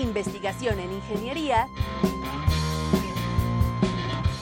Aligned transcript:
investigación 0.00 0.78
en 0.80 0.92
ingeniería 0.92 1.68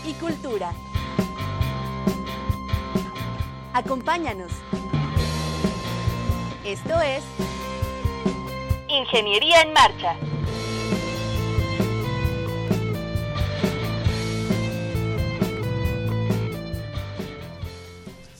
y 0.04 0.12
cultura. 0.14 0.72
Acompáñanos. 3.72 4.52
Esto 6.64 7.00
es 7.00 7.22
Ingeniería 8.88 9.62
en 9.62 9.72
Marcha. 9.72 10.16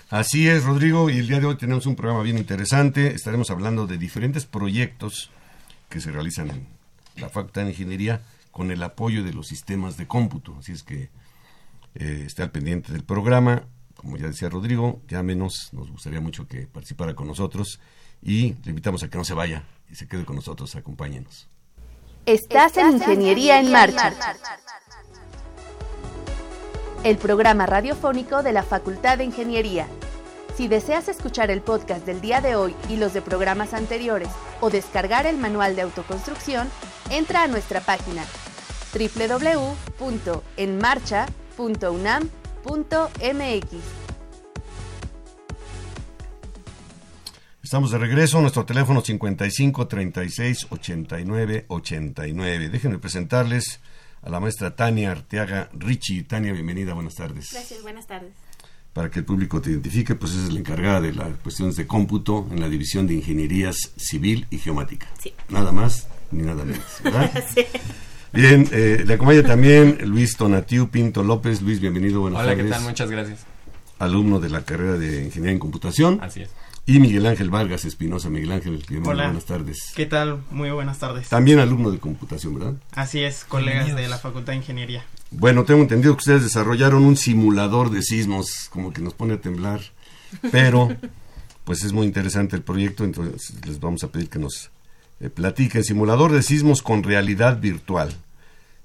Así 0.09 0.47
es, 0.47 0.65
Rodrigo, 0.65 1.09
y 1.09 1.17
el 1.17 1.27
día 1.27 1.39
de 1.39 1.45
hoy 1.47 1.55
tenemos 1.55 1.85
un 1.85 1.95
programa 1.95 2.21
bien 2.21 2.37
interesante. 2.37 3.15
Estaremos 3.15 3.49
hablando 3.49 3.87
de 3.87 3.97
diferentes 3.97 4.45
proyectos 4.45 5.31
que 5.89 6.01
se 6.01 6.11
realizan 6.11 6.51
en 6.51 6.67
la 7.15 7.29
Facultad 7.29 7.63
de 7.63 7.69
Ingeniería 7.69 8.21
con 8.51 8.71
el 8.71 8.83
apoyo 8.83 9.23
de 9.23 9.33
los 9.33 9.47
sistemas 9.47 9.97
de 9.97 10.05
cómputo. 10.05 10.55
Así 10.59 10.73
es 10.73 10.83
que 10.83 11.09
eh, 11.95 12.23
esté 12.25 12.43
al 12.43 12.51
pendiente 12.51 12.91
del 12.91 13.03
programa. 13.03 13.67
Como 13.95 14.17
ya 14.17 14.27
decía 14.27 14.49
Rodrigo, 14.49 15.01
llámenos, 15.07 15.69
nos 15.71 15.89
gustaría 15.89 16.19
mucho 16.19 16.47
que 16.47 16.67
participara 16.67 17.15
con 17.15 17.27
nosotros 17.27 17.79
y 18.21 18.55
le 18.63 18.69
invitamos 18.69 19.03
a 19.03 19.09
que 19.09 19.17
no 19.17 19.23
se 19.23 19.33
vaya 19.33 19.63
y 19.89 19.95
se 19.95 20.07
quede 20.07 20.25
con 20.25 20.35
nosotros, 20.35 20.75
acompáñenos. 20.75 21.49
Estás 22.25 22.77
en 22.77 22.93
Ingeniería 22.93 23.59
en 23.59 23.71
Marcha, 23.71 24.13
el 27.03 27.17
programa 27.17 27.65
radiofónico 27.65 28.43
de 28.43 28.53
la 28.53 28.63
Facultad 28.63 29.17
de 29.17 29.25
Ingeniería. 29.25 29.87
Si 30.55 30.67
deseas 30.67 31.09
escuchar 31.09 31.51
el 31.51 31.61
podcast 31.61 32.05
del 32.05 32.21
día 32.21 32.39
de 32.39 32.55
hoy 32.55 32.75
y 32.87 32.97
los 32.97 33.13
de 33.13 33.21
programas 33.21 33.73
anteriores 33.73 34.29
o 34.61 34.69
descargar 34.69 35.25
el 35.25 35.37
manual 35.37 35.75
de 35.75 35.81
autoconstrucción, 35.81 36.69
entra 37.09 37.43
a 37.43 37.47
nuestra 37.47 37.81
página 37.81 38.23
www.enmarcha.unam.mx. 41.57 43.75
Estamos 47.63 47.91
de 47.91 47.97
regreso, 47.97 48.41
nuestro 48.41 48.65
teléfono 48.65 49.01
55 49.01 49.87
36 49.87 50.67
89 50.69 51.65
89. 51.67 52.69
Déjenme 52.69 52.99
presentarles 52.99 53.79
a 54.21 54.29
la 54.29 54.39
maestra 54.39 54.75
Tania 54.75 55.11
Arteaga 55.11 55.69
Richie. 55.73 56.23
Tania, 56.23 56.53
bienvenida, 56.53 56.93
buenas 56.93 57.15
tardes. 57.15 57.51
Gracias, 57.51 57.81
buenas 57.81 58.05
tardes. 58.05 58.33
Para 58.91 59.09
que 59.09 59.19
el 59.19 59.25
público 59.25 59.59
te 59.59 59.71
identifique, 59.71 60.13
pues 60.13 60.35
es 60.35 60.53
la 60.53 60.59
encargada 60.59 61.01
de 61.01 61.13
las 61.13 61.35
cuestiones 61.37 61.75
de 61.75 61.87
cómputo 61.87 62.47
en 62.51 62.59
la 62.59 62.69
división 62.69 63.07
de 63.07 63.15
ingenierías 63.15 63.91
civil 63.95 64.45
y 64.51 64.59
geomática. 64.59 65.07
Sí. 65.19 65.33
Nada 65.49 65.71
más 65.71 66.07
ni 66.29 66.43
nada 66.43 66.63
menos, 66.63 66.85
¿verdad? 67.03 67.43
sí. 67.55 67.65
Bien, 68.33 68.67
eh, 68.71 69.03
le 69.05 69.13
acompaña 69.13 69.43
también 69.43 69.99
Luis 70.05 70.35
Tonatiu 70.37 70.89
Pinto 70.89 71.21
López. 71.21 71.61
Luis, 71.61 71.79
bienvenido, 71.79 72.21
buenas 72.21 72.39
Hola, 72.41 72.49
tardes. 72.49 72.65
¿qué 72.65 72.71
tal? 72.71 72.81
Muchas 72.81 73.11
gracias. 73.11 73.45
Alumno 73.99 74.39
de 74.39 74.49
la 74.49 74.65
carrera 74.65 74.93
de 74.93 75.25
Ingeniería 75.25 75.51
en 75.51 75.59
Computación. 75.59 76.19
Así 76.19 76.41
es. 76.41 76.49
Y 76.87 76.99
Miguel 76.99 77.27
Ángel 77.27 77.51
Vargas 77.51 77.85
Espinosa. 77.85 78.31
Miguel 78.31 78.51
Ángel, 78.51 78.71
bienvenido, 78.89 79.11
Hola. 79.11 79.25
buenas 79.25 79.45
tardes. 79.45 79.77
¿Qué 79.95 80.07
tal? 80.07 80.41
Muy 80.49 80.71
buenas 80.71 80.97
tardes. 80.97 81.29
También 81.29 81.59
alumno 81.59 81.91
de 81.91 81.99
computación, 81.99 82.55
¿verdad? 82.55 82.73
Así 82.93 83.19
es, 83.21 83.45
colegas 83.45 83.95
de 83.95 84.07
la 84.07 84.17
Facultad 84.17 84.53
de 84.53 84.57
Ingeniería. 84.57 85.05
Bueno, 85.29 85.63
tengo 85.63 85.81
entendido 85.81 86.15
que 86.15 86.21
ustedes 86.21 86.41
desarrollaron 86.41 87.05
un 87.05 87.15
simulador 87.15 87.91
de 87.91 88.01
sismos, 88.01 88.67
como 88.71 88.91
que 88.91 89.01
nos 89.01 89.13
pone 89.13 89.35
a 89.35 89.41
temblar, 89.41 89.81
pero 90.51 90.89
pues 91.65 91.83
es 91.83 91.93
muy 91.93 92.07
interesante 92.07 92.55
el 92.55 92.63
proyecto, 92.63 93.03
entonces 93.03 93.53
les 93.63 93.79
vamos 93.79 94.03
a 94.03 94.07
pedir 94.11 94.29
que 94.29 94.39
nos 94.39 94.71
eh, 95.19 95.29
platiquen. 95.29 95.83
Simulador 95.83 96.31
de 96.31 96.41
sismos 96.41 96.81
con 96.81 97.03
realidad 97.03 97.61
virtual. 97.61 98.13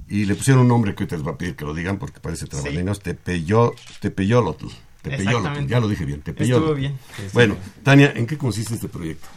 Y 0.09 0.25
le 0.25 0.35
pusieron 0.35 0.63
un 0.63 0.69
nombre 0.69 0.95
que 0.95 1.03
ahorita 1.03 1.17
les 1.17 1.27
va 1.27 1.33
a 1.33 1.39
pedir 1.39 1.55
que 1.55 1.65
lo 1.65 1.75
digan 1.75 1.99
porque 1.99 2.21
parece 2.21 2.47
trabalenguas, 2.47 3.01
Tepeyo, 3.01 3.75
Tepeyolotl. 4.01 4.67
Tepeyolotl, 5.03 5.67
ya 5.67 5.81
lo 5.81 5.89
dije 5.89 6.05
bien, 6.05 6.23
Tepeyolotl. 6.23 6.65
Estuvo 6.65 6.75
bien. 6.75 6.99
Bueno, 7.33 7.57
Tania, 7.83 8.13
¿en 8.15 8.27
qué 8.27 8.39
consiste 8.39 8.75
este 8.75 8.89
proyecto? 8.89 9.29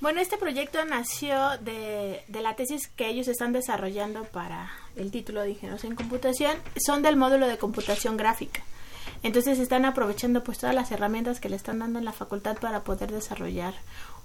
Bueno, 0.00 0.20
este 0.20 0.38
proyecto 0.38 0.82
nació 0.84 1.58
de, 1.58 2.22
de 2.26 2.40
la 2.40 2.56
tesis 2.56 2.88
que 2.88 3.08
ellos 3.08 3.28
están 3.28 3.52
desarrollando 3.52 4.24
para 4.24 4.70
el 4.96 5.10
título 5.10 5.42
de 5.42 5.50
Ingenieros 5.50 5.84
en 5.84 5.94
Computación. 5.94 6.56
Son 6.76 7.02
del 7.02 7.16
módulo 7.16 7.46
de 7.46 7.58
computación 7.58 8.16
gráfica. 8.16 8.62
Entonces 9.22 9.58
están 9.58 9.84
aprovechando 9.84 10.42
pues 10.42 10.58
todas 10.58 10.74
las 10.74 10.90
herramientas 10.92 11.40
que 11.40 11.48
le 11.48 11.56
están 11.56 11.78
dando 11.78 11.98
en 11.98 12.04
la 12.04 12.12
facultad 12.12 12.56
para 12.58 12.80
poder 12.80 13.12
desarrollar 13.12 13.74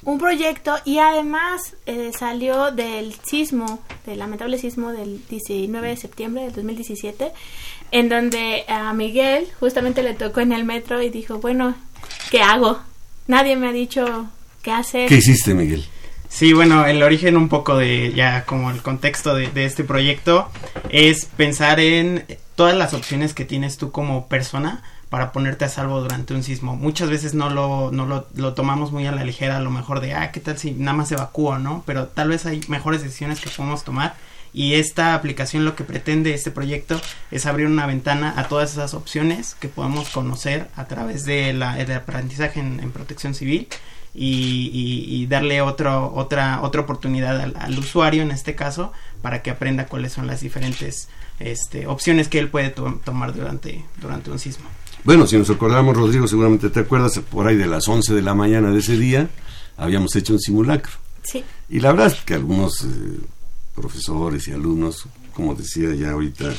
un 0.03 0.19
proyecto 0.19 0.75
y 0.85 0.99
además 0.99 1.75
eh, 1.85 2.11
salió 2.17 2.71
del 2.71 3.15
sismo, 3.23 3.81
del 4.05 4.19
lamentable 4.19 4.57
sismo 4.57 4.91
del 4.91 5.21
19 5.27 5.89
de 5.89 5.97
septiembre 5.97 6.43
del 6.43 6.53
2017, 6.53 7.31
en 7.91 8.09
donde 8.09 8.65
a 8.67 8.93
Miguel 8.93 9.47
justamente 9.59 10.03
le 10.03 10.13
tocó 10.13 10.41
en 10.41 10.51
el 10.51 10.63
metro 10.63 11.01
y 11.01 11.09
dijo, 11.09 11.39
bueno, 11.39 11.75
¿qué 12.29 12.41
hago? 12.41 12.79
Nadie 13.27 13.55
me 13.55 13.69
ha 13.69 13.71
dicho 13.71 14.29
qué 14.61 14.71
hacer. 14.71 15.09
¿Qué 15.09 15.15
hiciste, 15.15 15.53
Miguel? 15.53 15.85
Sí, 16.29 16.53
bueno, 16.53 16.85
el 16.85 17.01
origen 17.01 17.37
un 17.37 17.49
poco 17.49 17.77
de 17.77 18.11
ya 18.13 18.45
como 18.45 18.69
el 18.69 18.81
contexto 18.81 19.33
de, 19.33 19.49
de, 19.51 19.65
este 19.65 19.83
proyecto 19.83 20.49
es 20.89 21.25
pensar 21.25 21.79
en 21.79 22.25
todas 22.55 22.75
las 22.75 22.93
opciones 22.93 23.33
que 23.33 23.45
tienes 23.45 23.77
tú 23.77 23.91
como 23.91 24.27
persona 24.27 24.81
para 25.09 25.31
ponerte 25.31 25.65
a 25.65 25.69
salvo 25.69 26.01
durante 26.01 26.33
un 26.33 26.43
sismo. 26.43 26.75
Muchas 26.75 27.09
veces 27.09 27.33
no 27.33 27.49
lo, 27.49 27.91
no 27.91 28.05
lo, 28.05 28.27
lo 28.35 28.53
tomamos 28.53 28.91
muy 28.91 29.05
a 29.05 29.11
la 29.11 29.23
ligera, 29.23 29.57
a 29.57 29.61
lo 29.61 29.71
mejor 29.71 30.01
de, 30.01 30.13
ah, 30.13 30.31
¿qué 30.31 30.39
tal 30.39 30.57
si 30.57 30.71
nada 30.71 30.97
más 30.97 31.11
evacúo, 31.11 31.57
no? 31.59 31.83
Pero 31.85 32.07
tal 32.07 32.29
vez 32.29 32.45
hay 32.45 32.61
mejores 32.67 33.03
decisiones 33.03 33.39
que 33.39 33.49
podemos 33.49 33.83
tomar 33.83 34.15
y 34.55 34.75
esta 34.75 35.15
aplicación 35.15 35.65
lo 35.65 35.75
que 35.75 35.83
pretende 35.83 36.33
este 36.33 36.49
proyecto 36.49 37.01
es 37.29 37.45
abrir 37.45 37.67
una 37.67 37.85
ventana 37.85 38.33
a 38.37 38.47
todas 38.47 38.71
esas 38.71 38.93
opciones 38.93 39.53
que 39.53 39.67
podemos 39.67 40.07
conocer 40.09 40.69
a 40.77 40.85
través 40.85 41.25
de 41.25 41.51
la, 41.51 41.77
el 41.77 41.91
aprendizaje 41.91 42.61
en, 42.61 42.89
protección 42.91 43.35
civil 43.35 43.67
y, 44.13 45.27
darle 45.27 45.59
otro, 45.59 46.13
otra, 46.15 46.61
otra 46.61 46.81
oportunidad 46.81 47.41
al, 47.41 47.53
al, 47.59 47.77
usuario 47.77 48.21
en 48.21 48.31
este 48.31 48.55
caso 48.55 48.93
para 49.21 49.41
que 49.41 49.51
aprenda 49.51 49.87
cuáles 49.87 50.13
son 50.13 50.25
las 50.25 50.39
diferentes 50.39 51.09
este, 51.39 51.87
opciones 51.87 52.27
que 52.27 52.39
él 52.39 52.49
puede 52.49 52.69
to 52.69 53.01
tomar 53.03 53.33
durante, 53.33 53.83
durante 54.01 54.31
un 54.31 54.39
sismo. 54.39 54.65
Bueno, 55.03 55.27
si 55.27 55.37
nos 55.37 55.49
acordamos, 55.49 55.95
Rodrigo, 55.95 56.27
seguramente 56.27 56.69
te 56.69 56.79
acuerdas, 56.79 57.19
por 57.19 57.47
ahí 57.47 57.55
de 57.55 57.67
las 57.67 57.87
11 57.87 58.13
de 58.13 58.21
la 58.21 58.33
mañana 58.33 58.71
de 58.71 58.79
ese 58.79 58.97
día, 58.97 59.29
habíamos 59.77 60.15
hecho 60.15 60.33
un 60.33 60.39
simulacro. 60.39 60.93
Sí. 61.23 61.43
Y 61.69 61.79
la 61.79 61.91
verdad 61.91 62.07
es 62.07 62.23
que 62.23 62.33
algunos 62.33 62.83
eh, 62.83 63.19
profesores 63.75 64.47
y 64.47 64.51
alumnos, 64.51 65.07
como 65.33 65.53
decía 65.53 65.93
ya 65.93 66.11
ahorita 66.11 66.51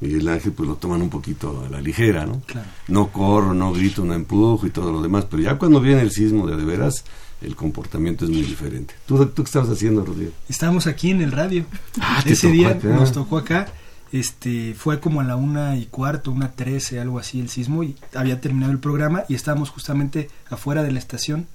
Miguel 0.00 0.28
Ángel, 0.28 0.52
pues 0.52 0.68
lo 0.68 0.76
toman 0.76 1.00
un 1.00 1.08
poquito 1.08 1.64
a 1.66 1.70
la 1.70 1.80
ligera, 1.80 2.26
¿no? 2.26 2.42
No 2.88 3.08
corro, 3.12 3.54
no 3.54 3.72
grito, 3.72 4.04
no 4.04 4.14
empujo 4.14 4.66
y 4.66 4.70
todo 4.70 4.92
lo 4.92 5.00
demás, 5.00 5.26
pero 5.30 5.42
ya 5.42 5.56
cuando 5.56 5.80
viene 5.80 6.02
el 6.02 6.10
sismo 6.10 6.46
de 6.46 6.56
de 6.56 6.64
veras, 6.64 7.04
el 7.40 7.56
comportamiento 7.56 8.24
es 8.24 8.30
muy 8.30 8.42
diferente. 8.42 8.94
¿Tú, 9.06 9.24
tú 9.26 9.42
qué 9.42 9.46
estabas 9.46 9.70
haciendo, 9.70 10.04
Rodrigo? 10.04 10.32
Estábamos 10.48 10.86
aquí 10.86 11.10
en 11.10 11.22
el 11.22 11.32
radio. 11.32 11.64
Ah, 12.00 12.22
Ese 12.26 12.50
día 12.50 12.78
nos 12.82 13.12
tocó 13.12 13.38
acá. 13.38 13.68
Este, 14.12 14.74
fue 14.74 15.00
como 15.00 15.20
a 15.20 15.24
la 15.24 15.36
una 15.36 15.76
y 15.76 15.86
cuarto, 15.86 16.30
una 16.30 16.52
trece, 16.52 17.00
algo 17.00 17.18
así 17.18 17.40
el 17.40 17.48
sismo, 17.48 17.82
y 17.82 17.96
había 18.14 18.40
terminado 18.40 18.72
el 18.72 18.78
programa 18.78 19.24
y 19.28 19.34
estábamos 19.34 19.70
justamente 19.70 20.30
afuera 20.48 20.82
de 20.82 20.92
la 20.92 20.98
estación 20.98 21.46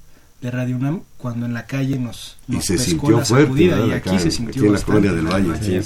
de 0.42 0.50
Radio 0.50 0.76
UNAM 0.76 1.02
cuando 1.18 1.46
en 1.46 1.54
la 1.54 1.68
calle 1.68 2.00
nos, 2.00 2.38
nos 2.48 2.64
y 2.64 2.68
se 2.68 2.78
sintió 2.80 3.24
fuerte 3.24 3.64
y 3.64 3.92
aquí 3.92 4.18
se 4.18 4.32
sintió 4.32 4.66
en 4.66 4.74
la 4.74 4.82
colonia 4.82 5.14
del 5.14 5.28
Valle, 5.28 5.84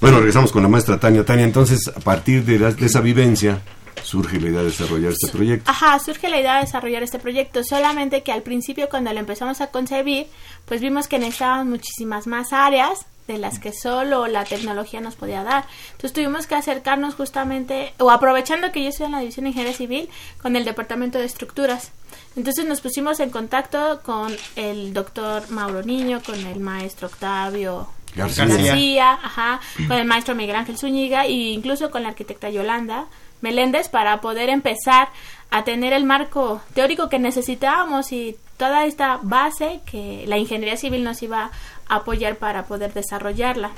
bueno 0.00 0.18
regresamos 0.18 0.50
con 0.50 0.62
la 0.64 0.68
maestra 0.68 0.98
Tania. 0.98 1.24
Tania 1.24 1.44
entonces 1.44 1.88
a 1.94 2.00
partir 2.00 2.44
de, 2.44 2.58
de 2.58 2.86
esa 2.86 3.00
vivencia 3.00 3.62
surge 4.02 4.40
la 4.40 4.48
idea 4.48 4.58
de 4.60 4.66
desarrollar 4.66 5.12
este 5.12 5.28
proyecto. 5.28 5.70
Ajá, 5.70 5.98
surge 6.00 6.28
la 6.28 6.40
idea 6.40 6.56
de 6.56 6.62
desarrollar 6.62 7.04
este 7.04 7.20
proyecto, 7.20 7.62
solamente 7.62 8.24
que 8.24 8.32
al 8.32 8.42
principio 8.42 8.88
cuando 8.88 9.12
lo 9.12 9.20
empezamos 9.20 9.60
a 9.60 9.68
concebir, 9.68 10.26
pues 10.66 10.80
vimos 10.80 11.06
que 11.06 11.20
necesitaban 11.20 11.70
muchísimas 11.70 12.26
más 12.26 12.52
áreas 12.52 13.06
de 13.26 13.38
las 13.38 13.58
que 13.58 13.72
solo 13.72 14.26
la 14.26 14.44
tecnología 14.44 15.00
nos 15.00 15.14
podía 15.14 15.42
dar. 15.42 15.66
Entonces 15.92 16.12
tuvimos 16.12 16.46
que 16.46 16.54
acercarnos 16.54 17.14
justamente, 17.14 17.94
o 17.98 18.10
aprovechando 18.10 18.72
que 18.72 18.82
yo 18.82 18.88
estoy 18.90 19.06
en 19.06 19.12
la 19.12 19.20
División 19.20 19.44
de 19.44 19.50
Ingeniería 19.50 19.76
Civil, 19.76 20.08
con 20.42 20.56
el 20.56 20.64
Departamento 20.64 21.18
de 21.18 21.24
Estructuras. 21.24 21.92
Entonces 22.36 22.66
nos 22.66 22.80
pusimos 22.80 23.20
en 23.20 23.30
contacto 23.30 24.00
con 24.02 24.34
el 24.56 24.92
doctor 24.92 25.50
Mauro 25.50 25.82
Niño, 25.82 26.20
con 26.24 26.38
el 26.46 26.60
maestro 26.60 27.08
Octavio 27.08 27.88
García, 28.14 29.12
ajá, 29.12 29.60
con 29.88 29.96
el 29.96 30.04
maestro 30.04 30.34
Miguel 30.34 30.56
Ángel 30.56 30.78
Zúñiga 30.78 31.24
e 31.24 31.32
incluso 31.32 31.90
con 31.90 32.02
la 32.02 32.10
arquitecta 32.10 32.48
Yolanda 32.48 33.06
Meléndez 33.40 33.88
para 33.88 34.20
poder 34.20 34.48
empezar 34.48 35.08
a 35.50 35.64
tener 35.64 35.92
el 35.92 36.04
marco 36.04 36.60
teórico 36.74 37.08
que 37.08 37.18
necesitábamos 37.18 38.12
y 38.12 38.36
toda 38.56 38.86
esta 38.86 39.18
base 39.22 39.80
que 39.84 40.24
la 40.26 40.38
ingeniería 40.38 40.76
civil 40.76 41.04
nos 41.04 41.22
iba 41.22 41.44
a 41.44 41.50
apoyar 41.88 42.36
para 42.36 42.64
poder 42.64 42.92
desarrollarla. 42.92 43.70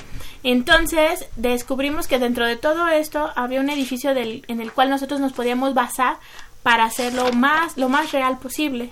Entonces 0.42 1.28
descubrimos 1.36 2.06
que 2.06 2.18
dentro 2.18 2.46
de 2.46 2.56
todo 2.56 2.88
esto 2.88 3.30
había 3.36 3.60
un 3.60 3.70
edificio 3.70 4.10
en 4.10 4.60
el 4.60 4.72
cual 4.72 4.90
nosotros 4.90 5.20
nos 5.20 5.32
podíamos 5.32 5.74
basar 5.74 6.16
para 6.62 6.84
hacerlo 6.84 7.32
más, 7.32 7.76
lo 7.76 7.88
más 7.88 8.12
real 8.12 8.38
posible 8.38 8.90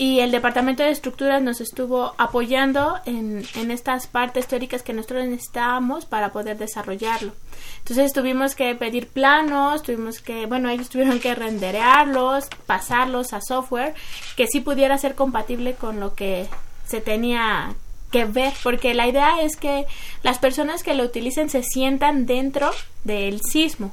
y 0.00 0.20
el 0.20 0.30
Departamento 0.30 0.82
de 0.82 0.88
Estructuras 0.88 1.42
nos 1.42 1.60
estuvo 1.60 2.14
apoyando 2.16 2.98
en, 3.04 3.44
en, 3.54 3.70
estas 3.70 4.06
partes 4.06 4.46
teóricas 4.46 4.82
que 4.82 4.94
nosotros 4.94 5.26
necesitábamos 5.26 6.06
para 6.06 6.32
poder 6.32 6.56
desarrollarlo. 6.56 7.32
Entonces 7.80 8.14
tuvimos 8.14 8.54
que 8.54 8.74
pedir 8.74 9.08
planos, 9.08 9.82
tuvimos 9.82 10.20
que, 10.20 10.46
bueno, 10.46 10.70
ellos 10.70 10.88
tuvieron 10.88 11.20
que 11.20 11.34
renderearlos, 11.34 12.48
pasarlos 12.64 13.34
a 13.34 13.42
software 13.42 13.94
que 14.38 14.46
sí 14.46 14.60
pudiera 14.60 14.96
ser 14.96 15.14
compatible 15.14 15.74
con 15.74 16.00
lo 16.00 16.14
que 16.14 16.48
se 16.86 17.02
tenía 17.02 17.74
que 18.10 18.24
ver, 18.24 18.52
porque 18.62 18.94
la 18.94 19.06
idea 19.08 19.42
es 19.42 19.56
que 19.56 19.86
las 20.22 20.38
personas 20.38 20.82
que 20.82 20.94
lo 20.94 21.04
utilicen 21.04 21.48
se 21.48 21.62
sientan 21.62 22.26
dentro 22.26 22.70
del 23.04 23.40
sismo 23.42 23.92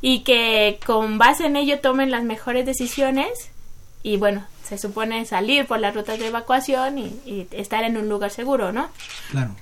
y 0.00 0.20
que 0.20 0.80
con 0.84 1.18
base 1.18 1.46
en 1.46 1.56
ello 1.56 1.80
tomen 1.80 2.10
las 2.10 2.24
mejores 2.24 2.66
decisiones 2.66 3.50
y 4.02 4.18
bueno, 4.18 4.44
se 4.62 4.78
supone 4.78 5.24
salir 5.24 5.66
por 5.66 5.80
las 5.80 5.94
rutas 5.94 6.18
de 6.18 6.28
evacuación 6.28 6.98
y, 6.98 7.46
estar 7.52 7.84
en 7.84 7.96
un 7.96 8.08
lugar 8.08 8.30
seguro, 8.30 8.72
¿no? 8.72 8.88
Claro. 9.30 9.54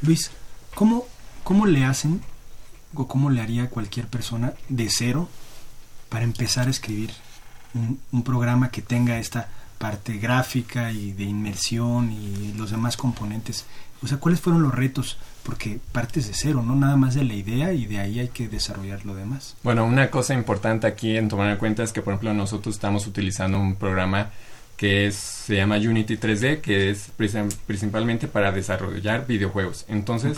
Luis, 0.00 0.30
¿cómo, 0.74 1.06
cómo 1.44 1.66
le 1.66 1.84
hacen 1.84 2.22
o 2.94 3.06
cómo 3.06 3.30
le 3.30 3.42
haría 3.42 3.68
cualquier 3.68 4.08
persona 4.08 4.54
de 4.68 4.88
cero 4.90 5.28
para 6.08 6.24
empezar 6.24 6.68
a 6.68 6.70
escribir 6.70 7.10
un, 7.74 8.00
un 8.12 8.22
programa 8.22 8.70
que 8.70 8.80
tenga 8.80 9.18
esta 9.18 9.48
parte 9.78 10.18
gráfica 10.18 10.92
y 10.92 11.12
de 11.12 11.24
inmersión 11.24 12.12
y 12.12 12.52
los 12.54 12.70
demás 12.70 12.96
componentes? 12.96 13.66
O 14.02 14.06
sea, 14.06 14.18
¿cuáles 14.18 14.40
fueron 14.40 14.62
los 14.62 14.74
retos 14.74 15.16
porque 15.46 15.78
partes 15.92 16.26
de 16.26 16.34
cero, 16.34 16.62
no 16.66 16.74
nada 16.74 16.96
más 16.96 17.14
de 17.14 17.24
la 17.24 17.34
idea 17.34 17.72
y 17.72 17.86
de 17.86 18.00
ahí 18.00 18.18
hay 18.18 18.28
que 18.28 18.48
desarrollar 18.48 19.06
lo 19.06 19.14
demás. 19.14 19.56
Bueno, 19.62 19.84
una 19.86 20.10
cosa 20.10 20.34
importante 20.34 20.88
aquí 20.88 21.16
en 21.16 21.28
tomar 21.28 21.52
en 21.52 21.56
cuenta 21.56 21.84
es 21.84 21.92
que, 21.92 22.02
por 22.02 22.14
ejemplo, 22.14 22.34
nosotros 22.34 22.74
estamos 22.74 23.06
utilizando 23.06 23.60
un 23.60 23.76
programa 23.76 24.30
que 24.76 25.06
es, 25.06 25.14
se 25.14 25.54
llama 25.54 25.76
Unity 25.76 26.16
3D, 26.16 26.60
que 26.60 26.90
es 26.90 27.12
principalmente 27.66 28.26
para 28.26 28.50
desarrollar 28.50 29.26
videojuegos. 29.26 29.84
Entonces, 29.88 30.36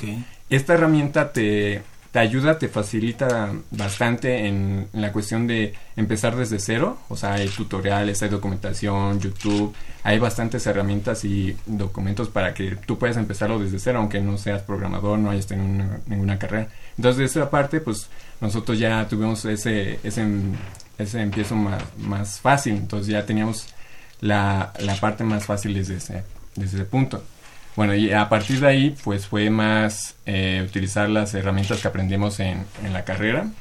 esta 0.50 0.74
herramienta 0.74 1.32
te 1.32 1.82
te 2.18 2.22
ayuda, 2.24 2.58
te 2.58 2.66
facilita 2.66 3.52
bastante 3.70 4.48
en, 4.48 4.88
la 4.92 5.12
cuestión 5.12 5.46
de 5.46 5.74
empezar 5.94 6.34
desde 6.34 6.58
cero. 6.58 6.98
O 7.08 7.16
sea, 7.16 7.34
hay 7.34 7.48
tutoriales, 7.48 8.20
hay 8.24 8.28
documentación, 8.28 9.20
YouTube, 9.20 9.72
hay 10.02 10.18
bastantes 10.18 10.66
herramientas 10.66 11.24
y 11.24 11.56
documentos 11.64 12.28
para 12.28 12.54
que 12.54 12.74
tú 12.74 12.98
puedas 12.98 13.16
empezarlo 13.16 13.60
desde 13.60 13.78
cero, 13.78 14.00
aunque 14.00 14.20
no 14.20 14.36
seas 14.36 14.62
programador, 14.62 15.16
no 15.16 15.30
hayas 15.30 15.46
tenido 15.46 15.86
ninguna 16.06 16.40
carrera. 16.40 16.66
Entonces, 16.96 17.18
de 17.18 17.24
esa 17.26 17.50
parte, 17.50 17.80
pues 17.80 18.08
nosotros 18.40 18.80
ya 18.80 19.06
tuvimos 19.06 19.44
ese, 19.44 20.00
ese, 20.02 20.26
ese 20.98 21.22
empiezo 21.22 21.54
más, 21.54 21.84
más 21.98 22.40
fácil. 22.40 22.74
Entonces, 22.74 23.12
ya 23.12 23.24
teníamos 23.26 23.68
la, 24.20 24.72
la 24.80 24.96
parte 24.96 25.22
más 25.22 25.46
fácil 25.46 25.72
desde 25.72 25.94
desde 26.56 26.78
ese 26.78 26.84
punto. 26.84 27.22
Bueno, 27.78 27.94
y 27.94 28.10
a 28.10 28.28
partir 28.28 28.58
de 28.58 28.66
ahí, 28.66 28.96
pues 29.04 29.28
fue 29.28 29.50
más 29.50 30.16
eh, 30.26 30.66
utilizar 30.68 31.08
las 31.08 31.32
herramientas 31.34 31.80
que 31.80 31.86
aprendimos 31.86 32.40
en, 32.40 32.64
en 32.84 32.92
la 32.92 33.04
carrera, 33.04 33.52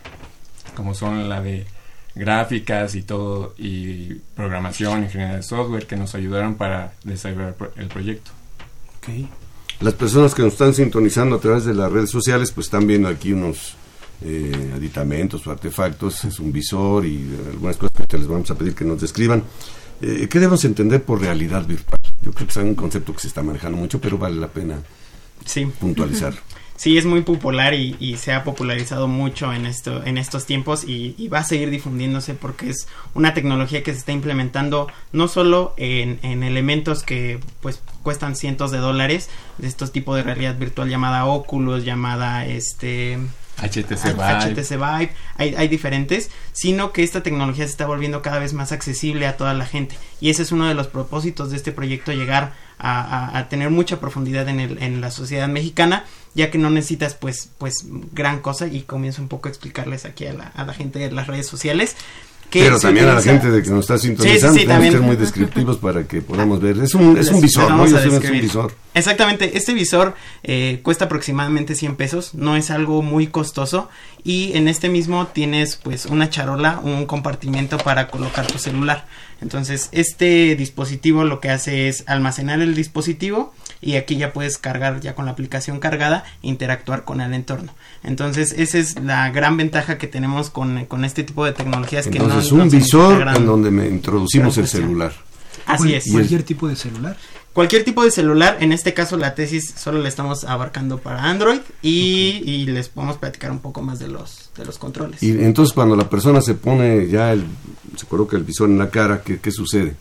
como 0.76 0.96
son 0.96 1.30
la 1.30 1.40
de 1.40 1.68
gráficas 2.16 2.96
y 2.96 3.04
todo, 3.04 3.54
y 3.60 4.16
programación, 4.36 5.04
ingeniería 5.04 5.36
de 5.36 5.44
software, 5.44 5.86
que 5.86 5.98
nos 5.98 6.16
ayudaron 6.16 6.56
para 6.56 6.94
desarrollar 7.04 7.54
el 7.76 7.88
proyecto. 7.90 8.32
Okay. 8.98 9.30
Las 9.82 9.94
personas 9.94 10.34
que 10.34 10.42
nos 10.42 10.54
están 10.54 10.74
sintonizando 10.74 11.36
a 11.36 11.40
través 11.40 11.66
de 11.66 11.76
las 11.76 11.92
redes 11.92 12.10
sociales, 12.10 12.52
pues 12.52 12.66
están 12.66 12.88
viendo 12.88 13.10
aquí 13.10 13.34
unos 13.34 13.76
eh, 14.24 14.72
aditamentos 14.76 15.46
o 15.46 15.52
artefactos, 15.52 16.26
es 16.26 16.40
un 16.40 16.52
visor 16.52 17.06
y 17.06 17.24
algunas 17.52 17.78
cosas 17.78 18.08
que 18.08 18.18
les 18.18 18.28
vamos 18.28 18.50
a 18.50 18.56
pedir 18.56 18.74
que 18.74 18.84
nos 18.84 19.00
describan. 19.00 19.44
Eh, 20.02 20.28
¿Qué 20.28 20.40
debemos 20.40 20.66
entender 20.66 21.04
por 21.04 21.22
realidad 21.22 21.68
virtual? 21.68 22.07
Yo 22.22 22.32
creo 22.32 22.48
que 22.48 22.52
es 22.52 22.58
un 22.58 22.76
concepto 22.76 23.14
que 23.14 23.20
se 23.20 23.28
está 23.28 23.44
manejando 23.44 23.78
mucho, 23.78 24.02
pero 24.02 24.18
vale 24.18 24.36
la 24.36 24.48
pena 24.48 24.80
sí. 25.46 25.66
puntualizar. 25.66 26.34
Sí, 26.78 26.96
es 26.96 27.06
muy 27.06 27.24
popular 27.24 27.74
y, 27.74 28.18
se 28.18 28.34
ha 28.34 28.44
popularizado 28.44 29.08
mucho 29.08 29.52
en, 29.52 29.66
esto, 29.66 30.06
en 30.06 30.20
estos 30.20 30.46
tiempos 30.46 30.84
y, 30.88 31.28
va 31.28 31.40
a 31.40 31.44
seguir 31.44 31.72
difundiéndose 31.72 32.36
porque 32.36 32.70
es 32.70 32.88
una 33.16 33.34
tecnología 33.34 33.82
que 33.82 33.94
se 33.94 33.98
está 33.98 34.12
implementando 34.12 34.88
no 35.12 35.28
solo 35.28 35.74
en, 35.78 36.20
en 36.22 36.44
elementos 36.44 37.02
que 37.02 37.40
pues 37.62 37.82
cuestan 38.04 38.36
cientos 38.36 38.70
de 38.70 38.78
dólares 38.78 39.28
de 39.58 39.68
estos 39.68 39.92
tipos 39.92 40.16
de 40.18 40.24
realidad 40.24 40.56
virtual 40.60 40.88
llamada 40.88 41.26
Oculus, 41.26 41.84
llamada 41.84 42.46
este 42.46 43.18
HTC 43.58 44.14
Vive. 44.14 44.54
HTC 44.54 44.70
Vive, 44.72 45.12
hay, 45.36 45.56
hay, 45.56 45.68
diferentes, 45.68 46.30
sino 46.54 46.92
que 46.92 47.04
esta 47.04 47.24
tecnología 47.24 47.66
se 47.66 47.72
está 47.72 47.88
volviendo 47.88 48.22
cada 48.22 48.40
vez 48.40 48.54
más 48.54 48.72
accesible 48.72 49.26
a 49.28 49.38
toda 49.38 49.54
la 49.54 49.66
gente. 49.66 49.98
Y 50.22 50.30
ese 50.30 50.44
es 50.44 50.52
uno 50.52 50.68
de 50.68 50.74
los 50.74 50.88
propósitos 50.88 51.50
de 51.52 51.58
este 51.58 51.72
proyecto, 51.72 52.12
llegar 52.12 52.54
a, 52.80 53.38
a, 53.38 53.50
tener 53.50 53.72
mucha 53.72 54.00
profundidad 54.00 54.48
en, 54.50 54.60
el, 54.60 54.82
en 54.82 55.02
la 55.02 55.10
sociedad 55.10 55.48
mexicana, 55.48 56.06
ya 56.36 56.52
que 56.52 56.60
no 56.60 56.70
necesitas 56.70 57.16
pues, 57.16 57.50
pues 57.58 57.86
gran 58.12 58.40
cosa 58.42 58.68
y 58.68 58.82
comienzo 58.82 59.22
un 59.22 59.28
poco 59.28 59.48
a 59.48 59.52
explicarles 59.52 60.06
aquí 60.06 60.28
a 60.28 60.34
la, 60.34 60.48
a 60.48 60.64
la 60.64 60.74
gente 60.74 61.00
de 61.00 61.12
las 61.12 61.28
redes 61.28 61.48
sociales. 61.48 61.96
Pero 62.52 62.80
también 62.80 63.08
a 63.08 63.14
la 63.14 63.22
gente 63.22 63.52
de 63.52 63.62
que 63.62 63.70
nos 63.70 63.82
está 63.82 63.98
sintonizando, 63.98 64.58
tenemos 64.58 64.86
que 64.86 64.92
ser 64.92 65.02
muy 65.02 65.16
descriptivos 65.16 65.78
para 65.78 66.08
que 66.08 66.22
podamos 66.22 66.62
ver. 66.62 66.78
Es 66.80 66.94
un, 66.96 67.18
es 67.18 67.30
un 67.30 67.42
visor, 67.42 67.72
¿no? 67.72 67.86
Yo 67.86 67.98
es 67.98 68.06
un 68.06 68.42
visor. 68.42 68.74
Exactamente, 68.94 69.58
este 69.58 69.74
visor 69.74 70.16
eh, 70.44 70.80
cuesta 70.82 71.06
aproximadamente 71.06 71.76
100 71.76 71.96
pesos, 71.98 72.34
no 72.34 72.56
es 72.56 72.72
algo 72.72 73.04
muy 73.04 73.28
costoso 73.28 73.90
y 74.24 74.58
en 74.58 74.68
este 74.68 74.90
mismo 74.90 75.28
tienes 75.28 75.76
pues 75.76 76.08
una 76.08 76.30
charola, 76.32 76.80
un 76.82 77.06
compartimiento 77.06 77.78
para 77.78 78.08
colocar 78.08 78.48
tu 78.48 78.58
celular. 78.58 79.06
Entonces, 79.40 79.90
este 79.92 80.56
dispositivo 80.56 81.26
lo 81.26 81.40
que 81.40 81.52
hace 81.52 81.90
es 81.90 82.04
almacenar 82.08 82.62
el 82.62 82.74
dispositivo 82.74 83.54
y 83.82 83.96
aquí 83.96 84.18
ya 84.18 84.34
puedes 84.34 84.58
cargar 84.58 85.00
ya 85.02 85.16
con 85.16 85.26
la 85.26 85.32
aplicación 85.32 85.80
cargada 85.80 86.24
e 86.44 86.48
interactuar 86.48 87.04
con 87.04 87.22
el 87.22 87.34
entorno. 87.34 87.74
Entonces, 88.04 88.54
esa 88.58 88.78
es 88.78 89.02
la 89.02 89.30
gran 89.32 89.58
ventaja 89.58 89.98
que 89.98 90.08
tenemos 90.08 90.50
con, 90.50 90.86
con 90.86 91.06
este 91.06 91.24
tipo 91.24 91.46
de 91.46 91.54
tecnologías 91.54 92.08
que 92.08 92.20
no 92.20 92.40
es 92.40 92.52
un 92.52 92.70
visor 92.70 93.28
en 93.36 93.46
donde 93.46 93.72
me 93.72 93.88
introducimos 93.88 94.58
el 94.58 94.68
celular. 94.68 95.14
Así 95.66 95.94
es. 95.94 96.12
Cualquier 96.12 96.44
tipo 96.44 96.68
de 96.68 96.76
celular. 96.76 97.18
Cualquier 97.58 97.84
tipo 97.84 98.04
de 98.04 98.12
celular, 98.12 98.58
en 98.60 98.72
este 98.72 98.94
caso 98.94 99.18
la 99.18 99.34
tesis 99.34 99.74
solo 99.76 100.00
la 100.00 100.10
estamos 100.10 100.44
abarcando 100.44 101.00
para 101.00 101.24
Android 101.24 101.60
y, 101.82 102.44
y, 102.46 102.68
les 102.68 102.88
podemos 102.88 103.18
platicar 103.18 103.50
un 103.50 103.58
poco 103.58 103.82
más 103.82 103.98
de 103.98 104.08
los, 104.08 104.52
de 104.56 104.64
los 104.64 104.78
controles. 104.78 105.24
Y 105.24 105.32
entonces 105.32 105.74
cuando 105.74 105.96
la 105.96 106.08
persona 106.08 106.40
se 106.40 106.54
pone 106.54 107.08
ya, 107.08 107.34
el, 107.34 107.46
se 107.96 108.06
coloca 108.06 108.38
el 108.38 108.44
visor 108.44 108.70
en 108.70 108.78
la 108.78 108.92
cara, 108.92 109.24
¿qué, 109.24 109.40
qué 109.40 109.50
sucede? 109.50 109.96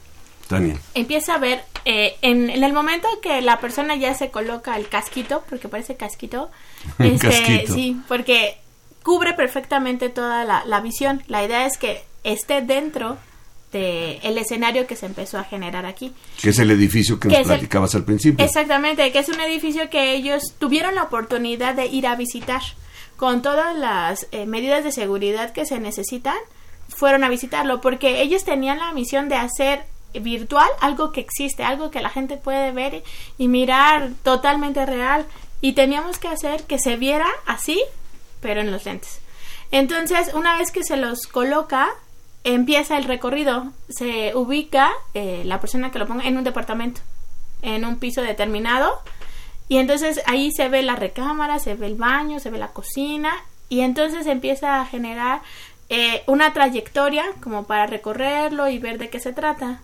Tania. 0.49 0.77
Empieza 0.95 1.35
a 1.35 1.39
ver, 1.39 1.63
eh, 1.85 2.17
en, 2.23 2.51
en, 2.51 2.63
el 2.65 2.73
momento 2.73 3.09
que 3.23 3.41
la 3.43 3.59
persona 3.61 3.97
ya 3.97 4.15
se 4.15 4.31
coloca 4.31 4.77
el 4.77 4.89
casquito, 4.89 5.43
porque 5.49 5.69
parece 5.69 5.97
casquito, 5.97 6.51
este, 6.99 7.29
casquito. 7.29 7.75
sí, 7.75 8.01
porque 8.09 8.59
cubre 9.03 9.35
perfectamente 9.35 10.09
toda 10.09 10.45
la, 10.45 10.65
la 10.65 10.81
visión. 10.81 11.23
La 11.29 11.45
idea 11.45 11.67
es 11.67 11.79
que 11.79 12.03
esté 12.25 12.61
dentro 12.63 13.17
de 13.73 14.19
el 14.23 14.39
escenario 14.39 14.87
que 14.87 14.97
se 14.97 15.07
empezó 15.07 15.39
a 15.39 15.45
generar 15.45 15.87
aquí. 15.87 16.13
Que 16.41 16.51
es 16.51 16.59
el 16.59 16.71
edificio 16.71 17.19
que, 17.19 17.29
Que 17.29 17.39
nos 17.39 17.51
el- 17.51 17.59
platicabas 17.59 17.95
al 17.95 18.05
principio. 18.05 18.45
Exactamente, 18.45 19.11
que 19.13 19.19
es 19.19 19.29
un 19.29 19.41
edificio 19.41 19.91
que 19.91 20.15
ellos 20.15 20.55
tuvieron 20.59 20.95
la 20.95 21.03
oportunidad 21.05 21.75
de 21.75 21.87
ir 21.87 22.07
a 22.07 22.15
visitar. 22.17 22.63
Con 23.17 23.41
todas 23.43 23.75
las 23.77 24.27
eh, 24.31 24.45
medidas 24.47 24.85
de 24.85 24.93
seguridad 24.93 25.53
que 25.53 25.65
se 25.67 25.81
necesitan, 25.81 26.37
fueron 26.89 27.25
a 27.25 27.29
visitarlo 27.29 27.81
porque 27.81 28.21
ellos 28.23 28.45
tenían 28.45 28.79
la 28.79 28.93
misión 28.93 29.29
de 29.29 29.37
hacer 29.37 29.85
virtual 30.21 30.69
algo 30.81 31.13
que 31.13 31.21
existe, 31.21 31.65
algo 31.65 31.91
que 31.91 32.01
la 32.01 32.11
gente 32.11 32.37
puede 32.37 32.73
ver 32.73 33.03
y 33.39 33.49
mirar 33.49 34.11
totalmente 34.23 34.87
real. 34.87 35.27
Y 35.61 35.73
teníamos 35.73 36.19
que 36.19 36.29
hacer 36.29 36.65
que 36.65 36.79
se 36.79 36.97
viera 36.97 37.27
así, 37.47 37.83
pero 38.41 38.61
en 38.61 38.71
los 38.71 38.85
lentes. 38.85 39.21
Entonces, 39.71 40.33
una 40.35 40.59
vez 40.59 40.71
que 40.71 40.85
se 40.85 40.97
los 40.97 41.27
coloca, 41.27 41.89
empieza 42.45 42.97
el 42.97 43.05
recorrido. 43.05 43.73
Se 43.89 44.35
ubica 44.35 44.93
eh, 45.15 45.43
la 45.45 45.61
persona 45.61 45.91
que 45.91 45.99
lo 45.99 46.07
ponga 46.07 46.25
en 46.25 46.37
un 46.37 46.45
departamento, 46.45 47.01
en 47.63 47.85
un 47.85 47.99
piso 47.99 48.23
determinado. 48.23 49.01
Y 49.69 49.79
entonces 49.79 50.23
ahí 50.27 50.53
se 50.53 50.69
ve 50.69 50.83
la 50.83 50.95
recámara, 50.95 51.59
se 51.59 51.75
ve 51.75 51.87
el 51.87 51.97
baño, 51.97 52.39
se 52.39 52.51
ve 52.51 52.59
la 52.59 52.69
cocina. 52.69 53.35
Y 53.69 53.81
entonces 53.81 54.27
empieza 54.27 54.81
a 54.81 54.87
generar 54.87 55.43
eh, 55.89 56.23
una 56.27 56.53
trayectoria 56.53 57.25
como 57.43 57.65
para 57.65 57.87
recorrerlo 57.87 58.69
y 58.69 58.79
ver 58.79 58.99
de 58.99 59.09
qué 59.09 59.19
se 59.19 59.33
trata. 59.33 59.81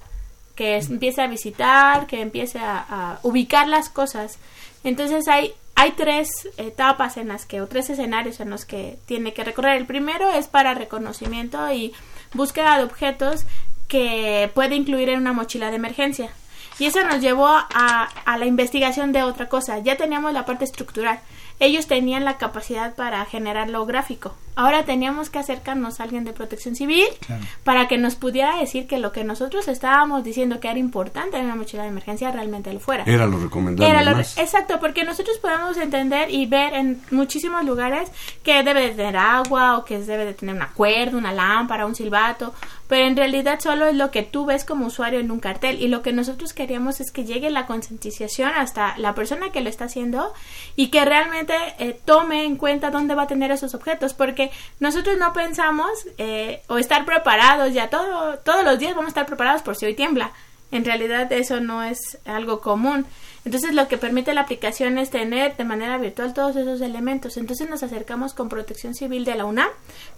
Que 0.55 0.77
empiece 0.77 1.23
a 1.23 1.27
visitar, 1.27 2.07
que 2.07 2.21
empiece 2.21 2.59
a, 2.59 2.85
a 2.89 3.19
ubicar 3.23 3.69
las 3.69 3.89
cosas. 3.89 4.39
Entonces 4.85 5.29
hay, 5.29 5.55
hay 5.75 5.93
tres 5.93 6.29
etapas 6.57 7.17
en 7.17 7.29
las 7.29 7.47
que, 7.47 7.61
o 7.61 7.67
tres 7.67 7.89
escenarios 7.89 8.41
en 8.41 8.51
los 8.51 8.65
que 8.65 8.99
tiene 9.07 9.33
que 9.33 9.45
recorrer. 9.45 9.77
El 9.77 9.87
primero 9.87 10.31
es 10.31 10.49
para 10.49 10.75
reconocimiento 10.75 11.73
y 11.73 11.95
búsqueda 12.35 12.77
de 12.77 12.85
objetos 12.85 13.47
que 13.89 14.51
puede 14.55 14.75
incluir 14.75 15.09
en 15.09 15.21
una 15.21 15.33
mochila 15.33 15.71
de 15.71 15.77
emergencia. 15.77 16.31
Y 16.79 16.87
eso 16.87 17.05
nos 17.05 17.21
llevó 17.21 17.47
a, 17.47 18.09
a 18.25 18.39
la 18.39 18.47
investigación 18.47 19.13
de 19.13 19.23
otra 19.23 19.49
cosa. 19.49 19.79
Ya 19.79 19.97
teníamos 19.97 20.33
la 20.33 20.47
parte 20.47 20.65
estructural. 20.65 21.21
Ellos 21.65 21.87
tenían 21.87 22.25
la 22.25 22.39
capacidad 22.39 22.97
para 22.97 23.25
generar 23.25 23.71
lo 23.71 23.87
gráfico. 23.87 24.35
Ahora 24.57 24.85
teníamos 24.85 25.31
que 25.31 25.39
acercarnos 25.39 26.01
a 26.01 26.03
alguien 26.03 26.25
de 26.25 26.33
protección 26.33 26.75
civil 26.75 27.07
Claro. 27.25 27.43
para 27.63 27.87
que 27.87 27.99
nos 27.99 28.17
pudiera 28.17 28.57
decir 28.59 28.87
que 28.89 28.99
lo 28.99 29.13
que 29.13 29.23
nosotros 29.23 29.69
estábamos 29.69 30.25
diciendo 30.25 30.59
que 30.59 30.69
era 30.69 30.79
importante 30.81 31.39
en 31.39 31.45
una 31.45 31.55
mochila 31.55 31.85
de 31.85 31.89
emergencia 31.91 32.33
realmente 32.33 32.73
lo 32.73 32.81
fuera. 32.81 33.05
Era 33.07 33.27
lo 33.27 33.39
recomendable. 33.39 33.89
Era 33.91 34.03
lo- 34.03 34.17
más. 34.17 34.37
exacto, 34.37 34.81
porque 34.81 35.05
nosotros 35.05 35.39
podemos 35.39 35.77
entender 35.77 36.31
y 36.31 36.47
ver 36.47 36.75
en 36.75 37.01
muchísimos 37.13 37.65
lugares 37.65 38.11
que 38.43 38.63
debe 38.65 38.81
de 38.83 38.91
tener 38.91 39.17
agua 39.17 39.79
o 39.79 39.85
que 39.85 40.01
debe 40.01 40.25
de 40.27 40.35
tener 40.35 40.55
una 40.57 40.69
cuerda, 40.73 41.17
una 41.17 41.33
lámpara, 41.33 41.87
un 41.87 41.95
silbato, 41.95 42.53
pero 42.89 43.07
en 43.07 43.17
realidad 43.17 43.61
solo 43.61 43.87
es 43.87 43.95
lo 43.95 44.11
que 44.11 44.23
tú 44.23 44.45
ves 44.45 44.65
como 44.65 44.87
usuario 44.87 45.21
en 45.21 45.31
un 45.31 45.41
cartel 45.41 45.81
y 45.81 45.89
lo 45.89 46.03
que 46.03 46.13
nosotros 46.13 46.53
queríamos 46.53 47.01
es 47.01 47.11
que 47.11 47.25
llegue 47.25 47.51
la 47.51 47.67
concientización 47.67 48.51
hasta 48.55 48.97
la 48.99 49.15
persona 49.15 49.51
que 49.51 49.61
lo 49.61 49.69
está 49.69 49.87
haciendo 49.87 50.33
y 50.77 50.89
que 50.89 51.05
realmente 51.05 51.55
eh, 51.79 51.99
tome 52.05 52.45
en 52.45 52.57
cuenta 52.57 52.91
dónde 52.91 53.15
va 53.15 53.23
a 53.23 53.27
tener 53.27 53.51
esos 53.51 53.75
objetos, 53.75 54.15
porque 54.15 54.51
nosotros 54.81 55.17
no 55.19 55.33
pensamos 55.33 55.91
eh, 56.19 56.63
o 56.69 56.79
estar 56.79 57.05
preparados 57.05 57.73
ya 57.73 57.89
todo, 57.89 58.39
todos 58.39 58.65
los 58.65 58.79
días 58.79 58.95
vamos 58.95 59.07
a 59.07 59.09
estar 59.09 59.27
preparados 59.27 59.63
por 59.63 59.77
si 59.77 59.87
hoy 59.87 59.95
tiembla. 59.95 60.33
En 60.71 60.85
realidad 60.85 61.31
eso 61.33 61.61
no 61.61 61.83
es 61.83 62.19
algo 62.25 62.61
común. 62.61 63.07
Entonces 63.45 63.75
lo 63.75 63.89
que 63.89 63.99
permite 63.99 64.35
la 64.35 64.43
aplicación 64.43 64.99
es 64.99 65.11
tener 65.11 65.57
de 65.57 65.65
manera 65.65 65.99
virtual 65.99 66.33
todos 66.33 66.55
esos 66.55 66.81
elementos. 66.81 67.37
Entonces 67.37 67.69
nos 67.69 67.83
acercamos 67.83 68.35
con 68.35 68.49
Protección 68.49 68.95
Civil 68.95 69.25
de 69.25 69.35
la 69.35 69.45
UNAM, 69.45 69.69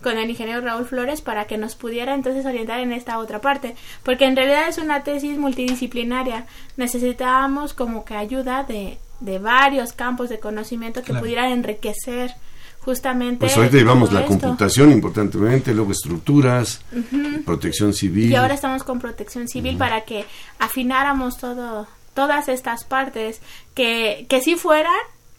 con 0.02 0.18
el 0.18 0.28
ingeniero 0.28 0.60
Raúl 0.60 0.84
Flores, 0.84 1.22
para 1.22 1.46
que 1.46 1.56
nos 1.56 1.74
pudiera 1.74 2.14
entonces 2.14 2.44
orientar 2.44 2.80
en 2.80 2.92
esta 2.92 3.18
otra 3.18 3.40
parte. 3.40 3.76
Porque 4.02 4.26
en 4.26 4.36
realidad 4.36 4.68
es 4.68 4.76
una 4.76 5.02
tesis 5.04 5.38
multidisciplinaria. 5.38 6.46
Necesitábamos 6.76 7.72
como 7.72 8.04
que 8.04 8.14
ayuda 8.14 8.64
de, 8.64 8.98
de 9.20 9.38
varios 9.38 9.94
campos 9.94 10.28
de 10.28 10.38
conocimiento 10.38 11.00
que 11.00 11.06
Claro. 11.06 11.20
pudieran 11.20 11.50
enriquecer 11.50 12.34
justamente... 12.80 13.38
Pues 13.46 13.56
ahorita 13.56 13.78
llevamos 13.78 14.12
la 14.12 14.20
esto. 14.20 14.32
computación 14.38 14.92
importantemente, 14.92 15.72
luego 15.72 15.92
estructuras, 15.92 16.82
protección 17.46 17.94
civil. 17.94 18.30
Y 18.30 18.34
ahora 18.34 18.52
estamos 18.52 18.84
con 18.84 18.98
protección 18.98 19.48
civil 19.48 19.78
para 19.78 20.02
que 20.02 20.26
afináramos 20.58 21.38
todo, 21.38 21.86
todas 22.14 22.48
estas 22.48 22.84
partes, 22.84 23.40
que, 23.74 24.26
que 24.28 24.40
sí 24.40 24.56
fueran 24.56 24.94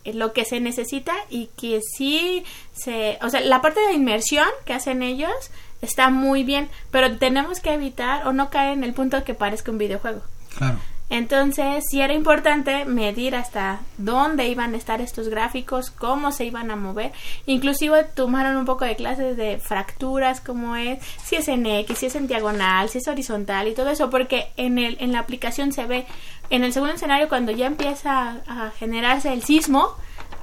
lo 0.05 0.33
que 0.33 0.45
se 0.45 0.59
necesita 0.59 1.13
y 1.29 1.47
que 1.57 1.81
sí 1.81 2.43
se... 2.73 3.17
O 3.21 3.29
sea, 3.29 3.41
la 3.41 3.61
parte 3.61 3.79
de 3.81 3.93
inmersión 3.93 4.47
que 4.65 4.73
hacen 4.73 5.01
ellos 5.01 5.33
está 5.81 6.09
muy 6.09 6.43
bien, 6.43 6.69
pero 6.91 7.17
tenemos 7.17 7.59
que 7.59 7.73
evitar 7.73 8.27
o 8.27 8.33
no 8.33 8.49
caer 8.49 8.73
en 8.73 8.83
el 8.83 8.93
punto 8.93 9.23
que 9.23 9.33
parezca 9.33 9.71
un 9.71 9.77
videojuego. 9.77 10.21
Claro. 10.57 10.77
Entonces, 11.09 11.83
sí 11.87 12.01
era 12.01 12.13
importante 12.13 12.85
medir 12.85 13.35
hasta 13.35 13.81
dónde 13.97 14.47
iban 14.47 14.73
a 14.73 14.77
estar 14.77 15.01
estos 15.01 15.29
gráficos, 15.29 15.91
cómo 15.91 16.31
se 16.31 16.45
iban 16.45 16.71
a 16.71 16.75
mover. 16.75 17.11
Inclusive 17.45 18.05
tomaron 18.15 18.57
un 18.57 18.65
poco 18.65 18.85
de 18.85 18.95
clases 18.95 19.37
de 19.37 19.59
fracturas, 19.59 20.41
cómo 20.41 20.75
es, 20.75 20.99
si 21.23 21.35
es 21.35 21.47
en 21.47 21.65
X, 21.67 21.99
si 21.99 22.07
es 22.07 22.15
en 22.15 22.27
diagonal, 22.27 22.89
si 22.89 22.97
es 22.97 23.07
horizontal 23.07 23.67
y 23.67 23.75
todo 23.75 23.89
eso, 23.89 24.09
porque 24.09 24.47
en, 24.57 24.79
el, 24.79 24.97
en 24.99 25.11
la 25.11 25.19
aplicación 25.19 25.71
se 25.71 25.85
ve, 25.85 26.05
en 26.49 26.63
el 26.63 26.73
segundo 26.73 26.95
escenario, 26.95 27.29
cuando 27.29 27.51
ya 27.51 27.67
empieza 27.67 28.41
a, 28.47 28.71
generarse 28.71 29.31
el 29.31 29.43
sismo, 29.43 29.95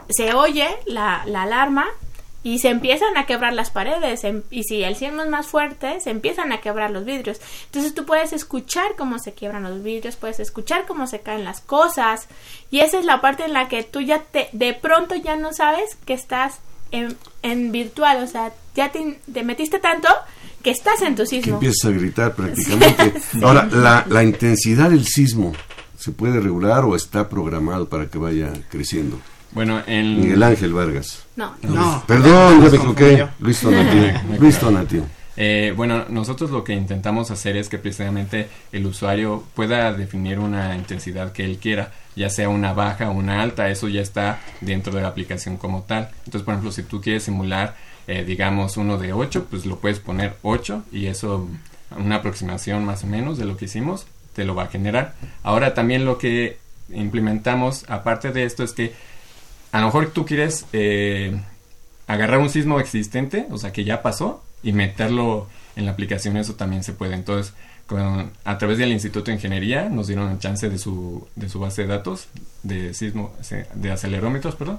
se 0.08 0.32
oye 0.32 0.68
la, 0.86 1.24
la 1.26 1.42
alarma 1.42 1.86
y 2.44 2.58
se 2.58 2.68
empiezan 2.68 3.16
a 3.16 3.26
quebrar 3.26 3.52
las 3.52 3.70
paredes 3.70 4.24
em- 4.24 4.42
y 4.50 4.64
si 4.64 4.82
el 4.82 4.96
sismo 4.96 5.22
es 5.22 5.28
más 5.28 5.46
fuerte 5.46 6.00
se 6.00 6.10
empiezan 6.10 6.52
a 6.52 6.60
quebrar 6.60 6.90
los 6.90 7.04
vidrios 7.04 7.40
entonces 7.66 7.94
tú 7.94 8.04
puedes 8.04 8.32
escuchar 8.32 8.96
cómo 8.96 9.18
se 9.18 9.32
quiebran 9.32 9.62
los 9.62 9.82
vidrios 9.82 10.16
puedes 10.16 10.40
escuchar 10.40 10.86
cómo 10.86 11.06
se 11.06 11.20
caen 11.20 11.44
las 11.44 11.60
cosas 11.60 12.28
y 12.70 12.80
esa 12.80 12.98
es 12.98 13.04
la 13.04 13.20
parte 13.20 13.44
en 13.44 13.52
la 13.52 13.68
que 13.68 13.82
tú 13.82 14.00
ya 14.00 14.20
te 14.20 14.48
de 14.52 14.74
pronto 14.74 15.14
ya 15.14 15.36
no 15.36 15.52
sabes 15.52 15.96
que 16.04 16.14
estás 16.14 16.58
en, 16.90 17.16
en 17.42 17.72
virtual 17.72 18.22
o 18.22 18.26
sea 18.26 18.52
ya 18.74 18.90
te, 18.90 19.18
te 19.32 19.44
metiste 19.44 19.78
tanto 19.78 20.08
que 20.62 20.70
estás 20.70 21.02
en 21.02 21.16
tu 21.16 21.22
que 21.22 21.28
sismo 21.28 21.54
empiezas 21.54 21.84
a 21.84 21.90
gritar 21.90 22.34
prácticamente. 22.36 23.20
Ahora, 23.42 23.66
la, 23.66 24.06
la 24.08 24.22
intensidad 24.22 24.90
del 24.90 25.06
sismo, 25.06 25.52
¿se 25.98 26.12
puede 26.12 26.40
regular 26.40 26.84
o 26.84 26.94
está 26.94 27.28
programado 27.28 27.88
para 27.88 28.06
que 28.06 28.18
vaya 28.18 28.52
creciendo? 28.70 29.20
Bueno, 29.52 29.82
en... 29.86 30.20
Miguel 30.20 30.42
Ángel 30.42 30.72
Vargas. 30.72 31.24
no 31.36 31.54
No. 31.62 32.04
Perdón, 32.06 32.58
ya 32.58 32.64
Nos 32.64 32.72
me 32.72 32.78
equivoqué. 32.78 33.28
Luis 33.38 33.60
Tonatiuh. 33.60 34.12
Luis. 34.40 34.58
Eh, 35.36 35.72
bueno, 35.74 36.04
nosotros 36.08 36.50
lo 36.50 36.62
que 36.62 36.74
intentamos 36.74 37.30
hacer 37.30 37.56
es 37.56 37.68
que 37.68 37.78
precisamente 37.78 38.48
el 38.70 38.86
usuario 38.86 39.44
pueda 39.54 39.92
definir 39.92 40.38
una 40.38 40.76
intensidad 40.76 41.32
que 41.32 41.44
él 41.44 41.58
quiera, 41.58 41.92
ya 42.14 42.28
sea 42.28 42.48
una 42.48 42.74
baja 42.74 43.08
o 43.08 43.12
una 43.12 43.42
alta, 43.42 43.70
eso 43.70 43.88
ya 43.88 44.02
está 44.02 44.40
dentro 44.60 44.92
de 44.92 45.02
la 45.02 45.08
aplicación 45.08 45.56
como 45.56 45.82
tal. 45.82 46.10
Entonces, 46.26 46.42
por 46.42 46.54
ejemplo, 46.54 46.72
si 46.72 46.82
tú 46.82 47.00
quieres 47.00 47.22
simular, 47.22 47.76
eh, 48.06 48.24
digamos, 48.24 48.76
uno 48.76 48.98
de 48.98 49.12
8, 49.12 49.46
pues 49.48 49.64
lo 49.64 49.78
puedes 49.78 50.00
poner 50.00 50.36
8 50.42 50.84
y 50.92 51.06
eso, 51.06 51.48
una 51.96 52.16
aproximación 52.16 52.84
más 52.84 53.04
o 53.04 53.06
menos 53.06 53.38
de 53.38 53.46
lo 53.46 53.56
que 53.56 53.64
hicimos, 53.66 54.06
te 54.34 54.44
lo 54.44 54.54
va 54.54 54.64
a 54.64 54.68
generar. 54.68 55.14
Ahora 55.42 55.72
también 55.72 56.04
lo 56.04 56.18
que 56.18 56.58
implementamos, 56.90 57.84
aparte 57.88 58.32
de 58.32 58.44
esto, 58.44 58.64
es 58.64 58.72
que 58.72 58.92
a 59.72 59.80
lo 59.80 59.86
mejor 59.86 60.10
tú 60.10 60.24
quieres 60.24 60.66
eh, 60.72 61.40
agarrar 62.06 62.38
un 62.38 62.50
sismo 62.50 62.78
existente, 62.78 63.46
o 63.50 63.58
sea, 63.58 63.72
que 63.72 63.84
ya 63.84 64.02
pasó, 64.02 64.44
y 64.62 64.72
meterlo 64.72 65.48
en 65.76 65.86
la 65.86 65.92
aplicación, 65.92 66.36
eso 66.36 66.54
también 66.54 66.84
se 66.84 66.92
puede. 66.92 67.14
Entonces, 67.14 67.54
a 68.44 68.58
través 68.58 68.78
del 68.78 68.92
Instituto 68.92 69.30
de 69.30 69.34
Ingeniería 69.34 69.88
nos 69.88 70.06
dieron 70.06 70.30
el 70.30 70.38
chance 70.38 70.68
de 70.68 70.78
su, 70.78 71.26
de 71.36 71.48
su 71.48 71.58
base 71.58 71.82
de 71.82 71.88
datos, 71.88 72.28
de 72.62 72.94
sismo, 72.94 73.34
de 73.74 73.90
acelerómetros, 73.90 74.56
perdón. 74.56 74.78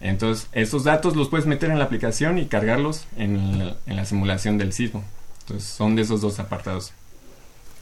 Entonces, 0.00 0.48
esos 0.52 0.84
datos 0.84 1.16
los 1.16 1.28
puedes 1.28 1.46
meter 1.46 1.70
en 1.70 1.78
la 1.78 1.84
aplicación 1.86 2.38
y 2.38 2.46
cargarlos 2.46 3.06
en 3.16 3.58
la, 3.58 3.76
en 3.86 3.96
la 3.96 4.04
simulación 4.04 4.58
del 4.58 4.72
sismo. 4.72 5.04
Entonces, 5.40 5.68
son 5.68 5.96
de 5.96 6.02
esos 6.02 6.20
dos 6.20 6.38
apartados. 6.38 6.92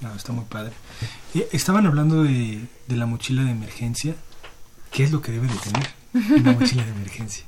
No, 0.00 0.14
está 0.14 0.32
muy 0.32 0.44
padre. 0.44 0.72
Eh, 1.34 1.48
Estaban 1.52 1.86
hablando 1.86 2.22
de, 2.22 2.60
de 2.88 2.96
la 2.96 3.06
mochila 3.06 3.42
de 3.44 3.50
emergencia. 3.50 4.14
¿Qué 4.90 5.04
es 5.04 5.12
lo 5.12 5.22
que 5.22 5.32
debe 5.32 5.46
de 5.46 5.54
tener 5.54 6.01
una 6.14 6.52
mochila 6.52 6.84
de 6.84 6.90
emergencia? 6.90 7.44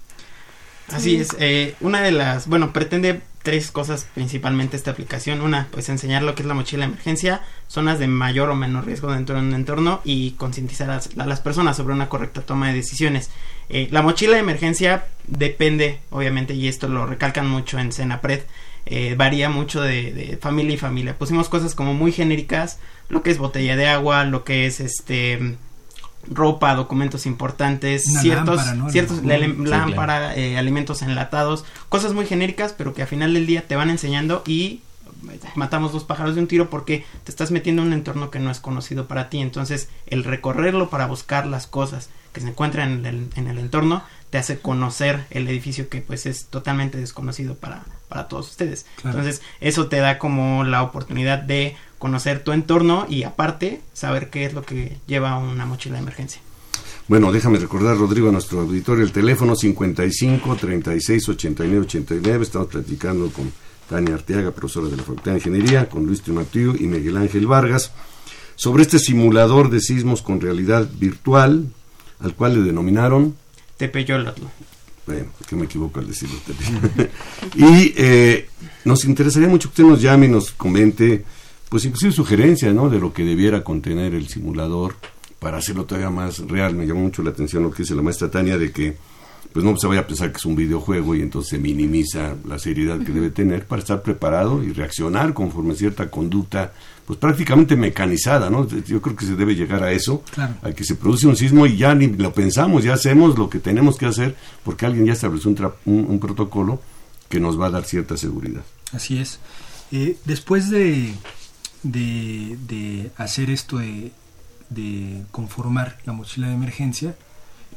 Así 0.93 1.17
es, 1.17 1.29
eh, 1.39 1.75
una 1.81 2.03
de 2.03 2.13
las, 2.13 2.47
bueno, 2.47 2.73
pretende 2.75 3.23
tres 3.43 3.71
cosas 3.71 4.07
principalmente 4.15 4.77
esta 4.77 4.91
aplicación. 4.91 5.41
Una, 5.41 5.69
pues 5.71 5.89
enseñar 5.89 6.23
lo 6.23 6.35
que 6.35 6.43
es 6.43 6.49
la 6.49 6.53
mochila 6.55 6.85
de 6.87 6.93
emergencia, 6.93 7.41
zonas 7.69 7.99
de 7.99 8.07
mayor 8.07 8.51
o 8.51 8.55
menor 8.55 8.85
riesgo 8.87 9.11
dentro 9.13 9.35
de 9.37 9.43
un 9.43 9.55
entorno 9.55 10.01
y 10.05 10.33
concientizar 10.33 10.91
a, 10.91 10.97
las- 10.97 11.11
a 11.19 11.27
las 11.27 11.41
personas 11.41 11.77
sobre 11.79 11.95
una 11.95 12.09
correcta 12.11 12.43
toma 12.43 12.69
de 12.69 12.75
decisiones. 12.75 13.31
Eh, 13.71 13.89
la 13.91 14.03
mochila 14.03 14.35
de 14.35 14.41
emergencia 14.41 15.07
depende, 15.27 16.01
obviamente, 16.11 16.53
y 16.55 16.69
esto 16.69 16.87
lo 16.89 17.07
recalcan 17.07 17.49
mucho 17.49 17.79
en 17.79 17.91
Senapred, 17.93 18.41
eh, 18.87 19.15
varía 19.17 19.49
mucho 19.49 19.81
de, 19.81 20.13
de 20.13 20.37
familia 20.37 20.75
y 20.75 20.79
familia. 20.79 21.17
Pusimos 21.17 21.49
cosas 21.49 21.75
como 21.75 21.95
muy 21.95 22.13
genéricas, 22.13 22.79
lo 23.09 23.23
que 23.23 23.31
es 23.31 23.39
botella 23.39 23.77
de 23.77 23.87
agua, 23.89 24.25
lo 24.25 24.45
que 24.45 24.67
es 24.67 24.81
este 24.81 25.57
ropa, 26.31 26.75
documentos 26.75 27.27
importantes, 27.27 28.07
Una 28.09 28.21
ciertos, 28.21 28.57
lámpara, 28.57 28.75
¿no? 28.75 28.91
ciertos 28.91 29.19
Sí, 29.21 29.27
la- 29.27 29.39
lámpara, 29.39 30.35
eh, 30.37 30.57
alimentos 30.59 31.03
enlatados, 31.03 31.65
cosas 31.89 32.13
muy 32.13 32.27
genéricas, 32.27 32.73
pero 32.73 32.95
que 32.95 33.03
al 33.03 33.09
final 33.09 33.35
del 33.35 33.47
día 33.47 33.67
te 33.67 33.77
van 33.77 33.91
enseñando 33.91 34.43
y 34.47 34.81
matamos 35.55 35.93
dos 35.93 36.05
pájaros 36.05 36.35
de 36.35 36.41
un 36.43 36.47
tiro 36.49 36.69
porque 36.71 37.05
te 37.25 37.31
estás 37.31 37.51
metiendo 37.51 37.83
en 37.83 37.89
un 37.89 37.95
entorno 37.95 38.31
que 38.31 38.39
no 38.41 38.51
es 38.51 38.61
conocido 38.61 39.07
para 39.07 39.31
ti. 39.31 39.39
Entonces, 39.41 39.89
el 40.07 40.25
recorrerlo 40.25 40.91
para 40.91 41.07
buscar 41.07 41.47
las 41.47 41.67
cosas 41.67 42.11
que 42.33 42.41
se 42.41 42.49
encuentran 42.49 42.93
en 42.93 43.07
el, 43.07 43.29
en 43.37 43.47
el 43.49 43.59
entorno 43.59 44.03
te 44.35 44.39
hace 44.39 44.59
conocer 44.59 45.27
el 45.31 45.47
edificio 45.47 45.89
que 45.89 46.01
pues 46.01 46.27
es 46.27 46.47
totalmente 46.47 46.99
desconocido 46.99 47.55
para, 47.55 47.85
para 48.09 48.27
todos 48.27 48.51
ustedes. 48.51 48.85
Claro. 49.01 49.17
Entonces, 49.17 49.43
eso 49.61 49.87
te 49.87 49.99
da 49.99 50.19
como 50.19 50.65
la 50.65 50.83
oportunidad 50.83 51.39
de 51.39 51.77
conocer 52.01 52.43
tu 52.43 52.51
entorno 52.51 53.07
y 53.09 53.23
aparte 53.23 53.81
saber 53.93 54.31
qué 54.31 54.45
es 54.45 54.53
lo 54.53 54.63
que 54.63 54.99
lleva 55.07 55.39
una 55.39 55.67
mochila 55.67 55.95
de 55.95 56.03
emergencia. 56.03 56.43
Bueno, 57.07 57.31
déjame 57.31 57.61
recordar, 57.61 57.97
Rodrigo, 57.97 58.29
a 58.29 58.33
nuestro 58.33 58.63
auditorio, 58.63 59.05
el 59.05 59.13
teléfono 59.13 59.55
55 59.55 60.57
36 60.57 61.29
89 61.29 61.85
89. 61.87 62.43
Estamos 62.43 62.67
platicando 62.67 63.31
con 63.31 63.53
Tania 63.89 64.17
Arteaga, 64.17 64.51
profesora 64.51 64.89
de 64.89 64.97
la 64.97 65.05
Facultad 65.05 65.31
de 65.31 65.39
Ingeniería, 65.39 65.89
con 65.89 66.07
Luis 66.07 66.23
Timatiu 66.23 66.75
y 66.75 66.89
Miguel 66.89 67.19
Ángel 67.19 67.47
Vargas, 67.47 67.93
sobre 68.57 68.83
este 68.83 68.99
simulador 68.99 69.71
de 69.71 69.79
sismos 69.79 70.23
con 70.23 70.41
realidad 70.41 70.89
virtual, 70.99 71.69
al 72.19 72.35
cual 72.35 72.55
le 72.55 72.63
denominaron 72.63 73.37
Tepeyolotl. 73.77 74.43
Bueno, 75.07 75.27
que 75.47 75.57
me 75.57 75.65
equivoco 75.67 76.01
al 76.01 76.07
decirlo. 76.07 76.37
y 77.55 77.93
eh, 77.97 78.49
nos 78.85 79.05
interesaría 79.05 79.49
mucho 79.49 79.69
que 79.69 79.83
usted 79.83 79.85
nos 79.85 80.01
llame 80.01 80.27
y 80.27 80.31
nos 80.31 80.53
comente, 80.53 81.25
pues 81.69 81.85
inclusive 81.85 82.13
sugerencias, 82.13 82.75
¿no? 82.75 82.89
De 82.89 82.99
lo 82.99 83.13
que 83.13 83.25
debiera 83.25 83.63
contener 83.63 84.15
el 84.15 84.29
simulador 84.29 84.97
para 85.39 85.59
hacerlo 85.59 85.85
todavía 85.85 86.09
más 86.09 86.39
real. 86.39 86.75
Me 86.75 86.87
llamó 86.87 87.01
mucho 87.01 87.23
la 87.23 87.31
atención 87.31 87.63
lo 87.63 87.71
que 87.71 87.83
dice 87.83 87.95
la 87.95 88.01
maestra 88.01 88.31
Tania 88.31 88.57
de 88.57 88.73
que, 88.73 88.97
pues 89.53 89.63
no 89.63 89.77
se 89.77 89.87
vaya 89.87 90.01
a 90.01 90.07
pensar 90.07 90.33
que 90.33 90.39
es 90.39 90.47
un 90.47 90.57
videojuego 90.57 91.15
y 91.15 91.21
entonces 91.21 91.51
se 91.51 91.59
minimiza 91.59 92.35
la 92.47 92.59
seriedad 92.59 92.99
que 93.01 93.13
debe 93.13 93.31
tener 93.31 93.67
para 93.67 93.81
estar 93.81 94.03
preparado 94.03 94.65
y 94.65 94.73
reaccionar 94.73 95.35
conforme 95.35 95.75
a 95.75 95.77
cierta 95.77 96.11
conducta, 96.11 96.73
pues 97.07 97.19
prácticamente 97.19 97.77
mecanizada, 97.77 98.49
¿no? 98.51 98.67
Yo 98.69 99.03
creo 99.03 99.15
que 99.17 99.27
se 99.27 99.37
debe 99.37 99.55
llegar 99.55 99.83
a 99.83 99.93
eso, 99.93 100.23
Claro. 100.33 100.55
a 100.63 100.73
que 100.73 100.85
se 100.85 100.95
produce 100.95 101.27
un 101.27 101.37
sismo 101.37 101.67
y 101.67 101.77
ya 101.77 101.95
ni 101.95 102.07
lo 102.07 102.33
pensamos, 102.33 102.83
ya 102.85 102.95
hacemos 102.95 103.39
lo 103.39 103.51
que 103.51 103.59
tenemos 103.59 103.97
que 103.99 104.07
hacer 104.07 104.37
porque 104.65 104.87
alguien 104.87 105.07
ya 105.07 105.13
estableció 105.13 105.51
un, 105.51 105.57
tra- 105.57 105.75
un- 105.85 106.07
un 106.09 106.19
protocolo 106.19 106.81
que 107.29 107.41
nos 107.41 107.61
va 107.61 107.67
a 107.67 107.71
dar 107.71 107.85
cierta 107.85 108.17
seguridad. 108.17 108.63
Así 108.93 109.19
es. 109.19 109.39
Eh, 109.93 110.17
después 110.25 110.71
de, 110.71 111.13
de, 111.83 112.57
de 112.67 113.11
hacer 113.17 113.51
esto 113.51 113.79
de, 113.79 114.13
de 114.71 115.23
conformar 115.31 115.99
la 116.07 116.13
mochila 116.13 116.49
de 116.49 116.55
emergencia, 116.55 117.15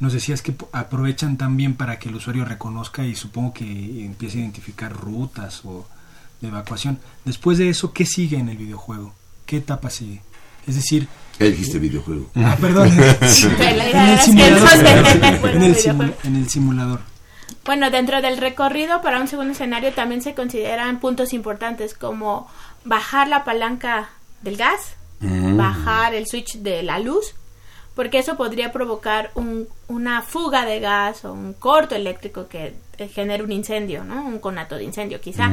nos 0.00 0.12
decías 0.12 0.42
que 0.42 0.54
aprovechan 0.72 1.36
también 1.36 1.74
para 1.74 1.98
que 1.98 2.08
el 2.08 2.14
usuario 2.14 2.44
reconozca 2.44 3.04
y 3.04 3.14
supongo 3.16 3.52
que 3.52 4.04
empiece 4.04 4.38
a 4.38 4.42
identificar 4.42 4.92
rutas 4.92 5.62
o 5.64 5.86
de 6.40 6.48
evacuación. 6.48 6.98
Después 7.24 7.58
de 7.58 7.68
eso, 7.68 7.92
¿qué 7.92 8.06
sigue 8.06 8.38
en 8.38 8.48
el 8.48 8.56
videojuego? 8.56 9.12
¿Qué 9.48 9.56
etapa 9.56 9.90
sigue? 9.90 10.20
Es 10.68 10.76
decir, 10.76 11.08
Ya 11.40 11.46
dijiste 11.46 11.78
videojuego. 11.80 12.30
ah, 12.36 12.56
perdón, 12.60 12.88
en 12.92 13.98
el 13.98 14.18
simulador, 14.18 14.76
en 15.54 15.62
el 15.62 15.76
simu- 15.76 16.14
en 16.24 16.36
el 16.36 16.48
simulador. 16.48 17.00
Bueno, 17.64 17.90
dentro 17.90 18.20
del 18.22 18.36
recorrido 18.38 19.00
para 19.02 19.20
un 19.20 19.26
segundo 19.28 19.52
escenario 19.52 19.92
también 19.92 20.22
se 20.22 20.34
consideran 20.34 21.00
puntos 21.00 21.32
importantes 21.32 21.94
como 21.94 22.48
bajar 22.84 23.28
la 23.28 23.44
palanca 23.44 24.10
del 24.42 24.56
gas, 24.56 24.94
Mm. 25.20 25.56
bajar 25.56 26.14
el 26.14 26.26
switch 26.28 26.58
de 26.58 26.82
la 26.84 26.98
luz, 27.00 27.34
porque 27.96 28.18
eso 28.20 28.36
podría 28.36 28.70
provocar 28.70 29.30
un- 29.34 29.66
una 29.88 30.22
fuga 30.22 30.64
de 30.64 30.78
gas 30.80 31.24
o 31.24 31.32
un 31.32 31.54
corto 31.54 31.94
eléctrico 31.96 32.46
que 32.48 32.66
eh, 32.66 32.74
genere 33.06 33.44
un 33.44 33.52
incendio, 33.52 34.02
¿no? 34.02 34.26
Un 34.26 34.40
conato 34.40 34.76
de 34.76 34.82
incendio 34.82 35.20
quizá, 35.20 35.52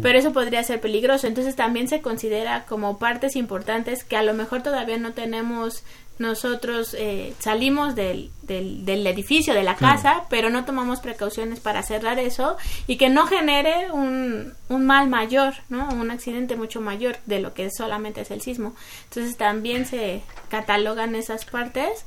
pero 0.00 0.18
eso 0.18 0.32
podría 0.32 0.64
ser 0.64 0.80
peligroso. 0.80 1.26
Entonces 1.26 1.54
también 1.54 1.88
se 1.88 2.00
considera 2.00 2.64
como 2.64 2.98
partes 2.98 3.36
importantes 3.36 4.04
que 4.04 4.16
a 4.16 4.22
lo 4.22 4.32
mejor 4.32 4.62
todavía 4.62 4.96
no 4.96 5.12
tenemos 5.12 5.84
nosotros 6.18 6.96
eh, 6.98 7.34
salimos 7.40 7.94
del, 7.94 8.30
del, 8.42 8.84
del 8.86 9.06
edificio, 9.06 9.52
de 9.52 9.62
la 9.62 9.76
casa, 9.76 10.24
pero 10.30 10.48
no 10.48 10.64
tomamos 10.64 11.00
precauciones 11.00 11.60
para 11.60 11.82
cerrar 11.82 12.18
eso 12.18 12.56
y 12.86 12.96
que 12.96 13.10
no 13.10 13.26
genere 13.26 13.90
un, 13.92 14.54
un 14.70 14.86
mal 14.86 15.08
mayor, 15.08 15.54
¿no? 15.68 15.88
Un 15.90 16.10
accidente 16.10 16.56
mucho 16.56 16.80
mayor 16.80 17.18
de 17.26 17.40
lo 17.40 17.52
que 17.52 17.70
solamente 17.70 18.22
es 18.22 18.30
el 18.30 18.40
sismo. 18.40 18.74
Entonces 19.10 19.36
también 19.36 19.84
se 19.84 20.22
catalogan 20.48 21.14
esas 21.14 21.44
partes 21.44 22.06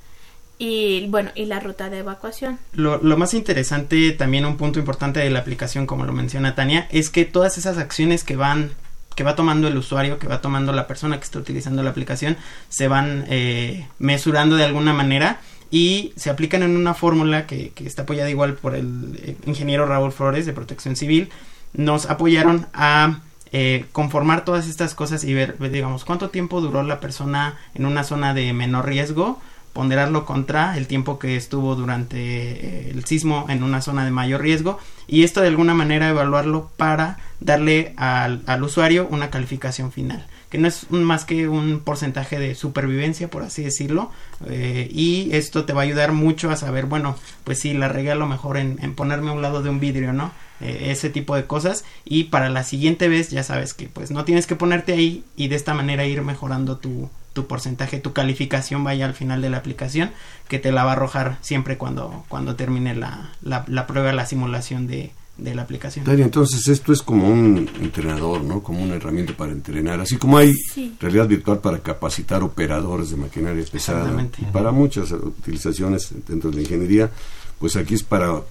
y 0.60 1.08
bueno, 1.08 1.32
y 1.34 1.46
la 1.46 1.60
ruta 1.60 1.90
de 1.90 2.00
evacuación. 2.00 2.60
Lo, 2.74 3.02
lo 3.02 3.18
más 3.18 3.34
interesante, 3.34 4.12
también 4.12 4.46
un 4.46 4.58
punto 4.58 4.78
importante 4.78 5.22
de 5.22 5.30
la 5.32 5.40
aplicación, 5.40 5.88
como 5.88 6.06
lo 6.06 6.14
menciona 6.14 6.54
Tania, 6.54 6.88
es 6.92 7.10
que 7.10 7.26
todas 7.26 7.58
esas 7.58 7.78
acciones 7.78 8.24
que 8.24 8.36
van 8.36 8.72
que 9.16 9.24
va 9.24 9.36
tomando 9.36 9.68
el 9.68 9.76
usuario, 9.76 10.18
que 10.18 10.28
va 10.28 10.40
tomando 10.40 10.72
la 10.72 10.88
persona 10.88 11.18
que 11.18 11.26
está 11.26 11.40
utilizando 11.40 11.84
la 11.84 11.90
aplicación, 11.90 12.38
se 12.70 12.88
van 12.88 13.26
eh, 13.28 13.86
mesurando 13.98 14.56
de 14.56 14.64
alguna 14.64 14.94
manera 14.94 15.42
y 15.72 16.14
se 16.16 16.30
aplican 16.30 16.64
en 16.64 16.78
una 16.78 16.94
fórmula 16.94 17.46
que, 17.46 17.72
que 17.72 17.86
está 17.86 18.04
apoyada 18.04 18.30
igual 18.30 18.54
por 18.54 18.76
el 18.76 19.20
eh, 19.22 19.36
ingeniero 19.46 19.86
Raúl 19.86 20.14
Flores 20.14 20.46
de 20.46 20.54
Protección 20.54 20.96
Civil. 20.96 21.30
Nos 21.74 22.10
apoyaron 22.10 22.68
a 22.74 23.20
eh, 23.52 23.86
conformar 23.92 24.46
todas 24.46 24.68
estas 24.68 24.94
cosas 24.94 25.24
y 25.24 25.34
ver, 25.34 25.58
digamos, 25.70 26.06
cuánto 26.06 26.30
tiempo 26.30 26.62
duró 26.62 26.84
la 26.84 27.00
persona 27.00 27.58
en 27.74 27.86
una 27.86 28.04
zona 28.04 28.34
de 28.34 28.54
menor 28.54 28.86
riesgo, 28.86 29.42
ponderarlo 29.74 30.26
contra 30.26 30.78
el 30.78 30.88
tiempo 30.88 31.20
que 31.20 31.36
estuvo 31.36 31.76
durante 31.76 32.18
eh, 32.18 32.92
el 32.92 33.06
sismo 33.06 33.46
en 33.50 33.64
una 33.64 33.82
zona 33.82 34.06
de 34.06 34.12
mayor 34.12 34.42
riesgo 34.42 34.80
y 35.08 35.24
esto 35.24 35.42
de 35.42 35.48
alguna 35.48 35.74
manera 35.74 36.10
evaluarlo 36.10 36.72
para 36.78 37.18
darle 37.40 37.94
al, 37.98 38.42
al 38.46 38.64
usuario 38.64 39.08
una 39.10 39.30
calificación 39.30 39.92
final 39.92 40.26
que 40.50 40.58
no 40.58 40.68
es 40.68 40.90
más 40.90 41.26
que 41.26 41.48
un 41.48 41.80
porcentaje 41.80 42.40
de 42.40 42.56
supervivencia 42.56 43.30
por 43.30 43.44
así 43.44 43.64
decirlo 43.64 44.12
eh, 44.48 44.90
y 44.92 45.30
esto 45.34 45.66
te 45.66 45.74
va 45.74 45.82
a 45.82 45.86
ayudar 45.86 46.12
mucho 46.12 46.50
a 46.50 46.56
saber 46.56 46.86
bueno 46.86 47.16
pues 47.44 47.60
sí 47.60 47.74
la 47.74 47.88
regué 47.88 48.12
a 48.12 48.16
lo 48.16 48.28
mejor 48.28 48.58
en, 48.58 48.80
en 48.82 48.96
ponerme 48.96 49.30
a 49.30 49.34
un 49.34 49.42
lado 49.42 49.62
de 49.62 49.70
un 49.70 49.80
vidrio 49.80 50.14
no 50.14 50.32
Eh, 50.62 50.92
ese 50.92 51.10
tipo 51.10 51.38
de 51.38 51.46
cosas 51.46 51.86
y 52.04 52.26
para 52.26 52.50
la 52.50 52.64
siguiente 52.64 53.08
vez 53.08 53.32
ya 53.32 53.44
sabes 53.44 53.74
que 53.74 53.88
pues 53.88 54.12
no 54.12 54.26
tienes 54.26 54.46
que 54.46 54.58
ponerte 54.58 54.92
ahí 54.92 55.24
y 55.38 55.48
de 55.48 55.56
esta 55.56 55.74
manera 55.74 56.04
ir 56.04 56.22
mejorando 56.22 56.76
tu, 56.76 57.10
tu 57.40 57.48
porcentaje, 57.48 58.00
tu 58.00 58.12
calificación 58.12 58.84
vaya 58.84 59.06
al 59.06 59.14
final 59.14 59.42
de 59.42 59.50
la 59.50 59.58
aplicación 59.58 60.12
que 60.50 60.60
te 60.60 60.72
la 60.74 60.84
va 60.84 60.92
a 60.92 60.94
arrojar 60.94 61.38
siempre 61.42 61.78
cuando, 61.78 62.26
cuando 62.28 62.56
termine 62.56 62.96
la, 62.96 63.30
la, 63.42 63.64
la 63.68 63.88
prueba, 63.88 64.12
la 64.12 64.26
simulación 64.26 64.88
de, 64.88 65.12
de 65.38 65.56
la 65.56 65.62
aplicación. 65.62 66.04
Entonces 66.10 66.68
esto 66.68 66.92
es 66.92 67.02
como 67.02 67.30
un 67.30 67.70
entrenador, 67.82 68.42
¿no? 68.44 68.62
Como 68.62 68.84
una 68.84 68.96
herramienta 68.96 69.32
para 69.38 69.54
entrenar. 69.54 70.02
Así 70.02 70.18
como 70.18 70.38
hay 70.38 70.54
Sí. 70.74 70.96
realidad 71.00 71.28
virtual 71.28 71.60
para 71.60 71.80
capacitar 71.80 72.44
operadores 72.44 73.12
de 73.12 73.16
maquinaria 73.16 73.64
pesada 73.72 74.00
Exactamente. 74.00 74.40
y 74.42 74.46
para 74.52 74.72
muchas 74.74 75.12
utilizaciones 75.14 76.10
dentro 76.28 76.50
de 76.50 76.58
la 76.58 76.62
ingeniería, 76.64 77.10
pues 77.58 77.78
aquí 77.78 77.94
es 77.96 78.04
para 78.04 78.42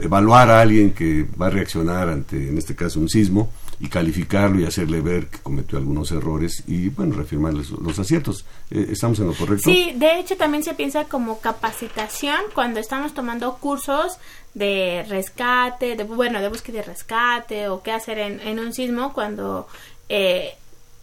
evaluar 0.00 0.50
a 0.50 0.60
alguien 0.60 0.92
que 0.92 1.26
va 1.40 1.46
a 1.48 1.50
reaccionar 1.50 2.08
ante, 2.10 2.48
en 2.48 2.58
este 2.58 2.76
caso, 2.76 3.00
un 3.00 3.08
sismo 3.08 3.50
y 3.78 3.88
calificarlo 3.88 4.60
y 4.60 4.64
hacerle 4.64 5.00
ver 5.00 5.28
que 5.28 5.38
cometió 5.38 5.78
algunos 5.78 6.10
errores 6.12 6.64
y, 6.66 6.88
bueno, 6.88 7.16
reafirmarle 7.16 7.58
los, 7.58 7.70
los 7.70 7.98
aciertos. 7.98 8.44
Eh, 8.70 8.88
¿Estamos 8.90 9.18
en 9.18 9.26
lo 9.26 9.34
correcto? 9.34 9.70
Sí, 9.70 9.92
de 9.96 10.18
hecho 10.18 10.36
también 10.36 10.62
se 10.62 10.74
piensa 10.74 11.04
como 11.04 11.40
capacitación 11.40 12.40
cuando 12.54 12.80
estamos 12.80 13.14
tomando 13.14 13.56
cursos 13.58 14.18
de 14.54 15.04
rescate, 15.08 15.96
de, 15.96 16.04
bueno, 16.04 16.40
de 16.40 16.48
búsqueda 16.48 16.78
y 16.78 16.82
rescate 16.82 17.68
o 17.68 17.82
qué 17.82 17.92
hacer 17.92 18.18
en, 18.18 18.40
en 18.40 18.58
un 18.58 18.72
sismo 18.72 19.12
cuando, 19.12 19.68
eh, 20.08 20.54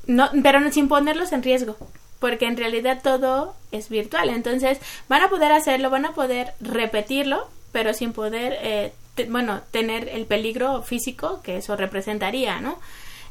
no, 0.07 0.29
pero 0.41 0.59
no, 0.59 0.71
sin 0.71 0.87
ponerlos 0.87 1.31
en 1.33 1.43
riesgo, 1.43 1.77
porque 2.19 2.45
en 2.47 2.57
realidad 2.57 3.01
todo 3.03 3.55
es 3.71 3.89
virtual, 3.89 4.29
entonces 4.29 4.79
van 5.07 5.21
a 5.21 5.29
poder 5.29 5.51
hacerlo, 5.51 5.91
van 5.91 6.05
a 6.05 6.13
poder 6.13 6.53
repetirlo, 6.61 7.47
pero 7.71 7.93
sin 7.93 8.11
poder, 8.11 8.57
eh, 8.61 8.93
te- 9.15 9.25
bueno, 9.25 9.61
tener 9.71 10.09
el 10.09 10.25
peligro 10.25 10.81
físico 10.83 11.41
que 11.43 11.57
eso 11.57 11.75
representaría, 11.75 12.59
¿no? 12.61 12.79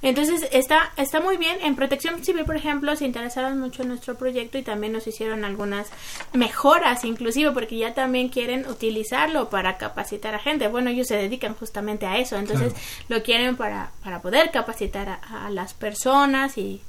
Entonces 0.04 0.48
está, 0.50 0.90
está 0.96 1.20
muy 1.20 1.36
bien. 1.36 1.58
En 1.62 1.76
Protección 1.76 2.24
Civil, 2.24 2.44
por 2.44 2.56
ejemplo, 2.56 2.96
se 2.96 3.04
interesaron 3.04 3.60
mucho 3.60 3.82
en 3.82 3.88
nuestro 3.88 4.16
proyecto 4.16 4.58
y 4.58 4.62
también 4.62 4.92
nos 4.92 5.06
hicieron 5.06 5.44
algunas 5.44 5.90
mejoras, 6.32 7.04
inclusive, 7.04 7.52
porque 7.52 7.76
ya 7.76 7.94
también 7.94 8.28
quieren 8.28 8.66
utilizarlo 8.68 9.48
para 9.48 9.78
capacitar 9.78 10.34
a 10.34 10.40
gente. 10.40 10.66
Bueno, 10.66 10.90
ellos 10.90 11.06
se 11.06 11.16
dedican 11.16 11.54
justamente 11.54 12.06
a 12.06 12.18
eso, 12.18 12.36
entonces 12.36 12.74
lo 13.08 13.22
quieren 13.22 13.56
para, 13.56 13.92
para 14.02 14.20
poder 14.22 14.50
capacitar 14.50 15.08
a, 15.08 15.46
a 15.46 15.50
las 15.50 15.72
personas 15.72 16.58
y, 16.58 16.80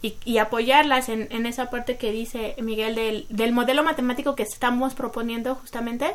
y, 0.00 0.14
y 0.24 0.38
apoyarlas 0.38 1.10
en, 1.10 1.28
en 1.30 1.44
esa 1.44 1.68
parte 1.68 1.98
que 1.98 2.10
dice 2.10 2.54
Miguel 2.62 2.94
del, 2.94 3.26
del 3.28 3.52
modelo 3.52 3.82
matemático 3.84 4.34
que 4.34 4.44
estamos 4.44 4.94
proponiendo 4.94 5.56
justamente 5.56 6.06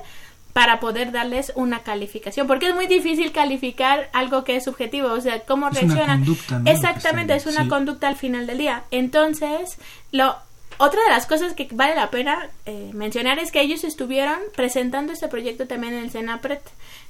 para 0.58 0.80
poder 0.80 1.12
darles 1.12 1.52
una 1.54 1.84
calificación, 1.84 2.48
porque 2.48 2.70
es 2.70 2.74
muy 2.74 2.88
difícil 2.88 3.32
calificar 3.32 4.10
algo 4.12 4.44
que 4.44 4.56
es 4.56 4.64
subjetivo, 4.64 5.10
o 5.12 5.22
sea, 5.22 5.42
cómo 5.42 5.68
Es 5.70 5.74
una 5.74 5.82
reaccionan. 5.94 6.18
conducta, 6.26 6.58
¿no? 6.60 6.72
Exactamente, 6.72 7.36
es 7.36 7.46
una 7.46 7.64
Sí. 7.64 7.70
conducta 7.70 8.08
al 8.08 8.16
final 8.16 8.48
del 8.48 8.58
día. 8.58 8.84
Entonces, 8.90 9.78
lo 10.12 10.36
otra 10.80 11.00
de 11.04 11.10
las 11.12 11.28
cosas 11.28 11.54
que 11.54 11.68
vale 11.72 11.94
la 11.96 12.10
pena 12.10 12.50
eh, 12.66 12.90
mencionar 12.94 13.38
es 13.38 13.52
que 13.52 13.62
ellos 13.62 13.84
estuvieron 13.84 14.40
presentando 14.56 15.14
este 15.14 15.28
proyecto 15.28 15.68
también 15.68 15.94
en 15.94 16.04
el 16.06 16.10
Senapret, 16.12 16.62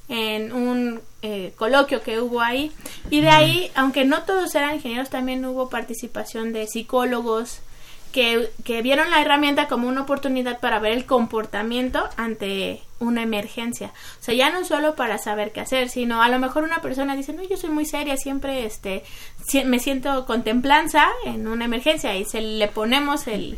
en 0.09 0.51
un 0.51 0.99
eh, 1.21 1.53
coloquio 1.55 2.01
que 2.01 2.19
hubo 2.19 2.41
ahí. 2.41 2.73
Y 3.09 3.21
de 3.21 3.29
ahí, 3.29 3.71
aunque 3.75 4.03
no 4.03 4.23
todos 4.23 4.53
eran 4.55 4.75
ingenieros, 4.75 5.09
también 5.09 5.45
hubo 5.45 5.69
participación 5.69 6.51
de 6.51 6.67
psicólogos 6.67 7.59
que, 8.11 8.49
que 8.63 8.81
vieron 8.81 9.09
la 9.11 9.21
herramienta 9.21 9.67
como 9.67 9.87
una 9.87 10.01
oportunidad 10.01 10.59
para 10.59 10.79
ver 10.79 10.93
el 10.93 11.05
comportamiento 11.05 12.07
ante 12.17 12.81
una 12.99 13.21
emergencia. 13.21 13.91
O 14.19 14.23
sea, 14.23 14.33
ya 14.33 14.49
no 14.49 14.65
solo 14.65 14.95
para 14.95 15.17
saber 15.17 15.51
qué 15.51 15.61
hacer, 15.61 15.89
sino 15.89 16.21
a 16.21 16.29
lo 16.29 16.39
mejor 16.39 16.63
una 16.63 16.81
persona 16.81 17.15
dice, 17.15 17.33
no, 17.33 17.43
yo 17.43 17.57
soy 17.57 17.69
muy 17.69 17.85
seria, 17.85 18.17
siempre 18.17 18.65
este, 18.65 19.03
me 19.65 19.79
siento 19.79 20.25
con 20.25 20.43
templanza 20.43 21.07
en 21.25 21.47
una 21.47 21.65
emergencia 21.65 22.15
y 22.15 22.25
se 22.25 22.41
le 22.41 22.67
ponemos 22.67 23.27
el, 23.27 23.57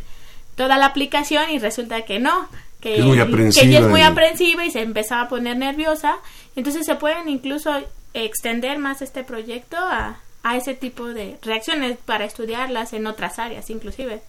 toda 0.55 0.77
la 0.77 0.88
aplicación 0.88 1.49
y 1.51 1.59
resulta 1.59 2.01
que 2.03 2.19
no, 2.19 2.49
que, 2.81 2.99
Es 2.99 3.05
muy 3.05 3.17
que 3.17 3.23
aprensiva 3.23 3.65
ella 3.65 3.79
es 3.79 3.88
muy 3.88 4.01
aprensiva 4.01 4.65
y 4.65 4.71
se 4.71 4.81
empezaba 4.81 5.23
a 5.23 5.29
poner 5.29 5.57
nerviosa. 5.57 6.17
Entonces 6.55 6.85
se 6.85 6.95
pueden 6.95 7.29
incluso 7.29 7.71
extender 8.13 8.77
más 8.79 9.01
este 9.01 9.23
proyecto 9.23 9.77
a, 9.77 10.19
a 10.43 10.57
ese 10.57 10.73
tipo 10.73 11.07
de 11.07 11.38
reacciones 11.41 11.97
para 11.97 12.25
estudiarlas 12.25 12.93
en 12.93 13.07
otras 13.07 13.39
áreas 13.39 13.69
inclusive. 13.69 14.21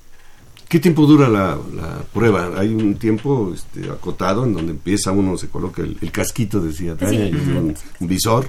¿Qué 0.70 0.78
tiempo 0.78 1.04
dura 1.04 1.28
la, 1.28 1.58
la 1.74 1.98
prueba? 2.14 2.52
Hay 2.56 2.68
un 2.72 2.94
tiempo 2.94 3.52
este, 3.52 3.90
acotado 3.90 4.44
en 4.44 4.54
donde 4.54 4.70
empieza 4.72 5.10
uno, 5.12 5.36
se 5.36 5.48
coloca 5.48 5.82
el, 5.82 5.98
el 6.00 6.10
casquito, 6.12 6.60
decía 6.60 6.96
Tania, 6.96 7.26
Sí. 7.26 7.32
y 7.32 7.50
un, 7.50 7.74
un 7.98 8.08
visor, 8.08 8.48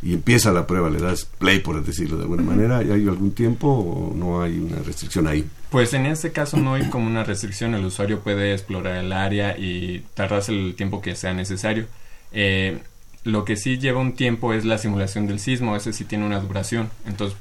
y 0.00 0.14
empieza 0.14 0.52
la 0.52 0.64
prueba, 0.66 0.88
le 0.88 1.00
das 1.00 1.24
play, 1.24 1.58
por 1.58 1.84
decirlo 1.84 2.16
de 2.18 2.22
alguna 2.22 2.42
manera. 2.44 2.82
¿Y 2.84 2.90
¿Hay 2.92 3.08
algún 3.08 3.32
tiempo 3.32 3.66
o 3.68 4.14
no 4.14 4.40
hay 4.42 4.58
una 4.58 4.76
restricción 4.82 5.26
ahí? 5.26 5.44
Pues 5.70 5.92
en 5.92 6.06
este 6.06 6.30
caso 6.30 6.56
no 6.56 6.74
hay 6.74 6.88
como 6.88 7.06
una 7.08 7.24
restricción, 7.24 7.74
el 7.74 7.84
usuario 7.84 8.20
puede 8.20 8.52
explorar 8.52 8.96
el 9.04 9.12
área 9.12 9.58
y 9.58 10.04
tardarse 10.14 10.52
el 10.52 10.74
tiempo 10.76 11.00
que 11.02 11.16
sea 11.16 11.34
necesario. 11.34 11.86
Eh, 12.30 12.78
lo 13.24 13.44
que 13.44 13.56
sí 13.56 13.78
lleva 13.78 14.00
un 14.00 14.14
tiempo 14.14 14.52
es 14.52 14.64
la 14.64 14.78
simulación 14.78 15.26
del 15.26 15.40
sismo, 15.40 15.74
ese 15.74 15.92
sí 15.92 16.04
tiene 16.04 16.24
una 16.26 16.38
duración. 16.38 16.90
Entonces, 17.06 17.36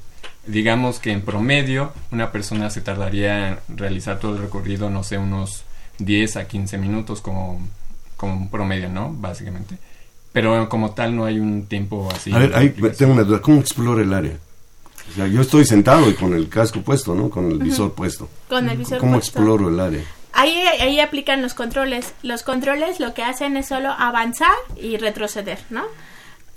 digamos 0.48 1.00
que 1.00 1.12
en 1.12 1.22
promedio 1.22 1.92
una 2.12 2.32
persona 2.32 2.70
se 2.70 2.82
tardaría 2.82 3.50
en 3.50 3.58
realizar 3.70 4.20
todo 4.20 4.36
el 4.36 4.42
recorrido, 4.42 4.90
no 4.90 5.04
sé, 5.04 5.18
unos 5.18 5.64
10 6.00 6.38
a 6.38 6.48
15 6.48 6.78
minutos 6.78 7.22
como, 7.22 7.68
como 8.18 8.36
un 8.36 8.50
promedio, 8.50 8.90
¿no? 8.90 9.14
Básicamente. 9.14 9.78
Pero 10.32 10.68
como 10.68 10.92
tal 10.92 11.16
no 11.16 11.26
hay 11.26 11.40
un 11.40 11.68
tiempo 11.68 12.10
así. 12.14 12.32
a 12.34 12.40
ver, 12.40 12.54
aplicación. 12.54 12.96
tengo 12.98 13.14
una 13.14 13.24
duda. 13.24 13.42
¿Cómo 13.42 13.60
explora 13.60 14.02
el 14.02 14.14
área? 14.14 14.38
O 15.10 15.16
sea, 15.16 15.28
yo 15.28 15.42
estoy 15.42 15.66
sentado 15.66 16.10
y 16.10 16.14
con 16.14 16.34
el 16.34 16.50
casco 16.50 16.82
puesto, 16.82 17.16
¿no? 17.16 17.30
Con 17.30 17.52
el 17.52 17.60
visor 17.60 17.94
puesto. 17.94 18.28
Con 18.50 18.70
el 18.70 18.78
visor 18.78 19.00
¿Cómo 19.00 19.14
puesto. 19.14 19.40
exploro 19.40 19.70
el 19.70 19.80
área? 19.80 20.04
Ahí, 20.34 20.54
ahí 20.82 21.00
aplican 21.00 21.42
los 21.42 21.54
controles. 21.54 22.14
Los 22.22 22.44
controles 22.44 23.00
lo 23.00 23.14
que 23.14 23.24
hacen 23.24 23.56
es 23.56 23.68
solo 23.68 23.90
avanzar 23.90 24.56
y 24.76 24.98
retroceder, 24.98 25.60
¿no? 25.70 25.84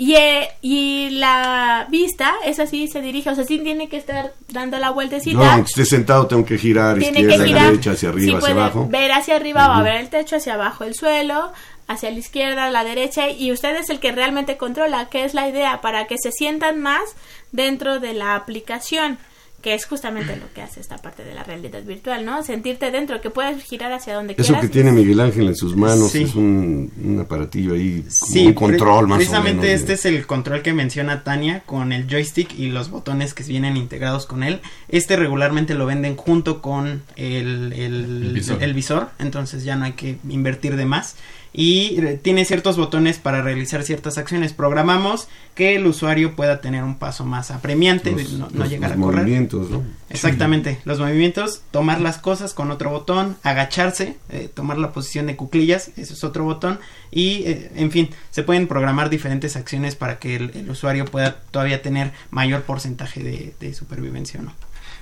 Y, 0.00 0.14
eh, 0.14 0.48
y 0.62 1.10
la 1.10 1.86
vista 1.90 2.32
es 2.44 2.60
así, 2.60 2.86
se 2.86 3.00
dirige, 3.02 3.30
o 3.30 3.34
sea, 3.34 3.42
sí 3.44 3.58
tiene 3.58 3.88
que 3.88 3.96
estar 3.96 4.32
dando 4.48 4.78
la 4.78 4.90
vueltecita. 4.90 5.54
aunque 5.54 5.70
esté 5.70 5.84
sentado, 5.84 6.28
tengo 6.28 6.44
que 6.44 6.56
girar 6.56 6.96
tiene 6.98 7.18
izquierda, 7.20 7.42
que 7.44 7.48
girar. 7.48 7.66
derecha, 7.70 7.90
hacia 7.90 8.08
arriba, 8.10 8.38
Sí, 8.40 8.46
hacia 8.46 8.54
abajo. 8.62 8.86
ver 8.88 9.10
hacia 9.10 9.34
arriba, 9.36 9.66
va 9.66 9.78
a 9.78 9.82
ver 9.82 9.96
el 9.96 10.08
techo, 10.08 10.36
hacia 10.36 10.54
abajo 10.54 10.84
el 10.84 10.94
suelo, 10.94 11.52
hacia 11.88 12.12
la 12.12 12.18
izquierda, 12.18 12.70
la 12.70 12.84
derecha, 12.84 13.28
y 13.28 13.50
usted 13.50 13.74
es 13.74 13.90
el 13.90 13.98
que 13.98 14.12
realmente 14.12 14.56
controla, 14.56 15.08
que 15.08 15.24
es 15.24 15.34
la 15.34 15.48
idea, 15.48 15.80
para 15.80 16.06
que 16.06 16.14
se 16.16 16.30
sientan 16.30 16.80
más 16.80 17.02
dentro 17.50 17.98
de 17.98 18.14
la 18.14 18.36
aplicación, 18.36 19.18
que 19.60 19.74
es 19.74 19.86
justamente 19.86 20.36
lo 20.36 20.52
que 20.54 20.62
hace 20.62 20.78
esta 20.80 20.98
parte 20.98 21.24
de 21.24 21.34
la 21.34 21.42
realidad 21.42 21.82
virtual, 21.82 22.24
¿no? 22.24 22.44
Sentirte 22.44 22.92
dentro, 22.92 23.20
que 23.20 23.28
puedes 23.30 23.60
girar 23.64 23.92
hacia 23.92 24.14
donde 24.14 24.34
Eso 24.34 24.44
quieras. 24.52 24.62
que 24.62 24.68
tiene 24.68 24.92
Miguel 24.92 25.18
Ángel 25.18 25.48
en 25.48 25.56
sus 25.56 25.74
manos 25.74 26.12
Sí. 26.12 26.22
es 26.22 26.36
un, 26.36 26.92
un 27.04 27.18
aparatillo 27.18 27.74
ahí, 27.74 28.04
como 28.20 28.32
Sí, 28.32 28.46
un 28.46 28.52
control 28.54 29.08
más 29.08 29.16
o 29.16 29.18
precisamente 29.18 29.66
menos. 29.66 29.80
este 29.80 29.94
es 29.94 30.04
el 30.04 30.26
control 30.28 30.62
que 30.62 30.72
menciona 30.72 31.24
Tania 31.24 31.64
con 31.66 31.92
el 31.92 32.06
joystick 32.08 32.56
y 32.56 32.68
los 32.70 32.90
botones 32.90 33.34
que 33.34 33.42
vienen 33.42 33.76
integrados 33.76 34.26
con 34.26 34.44
él. 34.44 34.60
Este 34.88 35.16
regularmente 35.16 35.74
lo 35.74 35.86
venden 35.86 36.14
junto 36.14 36.62
con 36.62 37.02
el, 37.16 37.72
el- 37.72 38.22
El 38.28 38.32
visor. 38.34 38.62
el 38.62 38.74
visor, 38.74 39.10
entonces 39.18 39.64
ya 39.64 39.74
no 39.74 39.86
hay 39.86 39.92
que 39.94 40.18
invertir 40.28 40.76
de 40.76 40.84
más. 40.86 41.16
Y 41.60 41.98
eh, 42.00 42.20
tiene 42.22 42.44
ciertos 42.44 42.76
botones 42.76 43.18
para 43.18 43.42
realizar 43.42 43.82
ciertas 43.82 44.16
acciones. 44.16 44.52
Programamos 44.52 45.26
que 45.56 45.74
el 45.74 45.88
usuario 45.88 46.36
pueda 46.36 46.60
tener 46.60 46.84
un 46.84 46.94
paso 47.00 47.24
más 47.24 47.50
apremiante, 47.50 48.12
Los- 48.12 48.32
no, 48.34 48.48
no 48.48 48.60
los- 48.60 48.68
llegar 48.70 48.90
los 48.90 48.98
a 48.98 49.02
correr. 49.02 49.22
movimientos, 49.22 49.68
¿no? 49.68 49.82
Exactamente, 50.08 50.78
los 50.84 51.00
movimientos, 51.00 51.62
tomar 51.72 52.00
las 52.00 52.18
cosas 52.18 52.54
con 52.54 52.70
otro 52.70 52.90
botón, 52.90 53.36
agacharse, 53.42 54.16
eh, 54.28 54.48
tomar 54.54 54.78
la 54.78 54.92
posición 54.92 55.26
de 55.26 55.34
cuclillas, 55.34 55.90
eso 55.96 56.14
es 56.14 56.22
otro 56.22 56.44
botón, 56.44 56.78
y 57.10 57.42
eh, 57.46 57.72
en 57.74 57.90
fin, 57.90 58.10
se 58.30 58.44
pueden 58.44 58.68
programar 58.68 59.10
diferentes 59.10 59.56
acciones 59.56 59.96
para 59.96 60.20
que 60.20 60.36
el, 60.36 60.50
el 60.54 60.70
usuario 60.70 61.06
pueda 61.06 61.40
todavía 61.50 61.82
tener 61.82 62.12
mayor 62.30 62.62
porcentaje 62.62 63.24
de, 63.24 63.52
de 63.58 63.74
supervivencia, 63.74 64.40
¿no? 64.40 64.52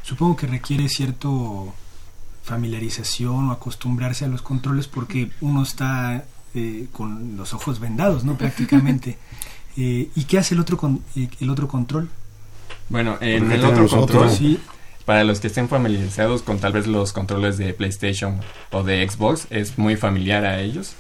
Supongo 0.03 0.37
que 0.37 0.47
requiere 0.47 0.89
cierto 0.89 1.75
familiarización 2.45 3.51
o 3.51 3.53
acostumbrarse 3.53 4.25
a 4.25 4.29
los 4.29 4.41
controles 4.41 4.87
porque 4.87 5.31
uno 5.41 5.63
está 5.63 6.25
eh, 6.57 6.89
con 6.93 7.37
los 7.37 7.55
ojos 7.55 7.79
vendados, 7.81 8.25
¿no? 8.25 8.37
Prácticamente. 8.37 9.19
Eh, 9.79 10.09
¿Y 10.17 10.25
qué 10.25 10.39
hace 10.39 10.55
el 10.55 10.61
otro 10.63 10.79
con, 10.79 11.03
eh, 11.15 11.29
el 11.39 11.51
otro 11.51 11.69
control? 11.69 12.09
Bueno, 12.89 13.19
en 13.21 13.53
el 13.53 13.63
otro 13.63 13.85
otro. 13.85 13.99
control, 13.99 14.31
Sí, 14.31 14.59
para 15.05 15.23
los 15.23 15.39
que 15.39 15.49
estén 15.49 15.69
familiarizados 15.69 16.43
con 16.43 16.59
tal 16.59 16.73
vez 16.73 16.87
los 16.87 17.13
controles 17.13 17.59
de 17.59 17.75
PlayStation 17.75 18.41
o 18.73 18.83
de 18.83 19.07
Xbox, 19.07 19.47
es 19.51 19.77
muy 19.77 19.97
familiar 19.97 20.47
a 20.47 20.61
ellos. 20.61 20.95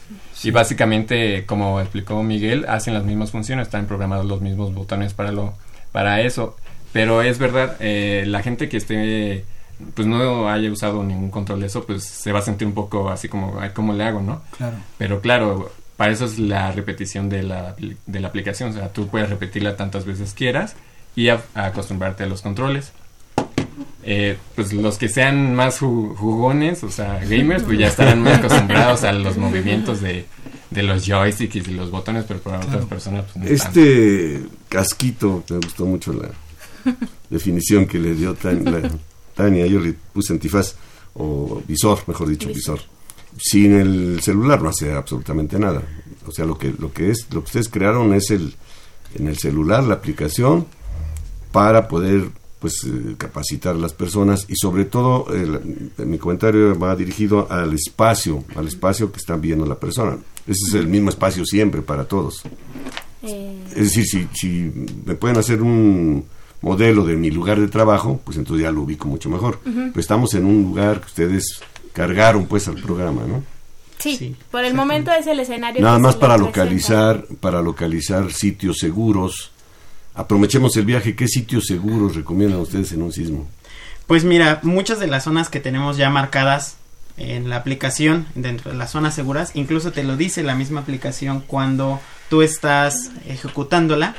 Y 0.44 0.50
básicamente, 0.50 1.46
como 1.46 1.80
explicó 1.80 2.22
Miguel, 2.22 2.66
hacen 2.68 2.92
las 2.92 3.04
mismas 3.04 3.30
funciones, 3.30 3.68
están 3.68 3.86
programados 3.86 4.26
los 4.26 4.42
mismos 4.42 4.74
botones 4.74 5.14
para 5.14 5.32
lo 5.32 5.54
para 5.90 6.20
eso. 6.20 6.54
Pero 6.92 7.22
es 7.22 7.38
verdad, 7.38 7.76
eh, 7.80 8.24
la 8.26 8.42
gente 8.42 8.68
que 8.68 8.76
esté 8.76 9.44
pues 9.94 10.06
no 10.08 10.48
haya 10.48 10.70
usado 10.70 11.02
ningún 11.04 11.30
control 11.30 11.60
de 11.60 11.66
eso, 11.66 11.84
pues 11.84 12.04
se 12.04 12.32
va 12.32 12.38
a 12.38 12.42
sentir 12.42 12.66
un 12.66 12.74
poco 12.74 13.08
así 13.10 13.28
como, 13.28 13.60
"Ay, 13.60 13.70
¿cómo 13.74 13.92
le 13.92 14.04
hago, 14.04 14.20
no? 14.20 14.42
claro. 14.56 14.76
Pero 14.98 15.20
claro, 15.20 15.70
para 15.96 16.12
eso 16.12 16.24
es 16.26 16.38
la 16.38 16.72
repetición 16.72 17.28
de 17.28 17.42
la, 17.42 17.74
de 18.06 18.20
la 18.20 18.28
aplicación. 18.28 18.70
O 18.70 18.72
sea, 18.72 18.92
tú 18.92 19.08
puedes 19.08 19.28
repetirla 19.30 19.76
tantas 19.76 20.04
veces 20.04 20.34
quieras 20.34 20.76
y 21.14 21.28
a- 21.28 21.42
a 21.54 21.66
acostumbrarte 21.66 22.24
a 22.24 22.26
los 22.26 22.42
controles. 22.42 22.92
Eh, 24.02 24.38
pues 24.54 24.72
los 24.72 24.98
que 24.98 25.08
sean 25.08 25.54
más 25.54 25.80
ju- 25.82 26.14
jugones, 26.14 26.84
o 26.84 26.90
sea, 26.90 27.18
gamers, 27.28 27.64
pues 27.64 27.78
ya 27.78 27.88
estarán 27.88 28.22
muy 28.22 28.32
acostumbrados 28.32 29.02
a 29.04 29.12
los 29.12 29.36
movimientos 29.36 30.00
de, 30.00 30.26
de 30.70 30.82
los 30.82 31.04
joysticks 31.04 31.56
y 31.56 31.60
de 31.60 31.72
los 31.72 31.90
botones, 31.90 32.24
pero 32.28 32.40
para 32.40 32.60
otras 32.60 32.84
personas, 32.84 33.24
pues 33.24 33.36
no 33.36 33.42
tanto. 33.44 33.80
Este 33.80 34.42
casquito, 34.68 35.42
me 35.50 35.56
gustó 35.56 35.86
mucho 35.86 36.12
la 36.12 36.28
definición 37.30 37.86
que 37.86 37.98
le 37.98 38.14
dio 38.14 38.34
Tan- 38.34 38.64
la- 38.64 38.90
Tania, 39.36 39.66
yo 39.66 39.78
le 39.78 39.92
puse 40.12 40.32
antifaz 40.32 40.74
o 41.14 41.62
visor, 41.68 42.00
mejor 42.08 42.28
dicho, 42.28 42.48
visor. 42.48 42.80
Sin 43.38 43.74
el 43.74 44.20
celular 44.22 44.60
no 44.62 44.70
hace 44.70 44.92
absolutamente 44.92 45.58
nada. 45.58 45.82
O 46.26 46.32
sea, 46.32 46.44
lo 46.46 46.56
que 46.58 46.74
lo 46.78 46.92
que 46.92 47.10
es 47.10 47.26
lo 47.30 47.42
que 47.42 47.46
ustedes 47.46 47.68
crearon 47.68 48.12
es 48.14 48.30
el 48.30 48.54
en 49.14 49.28
el 49.28 49.38
celular 49.38 49.84
la 49.84 49.94
aplicación 49.94 50.66
para 51.52 51.86
poder 51.88 52.30
pues 52.58 52.84
eh, 52.86 53.14
capacitar 53.18 53.74
a 53.74 53.78
las 53.78 53.92
personas 53.92 54.46
y 54.48 54.54
sobre 54.56 54.86
todo 54.86 55.26
el- 55.34 55.92
mi 56.06 56.16
comentario 56.18 56.76
va 56.78 56.96
dirigido 56.96 57.46
al 57.50 57.74
espacio, 57.74 58.44
al 58.56 58.66
espacio 58.66 59.12
que 59.12 59.18
está 59.18 59.36
viendo 59.36 59.66
la 59.66 59.78
persona. 59.78 60.16
Ese 60.46 60.68
es 60.68 60.74
el 60.74 60.86
mismo 60.88 61.10
espacio 61.10 61.44
siempre 61.44 61.82
para 61.82 62.06
todos. 62.08 62.40
Eh, 63.22 63.62
Es 63.74 63.94
decir, 63.94 64.06
si, 64.06 64.28
si 64.34 64.72
me 65.04 65.14
pueden 65.14 65.36
hacer 65.36 65.60
un 65.60 66.24
modelo 66.66 67.04
de 67.04 67.14
mi 67.14 67.30
lugar 67.30 67.60
de 67.60 67.68
trabajo, 67.68 68.20
pues 68.24 68.36
entonces 68.36 68.64
ya 68.64 68.72
lo 68.72 68.82
ubico 68.82 69.06
mucho 69.06 69.30
mejor. 69.30 69.60
Pero 69.62 70.00
estamos 70.00 70.34
en 70.34 70.44
un 70.44 70.64
lugar 70.64 70.98
que 70.98 71.06
ustedes 71.06 71.60
cargaron 71.92 72.46
pues 72.46 72.66
al 72.66 72.74
programa, 72.74 73.22
¿no? 73.24 73.44
sí, 74.00 74.16
Sí, 74.16 74.34
por 74.50 74.64
el 74.64 74.74
momento 74.74 75.12
es 75.12 75.28
el 75.28 75.38
escenario. 75.38 75.80
Nada 75.80 76.00
más 76.00 76.16
para 76.16 76.36
localizar, 76.36 77.24
para 77.38 77.62
localizar 77.62 78.32
sitios 78.32 78.78
seguros. 78.78 79.52
Aprovechemos 80.14 80.76
el 80.76 80.86
viaje. 80.86 81.14
¿Qué 81.14 81.28
sitios 81.28 81.66
seguros 81.66 82.16
recomiendan 82.16 82.58
ustedes 82.58 82.90
en 82.90 83.02
un 83.02 83.12
sismo? 83.12 83.46
Pues 84.08 84.24
mira, 84.24 84.58
muchas 84.64 84.98
de 84.98 85.06
las 85.06 85.22
zonas 85.22 85.48
que 85.48 85.60
tenemos 85.60 85.96
ya 85.96 86.10
marcadas 86.10 86.78
en 87.16 87.48
la 87.48 87.56
aplicación, 87.56 88.26
dentro 88.34 88.72
de 88.72 88.76
las 88.76 88.90
zonas 88.90 89.14
seguras, 89.14 89.52
incluso 89.54 89.92
te 89.92 90.02
lo 90.02 90.16
dice 90.16 90.42
la 90.42 90.56
misma 90.56 90.80
aplicación 90.80 91.44
cuando 91.46 92.00
tú 92.28 92.42
estás 92.42 93.12
ejecutándola. 93.28 94.16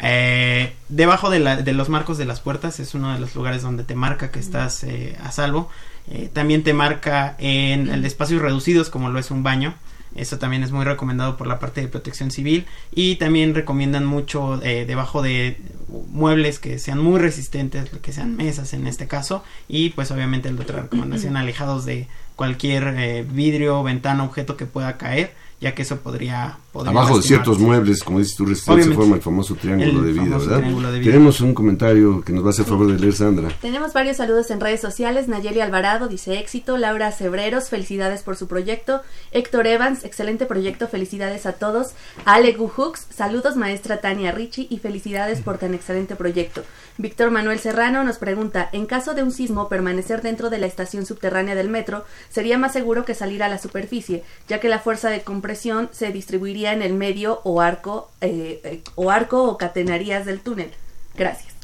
Eh, 0.00 0.72
debajo 0.88 1.28
de, 1.30 1.40
la- 1.40 1.56
de 1.56 1.72
los 1.72 1.88
marcos 1.88 2.18
de 2.18 2.24
las 2.24 2.40
puertas 2.40 2.78
es 2.80 2.94
uno 2.94 3.12
de 3.12 3.18
los 3.20 3.34
lugares 3.34 3.62
donde 3.62 3.84
te 3.84 3.94
marca 3.94 4.30
que 4.30 4.38
estás 4.38 4.84
eh, 4.84 5.16
a 5.22 5.32
salvo. 5.32 5.68
Eh, 6.10 6.30
también 6.32 6.62
te 6.62 6.72
marca 6.72 7.34
en 7.38 7.88
el 7.90 8.04
espacios 8.04 8.40
reducidos 8.40 8.90
como 8.90 9.10
lo 9.10 9.18
es 9.18 9.30
un 9.30 9.42
baño. 9.42 9.74
Eso 10.14 10.38
también 10.38 10.62
es 10.62 10.72
muy 10.72 10.84
recomendado 10.84 11.36
por 11.36 11.46
la 11.46 11.58
parte 11.58 11.80
de 11.82 11.88
protección 11.88 12.30
civil 12.30 12.64
y 12.94 13.16
también 13.16 13.54
recomiendan 13.54 14.06
mucho 14.06 14.60
eh, 14.62 14.84
debajo 14.86 15.20
de 15.20 15.58
muebles 16.10 16.58
que 16.58 16.78
sean 16.78 16.98
muy 16.98 17.18
resistentes, 17.20 17.90
que 17.90 18.12
sean 18.12 18.34
mesas 18.36 18.72
en 18.72 18.86
este 18.86 19.06
caso 19.06 19.44
y 19.68 19.90
pues 19.90 20.10
obviamente 20.10 20.50
la 20.50 20.62
otra 20.62 20.82
recomendación 20.82 21.36
alejados 21.36 21.84
de 21.84 22.08
cualquier 22.36 23.24
vidrio, 23.24 23.82
ventana, 23.82 24.24
objeto 24.24 24.56
que 24.56 24.64
pueda 24.66 24.96
caer 24.96 25.34
ya 25.60 25.74
que 25.74 25.82
eso 25.82 25.96
podría... 25.96 26.58
Abajo 26.72 27.16
de 27.16 27.24
ciertos 27.24 27.58
muebles, 27.58 28.04
como 28.04 28.20
dices 28.20 28.36
tú, 28.36 28.46
se 28.54 28.94
forma 28.94 29.16
el 29.16 29.22
famoso 29.22 29.56
triángulo, 29.56 30.02
de, 30.02 30.12
vida, 30.12 30.38
¿verdad? 30.38 30.60
Tenemos 31.02 31.40
un 31.40 31.52
comentario 31.52 32.20
que 32.20 32.32
nos 32.32 32.44
va 32.44 32.48
a 32.48 32.50
hacer 32.50 32.64
favor 32.66 32.86
de 32.92 32.98
leer 33.00 33.14
Sandra. 33.14 33.48
Tenemos 33.60 33.92
varios 33.92 34.18
saludos 34.18 34.52
en 34.52 34.60
redes 34.60 34.80
sociales. 34.80 35.26
Nayeli 35.26 35.60
Alvarado 35.60 36.06
dice 36.06 36.38
éxito, 36.38 36.76
Laura 36.76 37.10
Cebreros, 37.10 37.68
felicidades 37.68 38.22
por 38.22 38.36
su 38.36 38.46
proyecto. 38.46 39.02
Héctor 39.32 39.66
Evans, 39.66 40.04
excelente 40.04 40.46
proyecto, 40.46 40.86
felicidades 40.86 41.46
a 41.46 41.54
todos. 41.54 41.94
Ale 42.24 42.52
Guhux, 42.52 43.08
saludos 43.10 43.56
maestra 43.56 44.00
Tania 44.00 44.30
Ricci 44.30 44.68
y 44.70 44.78
felicidades 44.78 45.40
por 45.40 45.58
tan 45.58 45.74
excelente 45.74 46.14
proyecto. 46.14 46.62
Víctor 46.96 47.32
Manuel 47.32 47.58
Serrano 47.58 48.04
nos 48.04 48.18
pregunta, 48.18 48.68
en 48.72 48.86
caso 48.86 49.14
de 49.14 49.24
un 49.24 49.32
sismo, 49.32 49.68
permanecer 49.68 50.22
dentro 50.22 50.48
de 50.48 50.58
la 50.58 50.66
estación 50.66 51.06
subterránea 51.06 51.56
del 51.56 51.68
metro 51.68 52.04
sería 52.28 52.58
más 52.58 52.72
seguro 52.72 53.04
que 53.04 53.14
salir 53.14 53.42
a 53.42 53.48
la 53.48 53.58
superficie, 53.58 54.22
ya 54.48 54.60
que 54.60 54.68
la 54.68 54.78
fuerza 54.78 55.10
de 55.10 55.22
compresión 55.22 55.47
se 55.54 56.12
distribuiría 56.12 56.72
en 56.72 56.82
el 56.82 56.94
medio 56.94 57.40
o 57.44 57.60
arco, 57.60 58.10
eh, 58.20 58.60
eh, 58.64 58.82
o 58.94 59.10
arco 59.10 59.44
o 59.44 59.58
catenarías 59.58 60.26
del 60.26 60.40
túnel. 60.40 60.70
Gracias. 61.16 61.54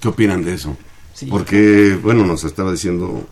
¿Qué 0.00 0.08
opinan 0.08 0.44
de 0.44 0.54
eso? 0.54 0.76
Porque, 1.30 1.98
bueno, 2.02 2.26
nos 2.26 2.44
estaba 2.44 2.72
diciendo 2.72 3.26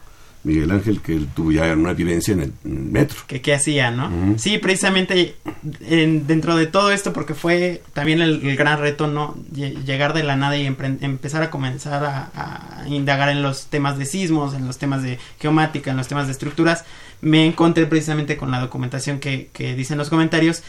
Miguel 0.45 0.71
Ángel 0.73 1.01
que 1.01 1.15
él 1.15 1.29
tuvo 1.35 1.53
ya 1.53 1.73
una 1.73 1.93
vivencia 1.93 2.33
en 2.33 2.41
el, 2.41 2.53
metro. 2.65 3.19
Que 3.27 3.41
qué 3.41 3.55
hacía, 3.55 3.91
¿no? 3.91 4.39
Sí, 4.39 4.59
precisamente 4.59 5.37
dentro 5.63 6.57
de 6.57 6.67
todo 6.67 6.91
esto, 6.91 7.13
porque 7.13 7.35
fue 7.35 7.83
también 7.93 8.21
el, 8.21 8.57
gran 8.57 8.81
reto, 8.81 9.07
¿no? 9.07 9.37
Llegar 9.55 10.15
de 10.15 10.25
la 10.25 10.37
nada 10.37 10.57
y 10.57 10.67
empezar 10.67 11.43
a 11.43 11.51
comenzar 11.51 12.05
a, 12.05 12.85
indagar 12.89 13.29
en 13.29 13.43
los 13.43 13.67
temas 13.67 13.99
de 13.99 14.05
sismos, 14.05 14.55
en 14.55 14.67
los 14.67 14.79
temas 14.79 15.03
de 15.03 15.19
geomática, 15.39 15.93
en 15.93 15.97
los 15.97 16.09
temas 16.09 16.27
de 16.27 16.33
estructuras. 16.33 16.85
Me 17.21 17.47
encontré 17.47 17.87
precisamente 17.87 18.37
con 18.37 18.51
la 18.51 18.59
documentación 18.59 19.21
que, 19.21 19.49
que 19.53 19.77
dicen 19.77 19.97
los 19.97 20.11
comentarios 20.11 20.65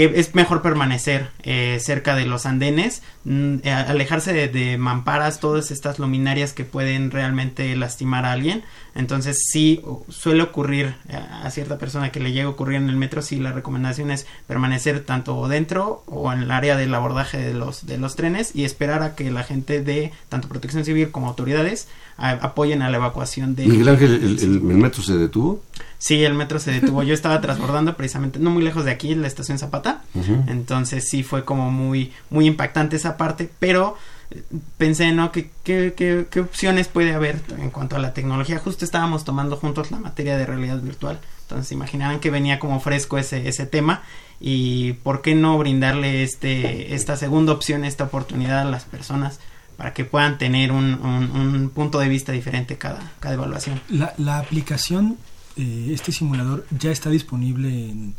que 0.00 0.18
es 0.18 0.34
mejor 0.34 0.62
permanecer 0.62 1.28
eh, 1.42 1.78
cerca 1.78 2.14
de 2.16 2.24
los 2.24 2.46
andenes, 2.46 3.02
mm, 3.24 3.56
eh, 3.64 3.70
alejarse 3.70 4.48
de, 4.48 4.78
mamparas, 4.78 5.40
todas 5.40 5.70
estas 5.70 5.98
luminarias 5.98 6.54
que 6.54 6.64
pueden 6.64 7.10
realmente 7.10 7.76
lastimar 7.76 8.24
a 8.24 8.32
alguien. 8.32 8.62
Entonces, 8.94 9.42
si 9.50 9.82
suele 10.08 10.42
ocurrir 10.42 10.94
eh, 11.10 11.16
a, 11.16 11.50
cierta 11.50 11.76
persona 11.76 12.10
que 12.12 12.18
le 12.18 12.32
llegue 12.32 12.44
a 12.44 12.48
ocurrir 12.48 12.76
en 12.76 12.88
el 12.88 12.96
metro, 12.96 13.20
sí 13.20 13.38
la 13.40 13.52
recomendación 13.52 14.10
es 14.10 14.26
permanecer 14.46 15.00
tanto 15.00 15.46
dentro 15.48 16.02
o 16.06 16.32
en 16.32 16.44
el 16.44 16.50
área 16.50 16.78
del 16.78 16.94
abordaje 16.94 17.36
de 17.36 17.52
los, 17.52 17.84
de 17.84 17.98
los 17.98 18.16
trenes 18.16 18.56
y 18.56 18.64
esperar 18.64 19.02
a 19.02 19.14
que 19.14 19.30
la 19.30 19.42
gente 19.42 19.82
de 19.82 20.12
tanto 20.30 20.48
protección 20.48 20.86
civil 20.86 21.10
como 21.10 21.28
autoridades 21.28 21.88
apoyen 22.16 22.82
a 22.82 22.90
la 22.90 22.98
evacuación 22.98 23.54
de... 23.54 23.66
Miguel 23.66 23.88
Ángel, 23.88 24.38
¿el, 24.40 24.60
metro 24.60 25.02
se 25.02 25.16
detuvo? 25.16 25.62
Sí, 26.00 26.24
el 26.24 26.32
metro 26.32 26.58
se 26.58 26.72
detuvo. 26.72 27.02
Yo 27.02 27.12
estaba 27.12 27.42
transbordando 27.42 27.94
precisamente, 27.94 28.38
no 28.38 28.50
muy 28.50 28.62
lejos 28.62 28.86
de 28.86 28.90
aquí, 28.90 29.14
la 29.14 29.26
estación 29.26 29.58
Zapata. 29.58 30.02
Entonces 30.46 31.06
sí 31.06 31.22
fue 31.22 31.44
como 31.44 31.70
muy, 31.70 32.10
muy 32.30 32.46
impactante 32.46 32.96
esa 32.96 33.18
parte, 33.18 33.50
pero 33.58 33.98
eh, 34.30 34.42
pensé, 34.78 35.12
¿no? 35.12 35.30
¿Qué, 35.30 35.50
qué, 35.62 35.92
qué, 35.94 36.26
qué 36.30 36.40
opciones 36.40 36.88
puede 36.88 37.12
haber 37.12 37.42
en 37.58 37.68
cuanto 37.70 37.96
a 37.96 37.98
la 37.98 38.14
tecnología? 38.14 38.58
Justo 38.58 38.86
estábamos 38.86 39.24
tomando 39.24 39.58
juntos 39.58 39.90
la 39.90 39.98
materia 39.98 40.38
de 40.38 40.46
realidad 40.46 40.80
virtual. 40.80 41.20
Entonces 41.42 41.70
imaginarán 41.70 42.18
que 42.20 42.30
venía 42.30 42.58
como 42.58 42.80
fresco 42.80 43.18
ese, 43.18 43.46
ese 43.46 43.66
tema 43.66 44.02
y 44.40 44.94
por 44.94 45.20
qué 45.20 45.34
no 45.34 45.58
brindarle 45.58 46.22
este, 46.22 46.94
esta 46.94 47.18
segunda 47.18 47.52
opción, 47.52 47.84
esta 47.84 48.04
oportunidad 48.04 48.60
a 48.60 48.64
las 48.64 48.84
personas 48.84 49.38
para 49.76 49.92
que 49.92 50.06
puedan 50.06 50.38
tener 50.38 50.72
un, 50.72 51.70
punto 51.74 51.98
de 51.98 52.08
vista 52.08 52.32
diferente 52.32 52.78
cada, 52.78 53.12
cada 53.20 53.34
evaluación. 53.34 53.80
La, 53.88 54.14
la 54.16 54.38
aplicación, 54.38 55.18
eh, 55.56 55.90
este 55.92 56.12
simulador, 56.12 56.66
ya 56.70 56.90
está 56.90 57.10
disponible 57.10 57.68
en, 57.68 58.14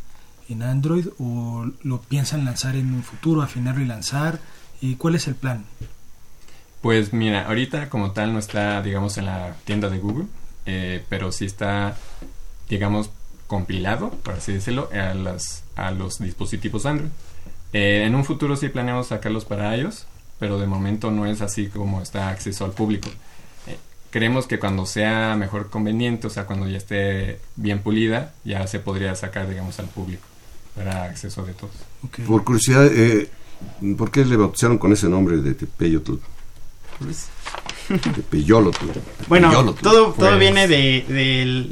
en, 0.48 0.62
Android 0.62 1.08
o 1.18 1.66
lo 1.82 2.00
piensan 2.00 2.44
lanzar 2.44 2.76
en 2.76 2.94
un 2.94 3.02
futuro, 3.02 3.42
afinarlo 3.42 3.82
y 3.82 3.86
lanzar. 3.86 4.40
¿Y 4.80 4.96
¿Cuál 4.96 5.14
es 5.14 5.28
el 5.28 5.34
plan? 5.34 5.64
Pues 6.80 7.12
mira, 7.12 7.46
ahorita 7.46 7.88
como 7.88 8.10
tal 8.10 8.32
no 8.32 8.38
está, 8.38 8.82
digamos, 8.82 9.16
en 9.16 9.26
la 9.26 9.54
tienda 9.64 9.88
de 9.88 9.98
Google, 9.98 10.26
eh, 10.66 11.04
pero 11.08 11.30
sí 11.30 11.44
está, 11.44 11.96
digamos, 12.68 13.10
compilado, 13.46 14.10
por 14.10 14.34
así 14.34 14.52
decirlo, 14.52 14.88
a, 14.92 15.14
las, 15.14 15.62
a 15.76 15.90
los 15.92 16.18
dispositivos 16.18 16.86
Android. 16.86 17.10
Eh, 17.72 18.04
en 18.06 18.14
un 18.14 18.24
futuro 18.24 18.56
sí 18.56 18.68
planeamos 18.68 19.08
sacarlos 19.08 19.44
para 19.44 19.74
ellos, 19.74 20.06
pero 20.38 20.58
de 20.58 20.66
momento 20.66 21.10
no 21.10 21.26
es 21.26 21.40
así 21.40 21.68
como 21.68 22.02
está 22.02 22.28
acceso 22.28 22.64
al 22.64 22.72
público. 22.72 23.08
Creemos 24.12 24.46
que 24.46 24.58
cuando 24.58 24.84
sea 24.84 25.36
mejor 25.36 25.70
conveniente, 25.70 26.26
o 26.26 26.30
sea, 26.30 26.44
cuando 26.44 26.68
ya 26.68 26.76
esté 26.76 27.40
bien 27.56 27.78
pulida, 27.78 28.34
ya 28.44 28.66
se 28.66 28.78
podría 28.78 29.16
sacar, 29.16 29.48
digamos, 29.48 29.78
al 29.78 29.86
público 29.86 30.22
para 30.76 31.04
acceso 31.04 31.46
de 31.46 31.54
todos. 31.54 31.72
Por 32.26 32.44
curiosidad, 32.44 32.86
eh, 32.86 33.30
¿por 33.96 34.10
qué 34.10 34.26
le 34.26 34.36
bautizaron 34.36 34.76
con 34.76 34.92
ese 34.92 35.08
nombre 35.08 35.38
de 35.38 35.54
Tepeyotl? 35.54 36.16
Pues, 36.98 37.28
Tepeyolotl. 37.88 38.84
Bueno, 39.28 39.50
todo, 39.50 39.74
todo 39.74 40.14
pues 40.14 40.38
viene 40.38 40.68
del 40.68 41.06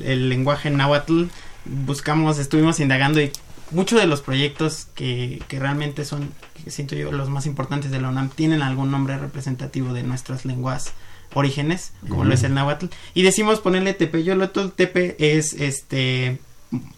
de, 0.03 0.17
lenguaje 0.17 0.71
náhuatl. 0.71 1.25
Buscamos, 1.67 2.39
estuvimos 2.39 2.81
indagando 2.81 3.21
y 3.21 3.31
muchos 3.71 4.01
de 4.01 4.07
los 4.07 4.23
proyectos 4.23 4.87
que, 4.95 5.43
que 5.47 5.59
realmente 5.59 6.07
son, 6.07 6.31
que 6.65 6.71
siento 6.71 6.97
yo, 6.97 7.13
los 7.13 7.29
más 7.29 7.45
importantes 7.45 7.91
de 7.91 8.01
la 8.01 8.09
UNAM, 8.09 8.31
tienen 8.31 8.63
algún 8.63 8.91
nombre 8.91 9.19
representativo 9.19 9.93
de 9.93 10.05
nuestras 10.05 10.47
lenguas 10.47 10.95
orígenes, 11.35 11.93
como 12.09 12.25
lo 12.25 12.35
es 12.35 12.43
el 12.43 12.55
náhuatl. 12.55 12.87
Y 13.15 13.23
decimos 13.23 13.61
ponerle 13.61 13.95
tepe. 13.95 14.25
Yo 14.25 14.35
lo 14.35 14.51
tepe 14.51 15.17
es 15.19 15.55
este 15.55 16.39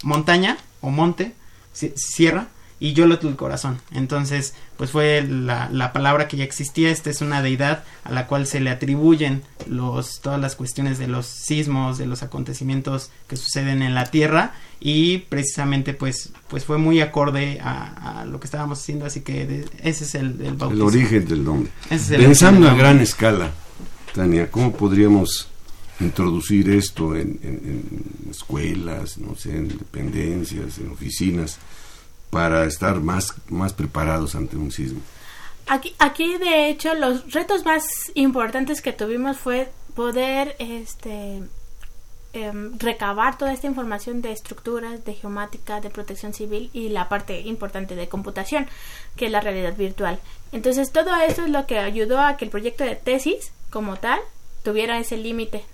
montaña 0.02 0.58
o 0.80 0.90
monte, 0.90 1.32
sierra 1.72 2.48
y 2.82 2.94
Yolotl 2.94 3.28
el 3.28 3.36
corazón. 3.36 3.78
Entonces, 3.92 4.54
pues 4.76 4.90
fue 4.90 5.22
la, 5.22 5.68
la, 5.70 5.92
palabra 5.92 6.26
que 6.26 6.36
ya 6.36 6.42
existía. 6.42 6.90
Esta 6.90 7.10
es 7.10 7.20
una 7.20 7.40
deidad 7.40 7.84
a 8.02 8.10
la 8.10 8.26
cual 8.26 8.44
se 8.48 8.58
le 8.58 8.70
atribuyen 8.70 9.44
los, 9.68 10.20
todas 10.20 10.40
las 10.40 10.56
cuestiones 10.56 10.98
de 10.98 11.06
los 11.06 11.26
sismos, 11.26 11.96
de 11.96 12.06
los 12.06 12.24
acontecimientos 12.24 13.10
que 13.28 13.36
suceden 13.36 13.82
en 13.82 13.94
la 13.94 14.06
tierra. 14.06 14.54
Y 14.80 15.18
precisamente, 15.18 15.94
pues, 15.94 16.32
pues 16.48 16.64
fue 16.64 16.76
muy 16.76 17.00
acorde 17.00 17.60
a, 17.62 18.24
lo 18.28 18.40
que 18.40 18.46
estábamos 18.46 18.80
haciendo. 18.80 19.06
Así 19.06 19.20
que 19.20 19.64
ese 19.80 20.02
es 20.02 20.16
el, 20.16 20.40
el 20.40 20.56
El 20.60 20.82
origen 20.82 21.24
del 21.28 21.44
nombre. 21.44 21.70
Pensando 21.88 22.68
a 22.68 22.74
gran 22.74 22.98
escala, 22.98 23.52
Tania, 24.14 24.50
¿cómo 24.50 24.72
podríamos 24.72 25.48
introducir 26.00 26.70
esto 26.70 27.14
en, 27.14 27.38
escuelas, 28.30 29.18
no 29.18 29.34
sé, 29.36 29.50
en 29.50 29.68
dependencias, 29.68 30.78
en 30.78 30.90
oficinas? 30.90 31.58
para 32.32 32.64
estar 32.64 32.98
más, 33.00 33.34
más 33.50 33.74
preparados 33.74 34.34
ante 34.34 34.56
un 34.56 34.72
sismo. 34.72 35.02
Aquí, 35.66 35.94
aquí, 35.98 36.38
de 36.38 36.70
hecho, 36.70 36.94
los 36.94 37.30
retos 37.30 37.62
más 37.66 37.84
importantes 38.14 38.80
que 38.80 38.94
tuvimos 38.94 39.36
fue 39.36 39.70
poder 39.94 40.56
este, 40.58 41.42
em, 42.32 42.78
recabar 42.78 43.36
toda 43.36 43.52
esta 43.52 43.66
información 43.66 44.22
de 44.22 44.32
estructuras, 44.32 45.04
de 45.04 45.12
geomática, 45.12 45.82
de 45.82 45.90
protección 45.90 46.32
civil 46.32 46.70
y 46.72 46.88
la 46.88 47.10
parte 47.10 47.40
importante 47.40 47.96
de 47.96 48.08
computación, 48.08 48.66
que 49.14 49.26
es 49.26 49.30
la 49.30 49.42
realidad 49.42 49.76
virtual. 49.76 50.18
Entonces, 50.52 50.90
todo 50.90 51.14
eso 51.16 51.44
es 51.44 51.50
lo 51.50 51.66
que 51.66 51.80
ayudó 51.80 52.18
a 52.18 52.38
que 52.38 52.46
el 52.46 52.50
proyecto 52.50 52.82
de 52.82 52.96
tesis, 52.96 53.52
como 53.72 53.96
tal, 53.96 54.20
tuviera 54.62 54.98
ese 54.98 55.16
límite, 55.16 55.64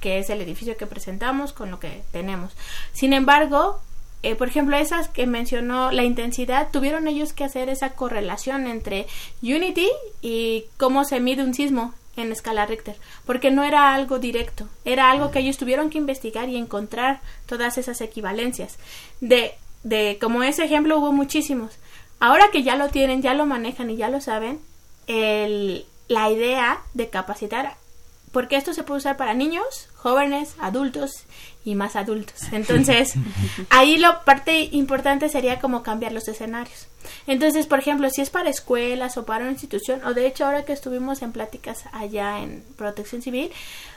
que 0.00 0.18
es 0.18 0.30
el 0.30 0.40
edificio 0.40 0.76
que 0.76 0.86
presentamos 0.86 1.52
con 1.52 1.70
lo 1.70 1.78
que 1.78 2.02
tenemos. 2.10 2.52
Sin 2.92 3.12
embargo, 3.12 3.80
eh, 4.22 4.34
por 4.34 4.48
ejemplo, 4.48 4.76
esas 4.76 5.08
que 5.08 5.26
mencionó 5.26 5.90
la 5.90 6.04
intensidad, 6.04 6.70
tuvieron 6.70 7.08
ellos 7.08 7.32
que 7.32 7.44
hacer 7.44 7.68
esa 7.68 7.90
correlación 7.90 8.66
entre 8.66 9.06
Unity 9.42 9.88
y 10.20 10.64
cómo 10.76 11.04
se 11.04 11.20
mide 11.20 11.42
un 11.42 11.54
sismo 11.54 11.94
en 12.16 12.30
escala 12.30 12.66
Richter, 12.66 12.96
porque 13.24 13.50
no 13.50 13.64
era 13.64 13.94
algo 13.94 14.18
directo, 14.18 14.68
era 14.84 15.10
algo 15.10 15.30
que 15.30 15.38
ellos 15.38 15.56
tuvieron 15.56 15.90
que 15.90 15.98
investigar 15.98 16.48
y 16.48 16.56
encontrar 16.56 17.20
todas 17.46 17.78
esas 17.78 18.00
equivalencias. 18.00 18.78
De, 19.20 19.52
de 19.82 20.18
como 20.20 20.42
ese 20.42 20.64
ejemplo 20.64 20.98
hubo 20.98 21.12
muchísimos. 21.12 21.72
Ahora 22.20 22.50
que 22.52 22.62
ya 22.62 22.76
lo 22.76 22.88
tienen, 22.88 23.22
ya 23.22 23.34
lo 23.34 23.46
manejan 23.46 23.90
y 23.90 23.96
ya 23.96 24.08
lo 24.08 24.20
saben, 24.20 24.60
el, 25.08 25.86
la 26.12 26.30
idea 26.30 26.82
de 26.94 27.08
capacitar 27.08 27.76
porque 28.32 28.56
esto 28.56 28.72
se 28.72 28.82
puede 28.82 28.98
usar 28.98 29.16
para 29.16 29.34
niños, 29.34 29.88
jóvenes, 29.94 30.56
adultos 30.58 31.24
y 31.64 31.74
más 31.74 31.96
adultos. 31.96 32.42
Entonces, 32.52 33.12
ahí 33.70 33.98
la 33.98 34.24
parte 34.24 34.68
importante 34.72 35.28
sería 35.28 35.60
como 35.60 35.82
cambiar 35.82 36.12
los 36.12 36.26
escenarios. 36.26 36.86
Entonces, 37.26 37.66
por 37.66 37.78
ejemplo, 37.78 38.08
si 38.10 38.22
es 38.22 38.30
para 38.30 38.50
escuelas 38.50 39.16
o 39.16 39.26
para 39.26 39.44
una 39.44 39.52
institución, 39.52 40.00
o 40.04 40.14
de 40.14 40.26
hecho 40.26 40.46
ahora 40.46 40.64
que 40.64 40.72
estuvimos 40.72 41.22
en 41.22 41.32
pláticas 41.32 41.84
allá 41.92 42.40
en 42.40 42.64
Protección 42.76 43.22
Civil, 43.22 43.50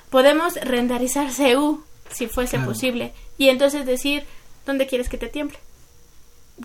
podemos 0.10 0.56
renderizar 0.56 1.30
CU 1.32 1.84
si 2.12 2.28
fuese 2.28 2.60
posible 2.60 3.14
y 3.38 3.50
entonces 3.50 3.86
decir 3.86 4.26
dónde 4.66 4.86
quieres 4.86 5.10
que 5.10 5.18
te 5.18 5.28
tiemble. 5.28 5.58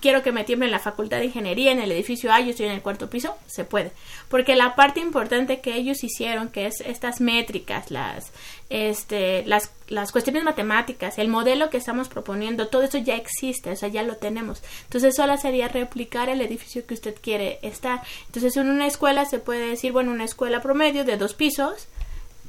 Quiero 0.01 0.23
que 0.23 0.33
me 0.33 0.45
tiemble 0.45 0.67
en 0.67 0.73
la 0.73 0.79
facultad 0.79 1.19
de 1.19 1.27
ingeniería, 1.27 1.73
en 1.73 1.81
el 1.81 1.91
edificio 1.91 2.33
A, 2.33 2.41
yo 2.41 2.51
estoy 2.51 2.67
en 2.67 2.73
el 2.73 2.83
cuarto 2.83 3.11
piso, 3.11 3.37
se 3.47 3.65
puede. 3.65 3.93
Porque 4.29 4.55
la 4.55 4.77
parte 4.77 5.01
importante 5.01 5.61
que 5.61 5.75
ellos 5.75 6.05
hicieron, 6.05 6.49
que 6.49 6.67
es 6.67 6.81
estas 6.81 7.21
métricas, 7.21 7.91
las, 7.91 8.33
este, 8.69 9.45
las, 9.47 9.73
las 9.89 10.13
cuestiones 10.13 10.45
matemáticas, 10.45 11.19
el 11.19 11.29
modelo 11.29 11.71
que 11.71 11.79
estamos 11.79 12.09
proponiendo, 12.09 12.69
todo 12.69 12.83
eso 12.83 12.99
ya 12.99 13.17
existe, 13.17 13.71
o 13.71 13.77
sea, 13.77 13.89
ya 13.89 14.03
lo 14.03 14.17
tenemos. 14.17 14.63
Entonces, 14.85 15.17
solo 15.17 15.37
sería 15.37 15.69
replicar 15.69 16.29
el 16.29 16.41
edificio 16.41 16.87
que 16.87 16.95
usted 16.95 17.17
quiere 17.21 17.59
estar. 17.63 18.03
Entonces, 18.27 18.57
en 18.57 18.69
una 18.69 18.87
escuela 18.87 19.25
se 19.25 19.41
puede 19.41 19.69
decir, 19.69 19.93
bueno, 19.93 20.13
una 20.13 20.25
escuela 20.25 20.63
promedio 20.63 21.05
de 21.05 21.17
dos 21.17 21.35
pisos 21.35 21.89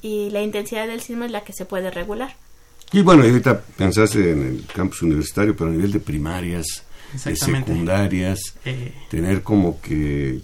y 0.02 0.30
la 0.30 0.42
intensidad 0.42 0.88
del 0.88 1.02
sismo 1.02 1.26
es 1.26 1.32
la 1.32 1.44
que 1.44 1.54
se 1.54 1.66
puede 1.66 1.90
regular. 1.90 2.36
Y 2.94 3.02
bueno, 3.02 3.24
ahorita 3.24 3.62
pensaste 3.78 4.32
en 4.32 4.44
el 4.44 4.66
campus 4.74 5.02
universitario, 5.02 5.56
pero 5.56 5.70
a 5.70 5.74
nivel 5.74 5.94
de 5.94 6.00
primarias, 6.02 6.84
de 7.14 7.36
secundarias, 7.36 8.40
eh. 8.66 8.94
tener 9.10 9.44
como 9.44 9.82
que, 9.82 10.42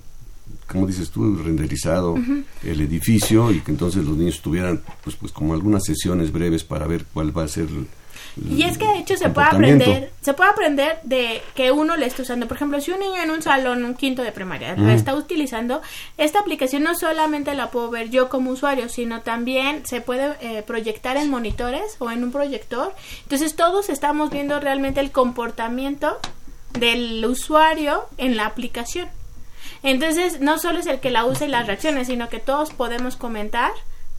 como 0.68 0.88
dices 0.88 1.10
tú, 1.10 1.38
renderizado 1.38 2.16
el 2.64 2.82
edificio 2.82 3.52
y 3.52 3.62
que 3.62 3.72
entonces 3.72 4.06
los 4.06 4.18
niños 4.18 4.42
tuvieran 4.42 4.82
pues, 5.04 5.16
pues 5.16 5.32
como 5.32 5.54
algunas 5.54 5.84
sesiones 5.84 6.32
breves 6.32 6.64
para 6.64 6.88
ver 6.88 7.06
cuál 7.14 7.38
va 7.38 7.44
a 7.44 7.48
ser 7.48 7.68
y 8.50 8.64
es 8.64 8.78
que 8.78 8.88
de 8.88 9.00
hecho 9.00 9.18
se 9.18 9.30
puede 9.30 9.48
aprender, 9.48 10.12
se 10.22 10.34
puede 10.34 10.50
aprender 10.50 11.00
de 11.04 11.42
que 11.56 11.72
uno 11.72 11.96
le 11.98 12.06
está 12.06 12.22
usando. 12.22 12.48
Por 12.48 12.58
ejemplo, 12.58 12.80
si 12.80 12.92
un 12.92 13.00
niño 13.00 13.22
en 13.22 13.32
un 13.32 13.42
salón, 13.42 13.84
un 13.84 13.96
quinto 13.96 14.22
de 14.22 14.32
primaria, 14.32 14.76
lo 14.76 14.90
está 14.90 15.16
utilizando, 15.16 15.82
esta 16.18 16.40
aplicación 16.40 16.84
no 16.84 16.96
solamente 16.96 17.54
la 17.56 17.72
puedo 17.72 17.90
ver 17.90 18.10
yo 18.10 18.30
como 18.30 18.52
usuario, 18.52 18.90
sino 18.90 19.22
también 19.22 19.86
se 19.86 20.02
puede 20.02 20.36
eh, 20.42 20.64
proyectar 20.64 21.18
en 21.18 21.30
monitores 21.30 21.96
o 22.00 22.12
en 22.12 22.24
un 22.24 22.32
proyector. 22.32 22.94
Entonces 23.24 23.56
todos 23.56 23.90
estamos 23.90 24.30
viendo 24.30 24.60
realmente 24.60 25.00
el 25.00 25.12
comportamiento 25.12 26.20
del 26.74 27.26
usuario 27.26 28.06
en 28.18 28.38
la 28.38 28.46
aplicación. 28.46 29.10
Entonces, 29.84 30.40
no 30.40 30.60
solo 30.60 30.80
es 30.80 30.88
el 30.88 31.00
que 31.00 31.12
la 31.12 31.26
usa 31.26 31.48
y 31.48 31.50
las 31.50 31.68
reacciones, 31.68 32.08
sino 32.08 32.30
que 32.30 32.40
todos 32.40 32.72
podemos 32.72 33.16
comentar 33.16 33.72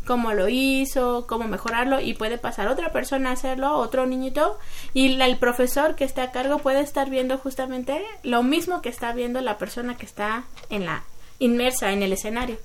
cómo 0.08 0.32
lo 0.32 0.48
hizo, 0.48 1.26
cómo 1.28 1.46
mejorarlo 1.48 2.00
y 2.00 2.14
puede 2.14 2.38
pasar 2.38 2.68
otra 2.68 2.92
persona 2.92 3.28
a 3.28 3.32
hacerlo, 3.34 3.76
otro 3.76 4.06
niñito 4.06 4.58
y 4.94 5.20
el 5.20 5.37
profesor 5.37 5.96
que 5.96 6.04
está 6.04 6.22
a 6.22 6.32
cargo 6.32 6.61
puede 6.61 6.80
estar 6.80 7.11
viendo 7.11 7.37
justamente 7.37 8.00
lo 8.22 8.42
mismo 8.42 8.80
que 8.80 8.88
está 8.88 9.12
viendo 9.12 9.42
la 9.42 9.58
persona 9.58 9.98
que 9.98 10.06
está 10.06 10.44
en 10.70 10.87
la 10.87 11.04
inmersa 11.40 11.92
en 11.92 12.02
el 12.02 12.14
escenario. 12.14 12.56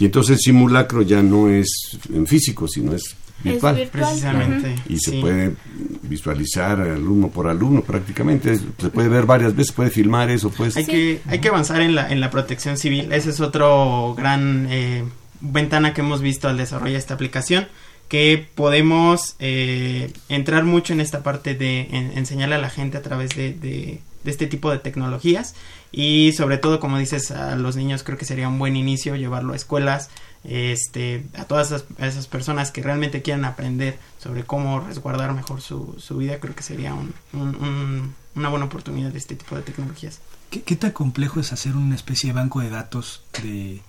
Y 0.00 0.06
entonces 0.06 0.40
simulacro 0.42 1.02
ya 1.02 1.22
no 1.22 1.48
es 1.48 1.96
en 2.12 2.26
físico, 2.26 2.66
sino 2.66 2.92
es 2.92 3.14
virtual. 3.42 3.88
Precisamente. 3.90 4.74
Y 4.88 4.98
se 4.98 5.20
puede 5.20 5.54
visualizar 6.02 6.80
alumno 6.80 7.28
por 7.28 7.48
alumno 7.48 7.82
prácticamente. 7.82 8.56
Se 8.56 8.90
puede 8.90 9.08
ver 9.08 9.26
varias 9.26 9.54
veces, 9.54 9.72
puede 9.72 9.90
filmar 9.90 10.30
eso. 10.30 10.50
Pues. 10.50 10.76
Hay, 10.76 10.86
que, 10.86 11.20
hay 11.26 11.38
que 11.38 11.48
avanzar 11.48 11.80
en 11.80 11.94
la, 11.94 12.10
en 12.10 12.20
la 12.20 12.30
protección 12.30 12.76
civil. 12.76 13.12
Ese 13.12 13.30
es 13.30 13.40
otro 13.40 14.14
gran 14.16 14.66
eh, 14.70 15.04
ventana 15.40 15.94
que 15.94 16.00
hemos 16.00 16.20
visto 16.22 16.48
al 16.48 16.56
desarrollar 16.56 16.96
esta 16.96 17.14
aplicación 17.14 17.66
que 18.10 18.44
podemos 18.56 19.36
eh, 19.38 20.12
entrar 20.28 20.64
mucho 20.64 20.92
en 20.92 21.00
esta 21.00 21.22
parte 21.22 21.54
de 21.54 21.82
enseñarle 22.16 22.56
a 22.56 22.58
la 22.58 22.68
gente 22.68 22.98
a 22.98 23.02
través 23.02 23.30
de, 23.36 23.52
de, 23.52 24.00
este 24.24 24.48
tipo 24.48 24.70
de 24.72 24.78
tecnologías 24.78 25.54
y 25.92 26.32
sobre 26.32 26.58
todo 26.58 26.80
como 26.80 26.98
dices 26.98 27.30
a 27.30 27.54
los 27.54 27.76
niños 27.76 28.02
creo 28.02 28.18
que 28.18 28.24
sería 28.24 28.48
un 28.48 28.58
buen 28.58 28.74
inicio 28.76 29.14
llevarlo 29.14 29.52
a 29.52 29.56
escuelas 29.56 30.10
este 30.44 31.26
a 31.36 31.44
todas 31.44 31.84
esas, 31.98 32.26
personas 32.26 32.70
que 32.70 32.82
realmente 32.82 33.22
quieran 33.22 33.44
aprender 33.44 33.98
sobre 34.18 34.44
cómo 34.44 34.80
resguardar 34.80 35.34
mejor 35.34 35.60
su, 35.60 35.96
su 35.98 36.16
vida 36.16 36.40
creo 36.40 36.54
que 36.54 36.62
sería 36.62 36.94
un, 36.94 38.14
una 38.34 38.48
buena 38.48 38.64
oportunidad 38.64 39.10
de 39.10 39.18
este 39.18 39.36
tipo 39.36 39.54
de 39.54 39.62
tecnologías 39.62 40.20
¿Qué, 40.50 40.62
¿Qué 40.62 40.76
tan 40.76 40.92
complejo 40.92 41.40
es 41.40 41.52
hacer 41.52 41.76
una 41.76 41.94
especie 41.94 42.30
de 42.30 42.32
banco 42.32 42.60
de 42.60 42.70
datos 42.70 43.22
de 43.42 43.82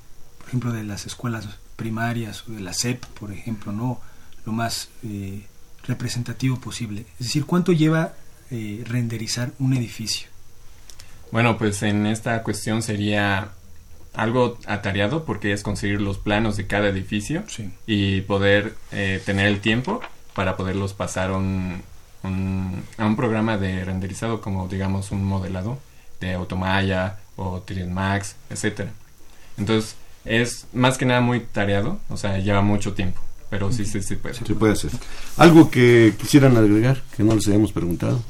ejemplo, 0.51 0.73
de 0.73 0.83
las 0.83 1.05
escuelas 1.05 1.47
primarias 1.77 2.43
o 2.47 2.51
de 2.51 2.59
la 2.59 2.73
SEP, 2.73 3.05
por 3.05 3.31
ejemplo, 3.31 3.71
¿no? 3.71 4.01
Lo 4.45 4.51
más 4.51 4.89
eh, 5.03 5.45
representativo 5.87 6.59
posible. 6.59 7.05
Es 7.19 7.27
decir, 7.27 7.45
¿cuánto 7.45 7.71
lleva 7.71 8.13
eh, 8.49 8.83
renderizar 8.85 9.53
un 9.59 9.73
edificio? 9.73 10.27
Bueno, 11.31 11.57
pues 11.57 11.83
en 11.83 12.05
esta 12.05 12.43
cuestión 12.43 12.81
sería 12.81 13.51
algo 14.13 14.57
atareado 14.65 15.25
porque 15.25 15.53
es 15.53 15.63
conseguir 15.63 16.01
los 16.01 16.17
planos 16.17 16.57
de 16.57 16.67
cada 16.67 16.89
edificio 16.89 17.43
y 17.85 18.21
poder 18.21 18.75
eh, 18.91 19.21
tener 19.25 19.47
el 19.47 19.59
tiempo 19.59 20.01
para 20.33 20.57
poderlos 20.57 20.93
pasar 20.93 21.31
a 21.31 21.37
un, 21.37 21.81
a 22.97 23.05
un 23.05 23.15
programa 23.15 23.57
de 23.57 23.83
renderizado 23.85 24.41
como 24.41 24.67
digamos 24.67 25.11
un 25.11 25.23
modelado 25.23 25.79
de 26.19 26.33
Automaya 26.33 27.17
o 27.35 27.61
3 27.65 27.87
Max, 27.89 28.35
etcétera. 28.49 28.91
Entonces, 29.57 29.95
es 30.25 30.67
más 30.73 30.97
que 30.97 31.05
nada 31.05 31.21
muy 31.21 31.39
tareado, 31.39 31.99
o 32.09 32.17
sea, 32.17 32.37
lleva 32.37 32.61
mucho 32.61 32.93
tiempo, 32.93 33.21
pero 33.49 33.71
sí, 33.71 33.85
sí, 33.85 34.01
sí 34.01 34.15
puede. 34.15 34.35
Sí 34.35 34.53
puede 34.53 34.75
ser. 34.75 34.91
¿Algo 35.37 35.69
que 35.71 36.13
quisieran 36.19 36.55
agregar 36.57 37.01
que 37.15 37.23
no 37.23 37.35
les 37.35 37.47
hayamos 37.47 37.71
preguntado? 37.71 38.21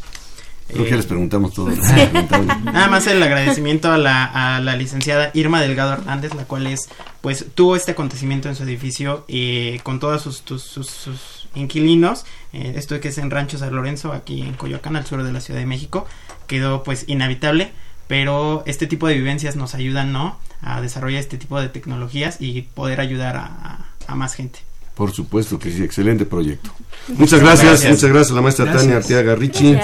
Creo 0.72 0.86
que 0.86 0.96
les 0.96 1.06
preguntamos 1.06 1.54
todo. 1.54 1.70
Nada 2.64 2.88
más 2.88 3.08
el 3.08 3.22
agradecimiento 3.22 3.92
a 3.92 3.98
la, 3.98 4.56
a 4.56 4.60
la 4.62 4.76
licenciada 4.76 5.32
Irma 5.34 5.62
Delgado 5.62 5.94
Hernández, 5.94 6.34
la 6.34 6.46
cual 6.46 6.68
es, 6.68 6.90
pues, 7.22 7.46
tuvo 7.54 7.76
este 7.76 7.92
acontecimiento 7.92 8.50
en 8.50 8.56
su 8.56 8.64
edificio 8.64 9.26
y 9.28 9.80
con 9.80 10.00
todos 10.00 10.22
sus, 10.22 10.44
sus, 10.62 11.48
inquilinos, 11.54 12.26
eh, 12.54 12.74
esto 12.78 12.98
que 13.02 13.10
es 13.10 13.18
en 13.18 13.30
Rancho 13.30 13.58
San 13.58 13.76
Lorenzo, 13.76 14.14
aquí 14.14 14.42
en 14.42 14.54
Coyoacán, 14.54 14.96
al 14.96 15.06
sur 15.06 15.22
de 15.24 15.34
la 15.34 15.42
Ciudad 15.42 15.60
de 15.60 15.66
México, 15.66 16.08
quedó 16.48 16.84
pues 16.84 17.04
inhabitable, 17.08 17.74
pero 18.08 18.64
este 18.66 18.88
tipo 18.88 19.08
de 19.08 19.16
vivencias 19.16 19.58
nos 19.58 19.76
ayudan, 19.76 20.14
¿no? 20.14 20.38
a 20.62 20.82
desarrollar 20.82 21.20
este 21.20 21.38
tipo 21.38 21.60
de 21.60 21.70
tecnologías 21.70 22.38
y 22.40 22.62
poder 22.62 23.02
ayudar 23.02 23.36
a, 23.36 23.88
más 24.16 24.34
gente. 24.34 24.60
Por 24.96 25.12
supuesto 25.14 25.58
que 25.58 25.72
sí, 25.72 25.84
excelente 25.84 26.26
proyecto. 26.26 26.70
Muchas 27.08 27.40
gracias, 27.40 27.86
muchas 27.86 28.10
gracias 28.10 28.32
a 28.32 28.36
la 28.36 28.42
maestra 28.42 28.74
Tania 28.74 28.98
Arteaga 28.98 29.36
Ricci, 29.36 29.78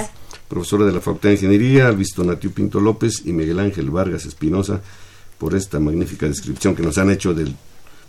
profesora 0.48 0.86
de 0.86 0.92
la 0.92 1.02
Facultad 1.02 1.30
de 1.30 1.36
Ingeniería, 1.36 1.92
Luis 1.92 2.14
Tonatiu 2.14 2.52
Pinto 2.52 2.80
López 2.80 3.24
y 3.26 3.34
Miguel 3.34 3.60
Ángel 3.60 3.90
Vargas 3.90 4.26
Espinosa 4.26 4.82
por 5.38 5.56
esta 5.56 5.80
magnífica 5.80 6.28
descripción 6.28 6.76
que 6.76 6.84
nos 6.84 6.98
han 6.98 7.12
hecho 7.12 7.34
del 7.34 7.56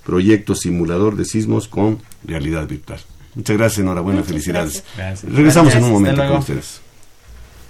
proyecto 0.05 0.55
simulador 0.55 1.17
de 1.17 1.25
sismos 1.25 1.69
con 1.69 2.01
realidad 2.25 2.67
virtual. 2.67 3.01
Muchas 3.35 3.57
gracias, 3.57 3.81
enhorabuena, 3.81 4.23
felicidades. 4.23 4.83
Regresamos 5.23 5.75
en 5.75 5.85
un 5.85 5.93
momento 5.93 6.27
con 6.27 6.39
ustedes. 6.39 6.81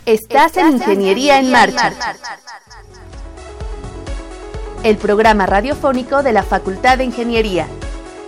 Estás 0.06 0.56
en 0.56 0.74
Ingeniería 0.74 1.40
en 1.40 1.50
Marcha 1.50 1.92
el 4.82 4.96
programa 4.96 5.46
radiofónico 5.46 6.22
de 6.22 6.32
la 6.32 6.42
Facultad 6.42 6.98
de 6.98 7.04
Ingeniería. 7.04 7.66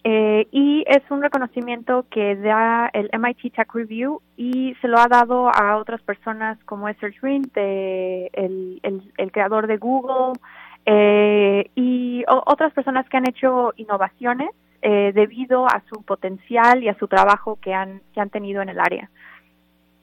eh, 0.07 0.47
y 0.51 0.83
es 0.85 1.01
un 1.09 1.23
reconocimiento 1.23 2.05
que 2.11 2.35
da 2.35 2.91
el 2.93 3.09
MIT 3.19 3.55
Tech 3.55 3.73
Review 3.73 4.21
y 4.37 4.75
se 4.79 4.87
lo 4.87 4.99
ha 4.99 5.07
dado 5.07 5.49
a 5.49 5.77
otras 5.77 5.99
personas 6.03 6.63
como 6.65 6.87
es 6.87 6.95
Serge 6.99 7.17
Green, 7.23 7.41
el, 7.55 8.79
el, 9.17 9.31
creador 9.31 9.65
de 9.65 9.77
Google, 9.77 10.39
eh, 10.85 11.69
y 11.75 12.23
otras 12.27 12.73
personas 12.73 13.07
que 13.09 13.17
han 13.17 13.27
hecho 13.27 13.73
innovaciones 13.75 14.49
eh, 14.81 15.11
debido 15.13 15.65
a 15.65 15.81
su 15.89 16.03
potencial 16.03 16.83
y 16.83 16.89
a 16.89 16.97
su 16.97 17.07
trabajo 17.07 17.57
que 17.61 17.73
han, 17.73 18.01
que 18.13 18.21
han 18.21 18.29
tenido 18.29 18.61
en 18.61 18.69
el 18.69 18.79
área. 18.79 19.09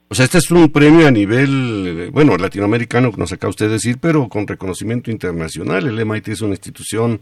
O 0.08 0.14
sea, 0.14 0.24
este 0.24 0.38
es 0.38 0.50
un 0.50 0.70
premio 0.70 1.06
a 1.06 1.10
nivel, 1.10 2.10
bueno, 2.12 2.36
latinoamericano, 2.36 3.10
nos 3.16 3.32
acaba 3.32 3.50
usted 3.50 3.66
de 3.66 3.72
decir, 3.72 3.96
pero 4.00 4.28
con 4.28 4.46
reconocimiento 4.46 5.10
internacional. 5.10 5.86
El 5.86 6.04
MIT 6.04 6.28
es 6.28 6.42
una 6.42 6.52
institución 6.52 7.20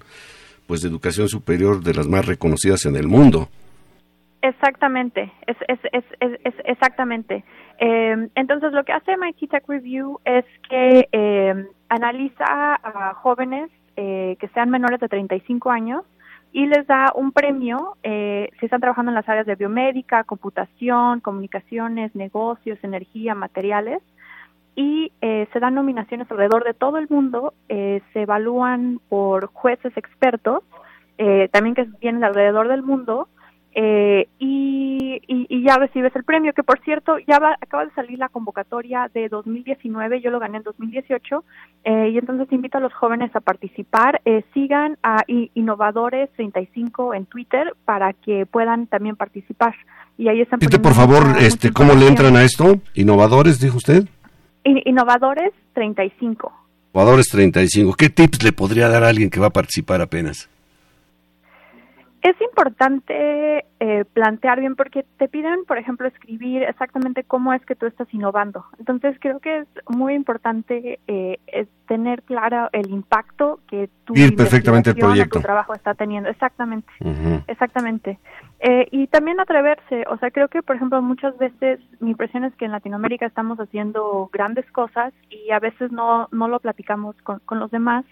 pues 0.66 0.82
de 0.82 0.88
educación 0.88 1.28
superior 1.28 1.82
de 1.82 1.94
las 1.94 2.08
más 2.08 2.26
reconocidas 2.26 2.86
en 2.86 2.96
el 2.96 3.06
mundo. 3.06 3.48
Exactamente, 4.42 5.30
es, 5.46 5.56
es, 5.68 5.78
es, 5.92 6.04
es 6.44 6.54
exactamente. 6.64 7.44
Eh, 7.82 8.28
entonces 8.34 8.72
lo 8.72 8.84
que 8.84 8.92
hace 8.92 9.16
MIT 9.16 9.50
Tech 9.50 9.64
Review 9.66 10.20
es 10.24 10.44
que 10.68 11.08
eh, 11.10 11.66
analiza 11.88 12.44
a 12.46 13.14
jóvenes 13.14 13.70
eh, 13.96 14.36
que 14.38 14.48
sean 14.48 14.68
menores 14.68 15.00
de 15.00 15.08
35 15.08 15.70
años 15.70 16.04
y 16.52 16.66
les 16.66 16.86
da 16.86 17.12
un 17.14 17.32
premio 17.32 17.96
si 18.02 18.66
están 18.66 18.80
trabajando 18.80 19.10
en 19.10 19.14
las 19.14 19.28
áreas 19.28 19.46
de 19.46 19.54
biomédica, 19.54 20.24
computación, 20.24 21.20
comunicaciones, 21.20 22.14
negocios, 22.14 22.78
energía, 22.82 23.34
materiales. 23.34 24.02
Y 24.76 25.12
eh, 25.20 25.48
se 25.52 25.60
dan 25.60 25.74
nominaciones 25.74 26.30
alrededor 26.30 26.64
de 26.64 26.74
todo 26.74 26.98
el 26.98 27.08
mundo, 27.08 27.54
eh, 27.68 28.02
se 28.12 28.22
evalúan 28.22 29.00
por 29.08 29.46
jueces 29.46 29.96
expertos, 29.96 30.62
eh, 31.18 31.48
también 31.52 31.74
que 31.74 31.86
vienen 32.00 32.24
alrededor 32.24 32.68
del 32.68 32.82
mundo, 32.82 33.28
y, 33.74 35.22
y, 35.26 35.62
ya 35.64 35.76
recibes 35.76 36.14
el 36.16 36.24
premio, 36.24 36.52
que 36.52 36.62
por 36.62 36.80
cierto, 36.80 37.18
ya 37.18 37.38
va, 37.38 37.56
acaba 37.60 37.84
de 37.84 37.92
salir 37.92 38.18
la 38.18 38.28
convocatoria 38.28 39.10
de 39.14 39.28
2019, 39.28 40.20
yo 40.20 40.30
lo 40.30 40.40
gané 40.40 40.58
en 40.58 40.62
2018, 40.64 41.44
y 41.84 42.18
entonces 42.18 42.50
invito 42.52 42.78
a 42.78 42.80
los 42.80 42.92
jóvenes 42.92 43.34
a 43.34 43.40
participar, 43.40 44.20
sigan 44.54 44.98
a 45.02 45.24
Innovadores35 45.26 47.16
en 47.16 47.26
Twitter 47.26 47.74
para 47.84 48.12
que 48.12 48.46
puedan 48.46 48.86
también 48.86 49.16
participar. 49.16 49.74
Y 50.18 50.28
ahí 50.28 50.40
están. 50.40 50.58
por 50.60 50.94
favor, 50.94 51.36
este, 51.38 51.72
¿cómo 51.72 51.94
le 51.94 52.06
entran 52.06 52.36
a 52.36 52.42
esto? 52.42 52.80
¿Innovadores, 52.94 53.60
dijo 53.60 53.76
usted? 53.76 54.06
Innovadores 54.64 55.52
35. 55.74 56.52
Innovadores 56.92 57.28
35. 57.28 57.94
¿Qué 57.94 58.10
tips 58.10 58.42
le 58.42 58.52
podría 58.52 58.88
dar 58.88 59.04
a 59.04 59.08
alguien 59.08 59.30
que 59.30 59.40
va 59.40 59.46
a 59.46 59.50
participar 59.50 60.00
apenas? 60.00 60.50
Es 62.22 62.38
importante 62.42 63.64
eh, 63.80 64.04
plantear 64.12 64.60
bien 64.60 64.76
porque 64.76 65.06
te 65.16 65.26
piden, 65.26 65.64
por 65.64 65.78
ejemplo, 65.78 66.06
escribir 66.06 66.64
exactamente 66.64 67.24
cómo 67.24 67.54
es 67.54 67.64
que 67.64 67.74
tú 67.74 67.86
estás 67.86 68.12
innovando. 68.12 68.66
Entonces 68.78 69.16
creo 69.20 69.40
que 69.40 69.60
es 69.60 69.68
muy 69.88 70.12
importante 70.12 71.00
eh, 71.06 71.38
tener 71.88 72.22
claro 72.22 72.68
el 72.72 72.90
impacto 72.90 73.60
que 73.68 73.88
tu, 74.04 74.12
perfectamente 74.36 74.90
el 74.90 74.96
proyecto. 74.96 75.38
tu 75.38 75.42
trabajo 75.42 75.72
está 75.72 75.94
teniendo. 75.94 76.28
Exactamente, 76.28 76.92
exactamente. 77.46 78.18
Eh, 78.60 78.86
y 78.90 79.06
también 79.06 79.40
atreverse. 79.40 80.04
O 80.10 80.18
sea, 80.18 80.30
creo 80.30 80.48
que, 80.48 80.62
por 80.62 80.76
ejemplo, 80.76 81.00
muchas 81.00 81.38
veces 81.38 81.80
mi 82.00 82.10
impresión 82.10 82.44
es 82.44 82.54
que 82.56 82.66
en 82.66 82.72
Latinoamérica 82.72 83.24
estamos 83.24 83.58
haciendo 83.58 84.28
grandes 84.30 84.70
cosas 84.72 85.14
y 85.30 85.52
a 85.52 85.58
veces 85.58 85.90
no, 85.90 86.28
no 86.32 86.48
lo 86.48 86.60
platicamos 86.60 87.16
con, 87.22 87.38
con 87.46 87.58
los 87.58 87.70
demás 87.70 88.04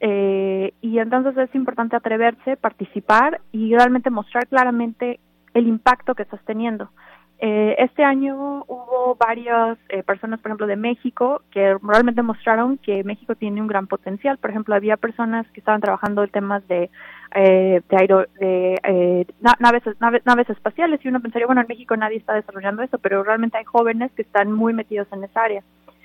eh, 0.00 0.72
y 0.80 0.98
entonces 0.98 1.36
es 1.36 1.54
importante 1.54 1.96
atreverse, 1.96 2.56
participar 2.56 3.40
y 3.52 3.74
realmente 3.74 4.10
mostrar 4.10 4.46
claramente 4.46 5.20
el 5.54 5.66
impacto 5.66 6.14
que 6.14 6.22
estás 6.22 6.40
teniendo. 6.44 6.90
Eh, 7.38 7.74
este 7.78 8.04
año 8.04 8.64
hubo 8.68 9.16
varias 9.18 9.76
eh, 9.88 10.02
personas, 10.02 10.40
por 10.40 10.50
ejemplo, 10.50 10.66
de 10.66 10.76
México, 10.76 11.42
que 11.50 11.76
realmente 11.82 12.22
mostraron 12.22 12.78
que 12.78 13.04
México 13.04 13.34
tiene 13.34 13.60
un 13.60 13.66
gran 13.66 13.86
potencial. 13.86 14.38
Por 14.38 14.50
ejemplo, 14.50 14.74
había 14.74 14.96
personas 14.96 15.46
que 15.50 15.60
estaban 15.60 15.80
trabajando 15.80 16.22
en 16.22 16.30
temas 16.30 16.66
de, 16.68 16.90
de, 17.34 17.82
de 17.90 19.26
naves, 19.58 19.82
naves, 20.00 20.22
naves 20.24 20.50
espaciales 20.50 21.04
y 21.04 21.08
uno 21.08 21.20
pensaría, 21.20 21.46
bueno, 21.46 21.60
en 21.60 21.68
México 21.68 21.96
nadie 21.96 22.18
está 22.18 22.34
desarrollando 22.34 22.82
eso, 22.82 22.98
pero 22.98 23.22
realmente 23.24 23.58
hay 23.58 23.64
jóvenes 23.64 24.12
que 24.12 24.22
están 24.22 24.52
muy 24.52 24.72
metidos 24.72 25.08
en 25.12 25.24
esa 25.24 25.42
área. 25.42 25.62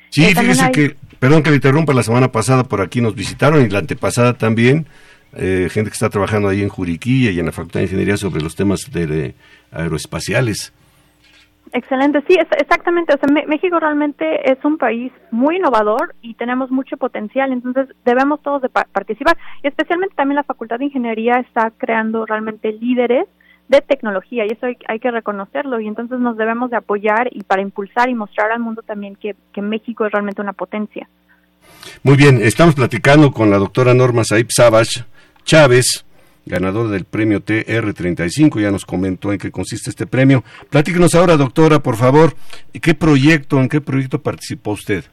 Sí, 0.10 0.24
fíjese 0.36 0.72
que, 0.72 0.96
perdón 1.20 1.44
que 1.44 1.50
le 1.50 1.58
interrumpa, 1.58 1.94
la 1.94 2.04
semana 2.04 2.32
pasada 2.32 2.64
por 2.64 2.82
aquí 2.82 3.02
nos 3.02 3.16
visitaron 3.16 3.64
y 3.64 3.70
la 3.70 3.80
antepasada 3.80 4.34
también, 4.34 4.88
eh, 5.34 5.68
gente 5.72 5.90
que 5.90 5.94
está 5.94 6.10
trabajando 6.10 6.50
ahí 6.50 6.64
en 6.64 6.70
Juriquilla 6.70 7.32
y 7.32 7.40
en 7.40 7.46
la 7.46 7.52
Facultad 7.52 7.82
de 7.82 7.86
Ingeniería 7.86 8.18
sobre 8.18 8.42
los 8.42 8.56
temas 8.56 8.90
de, 8.92 9.36
aeroespaciales. 9.72 10.74
Excelente, 11.72 12.24
sí, 12.28 12.36
exactamente. 12.58 13.14
O 13.14 13.18
sea, 13.20 13.46
México 13.46 13.80
realmente 13.80 14.52
es 14.52 14.58
un 14.66 14.80
país 14.80 15.12
muy 15.30 15.58
innovador 15.58 16.16
y 16.24 16.34
tenemos 16.34 16.72
mucho 16.72 16.98
potencial, 16.98 17.52
entonces 17.52 17.96
debemos 18.06 18.42
todos 18.42 18.64
de 18.64 18.70
participar. 18.70 19.38
Y 19.62 19.68
especialmente 19.68 20.16
también 20.16 20.38
la 20.38 20.44
Facultad 20.44 20.80
de 20.80 20.86
Ingeniería 20.86 21.36
está 21.36 21.72
creando 21.78 22.26
realmente 22.26 22.72
líderes 22.72 23.28
de 23.70 23.82
tecnología 23.82 24.46
y 24.46 24.52
eso 24.52 24.66
hay, 24.88 25.00
que 25.00 25.12
reconocerlo 25.12 25.80
y 25.80 25.88
entonces 25.88 26.20
nos 26.20 26.36
debemos 26.36 26.72
de 26.72 26.78
apoyar 26.78 27.30
y 27.32 27.44
para 27.44 27.62
impulsar 27.62 28.10
y 28.10 28.16
mostrar 28.16 28.52
al 28.52 28.60
mundo 28.60 28.82
también 28.82 29.16
que, 29.16 29.36
México 29.62 30.06
es 30.06 30.12
realmente 30.12 30.42
una 30.42 30.54
potencia. 30.54 31.08
Muy 32.02 32.16
bien, 32.16 32.42
estamos 32.42 32.74
platicando 32.74 33.32
con 33.32 33.52
la 33.52 33.58
doctora 33.58 33.94
Norma 33.94 34.24
Saib 34.24 34.48
Savage 34.50 35.04
Chávez, 35.44 36.04
ganadora 36.46 36.90
del 36.90 37.06
premio 37.06 37.44
TR35, 37.44 38.60
ya 38.60 38.72
nos 38.72 38.86
comentó 38.86 39.32
en 39.32 39.38
qué 39.38 39.52
consiste 39.52 39.92
este 39.92 40.08
premio. 40.08 40.44
Platíquenos 40.72 41.14
ahora, 41.14 41.38
doctora, 41.38 41.80
por 41.80 41.96
favor, 41.96 42.34
¿qué 42.82 42.96
proyecto, 42.96 43.60
en 43.60 43.70
qué 43.70 43.82
proyecto 43.82 44.22
participó 44.22 44.72
usted? 44.72 45.04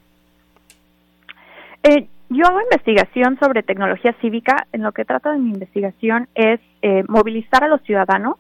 Eh, 1.82 2.06
yo 2.30 2.46
hago 2.46 2.60
investigación 2.60 3.38
sobre 3.38 3.62
tecnología 3.62 4.14
cívica. 4.20 4.66
En 4.72 4.82
lo 4.82 4.92
que 4.92 5.04
trata 5.04 5.32
de 5.32 5.38
mi 5.38 5.50
investigación 5.50 6.28
es 6.34 6.60
eh, 6.82 7.04
movilizar 7.08 7.62
a 7.64 7.68
los 7.68 7.82
ciudadanos 7.82 8.36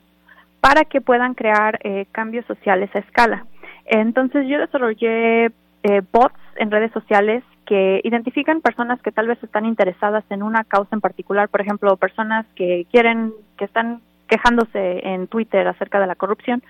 para 0.60 0.84
que 0.84 1.00
puedan 1.00 1.34
crear 1.34 1.78
eh, 1.84 2.06
cambios 2.12 2.44
sociales 2.46 2.90
a 2.94 3.00
escala. 3.00 3.46
Entonces 3.84 4.46
yo 4.48 4.58
desarrollé 4.58 5.46
eh, 5.82 6.02
bots 6.12 6.40
en 6.56 6.70
redes 6.70 6.90
sociales 6.92 7.44
que 7.66 8.00
identifican 8.04 8.60
personas 8.60 9.00
que 9.02 9.12
tal 9.12 9.26
vez 9.26 9.42
están 9.42 9.66
interesadas 9.66 10.24
en 10.30 10.42
una 10.42 10.64
causa 10.64 10.94
en 10.94 11.00
particular, 11.00 11.48
por 11.48 11.60
ejemplo, 11.60 11.96
personas 11.96 12.46
que 12.54 12.86
quieren, 12.90 13.32
que 13.56 13.64
están 13.64 14.00
quejándose 14.28 15.06
en 15.06 15.28
Twitter 15.28 15.66
acerca 15.68 16.00
de 16.00 16.06
la 16.06 16.14
corrupción. 16.14 16.62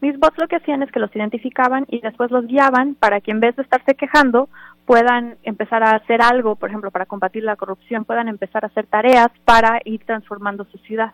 Mis 0.00 0.18
bots 0.18 0.38
lo 0.38 0.48
que 0.48 0.56
hacían 0.56 0.82
es 0.82 0.90
que 0.90 1.00
los 1.00 1.14
identificaban 1.14 1.86
y 1.88 2.00
después 2.00 2.30
los 2.30 2.46
guiaban 2.46 2.94
para 2.94 3.20
que 3.20 3.30
en 3.30 3.40
vez 3.40 3.56
de 3.56 3.62
estarse 3.62 3.94
quejando 3.94 4.48
puedan 4.86 5.36
empezar 5.44 5.82
a 5.82 5.92
hacer 5.92 6.20
algo, 6.22 6.56
por 6.56 6.68
ejemplo, 6.68 6.90
para 6.90 7.06
combatir 7.06 7.42
la 7.42 7.56
corrupción, 7.56 8.04
puedan 8.04 8.28
empezar 8.28 8.64
a 8.64 8.68
hacer 8.68 8.86
tareas 8.86 9.28
para 9.44 9.80
ir 9.84 10.04
transformando 10.04 10.64
su 10.64 10.78
ciudad. 10.78 11.12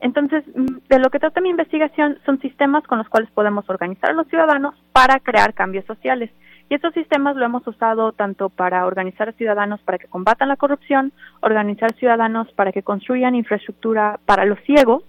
Entonces, 0.00 0.44
mm, 0.54 0.88
de 0.88 0.98
lo 0.98 1.10
que 1.10 1.18
trata 1.18 1.40
mi 1.40 1.50
investigación 1.50 2.18
son 2.24 2.40
sistemas 2.40 2.84
con 2.86 2.98
los 2.98 3.08
cuales 3.08 3.30
podemos 3.30 3.68
organizar 3.68 4.10
a 4.10 4.14
los 4.14 4.28
ciudadanos 4.28 4.74
para 4.92 5.20
crear 5.20 5.54
cambios 5.54 5.84
sociales. 5.86 6.30
Y 6.68 6.74
estos 6.74 6.94
sistemas 6.94 7.36
lo 7.36 7.44
hemos 7.44 7.66
usado 7.66 8.12
tanto 8.12 8.48
para 8.48 8.86
organizar 8.86 9.28
a 9.28 9.32
ciudadanos 9.32 9.80
para 9.82 9.98
que 9.98 10.08
combatan 10.08 10.48
la 10.48 10.56
corrupción, 10.56 11.12
organizar 11.40 11.94
ciudadanos 11.94 12.50
para 12.52 12.72
que 12.72 12.82
construyan 12.82 13.36
infraestructura 13.36 14.18
para 14.26 14.44
los 14.44 14.58
ciegos 14.64 15.04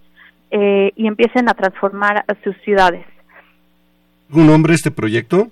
eh, 0.52 0.92
y 0.96 1.08
empiecen 1.08 1.50
a 1.50 1.54
transformar 1.54 2.24
sus 2.44 2.56
ciudades. 2.58 3.06
¿Un 4.32 4.46
nombre 4.48 4.74
este 4.74 4.92
proyecto? 4.92 5.48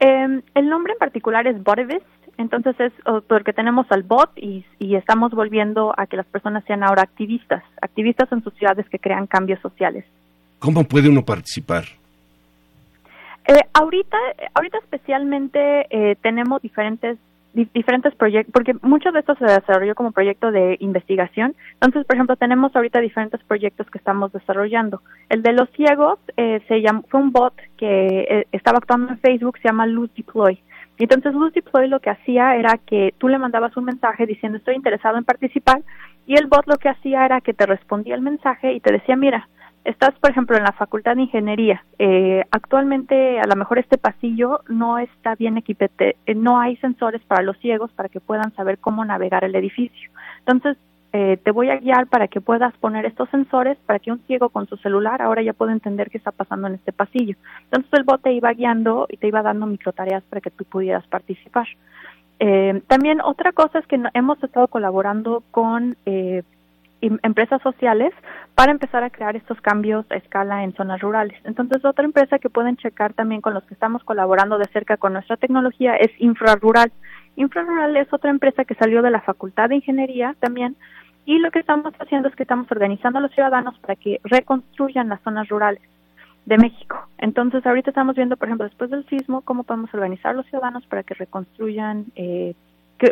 Em, 0.00 0.42
el 0.54 0.68
nombre 0.68 0.94
en 0.94 0.98
particular 0.98 1.46
es 1.46 1.62
Botevist 1.62 2.06
entonces 2.38 2.74
es 2.78 2.92
porque 3.28 3.52
tenemos 3.52 3.86
al 3.90 4.02
bot 4.02 4.30
y, 4.36 4.64
y, 4.78 4.96
estamos 4.96 5.32
volviendo 5.32 5.94
a 5.96 6.06
que 6.06 6.16
las 6.16 6.26
personas 6.26 6.64
sean 6.64 6.82
ahora 6.82 7.02
activistas, 7.02 7.62
activistas 7.80 8.30
en 8.32 8.42
sus 8.42 8.54
ciudades 8.54 8.88
que 8.88 8.98
crean 8.98 9.26
cambios 9.26 9.60
sociales. 9.60 10.04
¿Cómo 10.58 10.84
puede 10.84 11.08
uno 11.08 11.24
participar? 11.24 11.84
Eh, 13.46 13.60
ahorita, 13.74 14.16
ahorita 14.54 14.78
especialmente 14.78 15.86
eh, 15.90 16.16
tenemos 16.22 16.62
diferentes 16.62 17.18
diferentes 17.54 18.12
proyectos, 18.16 18.52
porque 18.52 18.74
mucho 18.82 19.12
de 19.12 19.20
esto 19.20 19.36
se 19.36 19.44
desarrolló 19.44 19.94
como 19.94 20.10
proyecto 20.10 20.50
de 20.50 20.76
investigación. 20.80 21.54
Entonces, 21.74 22.04
por 22.04 22.16
ejemplo, 22.16 22.34
tenemos 22.36 22.74
ahorita 22.74 23.00
diferentes 23.00 23.40
proyectos 23.44 23.88
que 23.90 23.98
estamos 23.98 24.32
desarrollando. 24.32 25.02
El 25.28 25.42
de 25.42 25.52
los 25.52 25.70
ciegos 25.70 26.18
eh, 26.36 26.60
se 26.66 26.80
llamó, 26.80 27.04
fue 27.08 27.20
un 27.20 27.30
bot 27.30 27.54
que 27.76 28.26
eh, 28.28 28.46
estaba 28.50 28.78
actuando 28.78 29.12
en 29.12 29.18
Facebook, 29.20 29.58
se 29.58 29.68
llama 29.68 29.86
Luz 29.86 30.10
Deploy. 30.16 30.58
Entonces, 30.98 31.34
Luz 31.34 31.52
Deploy 31.52 31.88
lo 31.88 32.00
que 32.00 32.10
hacía 32.10 32.56
era 32.56 32.78
que 32.78 33.14
tú 33.18 33.28
le 33.28 33.38
mandabas 33.38 33.76
un 33.76 33.84
mensaje 33.84 34.26
diciendo 34.26 34.58
estoy 34.58 34.76
interesado 34.76 35.18
en 35.18 35.24
participar 35.24 35.82
y 36.26 36.34
el 36.34 36.46
bot 36.46 36.66
lo 36.66 36.76
que 36.76 36.88
hacía 36.88 37.24
era 37.24 37.40
que 37.40 37.54
te 37.54 37.66
respondía 37.66 38.14
el 38.14 38.22
mensaje 38.22 38.72
y 38.72 38.80
te 38.80 38.92
decía, 38.92 39.16
mira, 39.16 39.48
estás, 39.84 40.14
por 40.18 40.30
ejemplo, 40.30 40.56
en 40.56 40.64
la 40.64 40.72
Facultad 40.72 41.16
de 41.16 41.22
Ingeniería, 41.22 41.84
eh, 41.98 42.44
actualmente 42.50 43.38
a 43.38 43.46
lo 43.46 43.56
mejor 43.56 43.78
este 43.78 43.98
pasillo 43.98 44.60
no 44.68 44.98
está 44.98 45.34
bien 45.34 45.58
equipete, 45.58 46.16
eh, 46.26 46.34
no 46.34 46.58
hay 46.58 46.76
sensores 46.76 47.22
para 47.22 47.42
los 47.42 47.58
ciegos 47.58 47.92
para 47.92 48.08
que 48.08 48.20
puedan 48.20 48.54
saber 48.54 48.78
cómo 48.78 49.04
navegar 49.04 49.44
el 49.44 49.54
edificio. 49.54 50.10
Entonces, 50.38 50.78
eh, 51.16 51.38
te 51.44 51.52
voy 51.52 51.70
a 51.70 51.78
guiar 51.78 52.08
para 52.08 52.26
que 52.26 52.40
puedas 52.40 52.76
poner 52.78 53.06
estos 53.06 53.30
sensores 53.30 53.78
para 53.86 54.00
que 54.00 54.10
un 54.10 54.18
ciego 54.26 54.48
con 54.48 54.66
su 54.66 54.76
celular 54.78 55.22
ahora 55.22 55.42
ya 55.42 55.52
pueda 55.52 55.70
entender 55.70 56.10
qué 56.10 56.18
está 56.18 56.32
pasando 56.32 56.66
en 56.66 56.74
este 56.74 56.92
pasillo. 56.92 57.36
Entonces 57.62 57.92
el 57.92 58.02
bot 58.02 58.20
te 58.20 58.32
iba 58.32 58.52
guiando 58.52 59.06
y 59.08 59.16
te 59.18 59.28
iba 59.28 59.40
dando 59.40 59.64
microtareas 59.66 60.24
para 60.24 60.40
que 60.40 60.50
tú 60.50 60.64
pudieras 60.64 61.06
participar. 61.06 61.68
también 62.88 63.20
otra 63.20 63.52
cosa 63.52 63.78
es 63.78 63.86
que 63.86 64.02
hemos 64.12 64.42
estado 64.42 64.66
colaborando 64.66 65.44
con 65.52 65.96
empresas 67.00 67.62
sociales 67.62 68.12
para 68.56 68.72
empezar 68.72 69.04
a 69.04 69.10
crear 69.10 69.36
estos 69.36 69.60
cambios 69.60 70.04
a 70.10 70.16
escala 70.16 70.64
en 70.64 70.74
zonas 70.74 71.00
rurales. 71.00 71.38
Entonces, 71.44 71.84
otra 71.84 72.04
empresa 72.04 72.38
que 72.38 72.50
pueden 72.50 72.76
checar 72.76 73.12
también 73.12 73.40
con 73.40 73.54
los 73.54 73.64
que 73.64 73.74
estamos 73.74 74.02
colaborando 74.04 74.58
de 74.58 74.66
cerca 74.66 74.96
con 74.96 75.12
nuestra 75.12 75.36
tecnología 75.36 75.94
es 75.94 76.10
Infrarural. 76.18 76.92
Infrarural 77.36 77.96
es 77.96 78.12
otra 78.12 78.30
empresa 78.30 78.64
que 78.64 78.74
salió 78.74 79.02
de 79.02 79.10
la 79.10 79.20
Facultad 79.20 79.68
de 79.68 79.76
Ingeniería 79.76 80.34
también 80.40 80.76
y 81.26 81.38
lo 81.38 81.50
que 81.50 81.60
estamos 81.60 81.94
haciendo 81.98 82.28
es 82.28 82.34
que 82.34 82.42
estamos 82.42 82.70
organizando 82.70 83.18
a 83.18 83.22
los 83.22 83.32
ciudadanos 83.32 83.78
para 83.78 83.96
que 83.96 84.20
reconstruyan 84.24 85.08
las 85.08 85.22
zonas 85.22 85.48
rurales 85.48 85.82
de 86.46 86.58
México. 86.58 87.08
Entonces, 87.18 87.64
ahorita 87.64 87.90
estamos 87.90 88.16
viendo, 88.16 88.36
por 88.36 88.48
ejemplo, 88.48 88.66
después 88.66 88.90
del 88.90 89.06
sismo, 89.08 89.40
cómo 89.40 89.64
podemos 89.64 89.92
organizar 89.94 90.32
a 90.32 90.34
los 90.34 90.46
ciudadanos 90.46 90.84
para 90.86 91.02
que 91.02 91.14
reconstruyan 91.14 92.06
eh, 92.16 92.54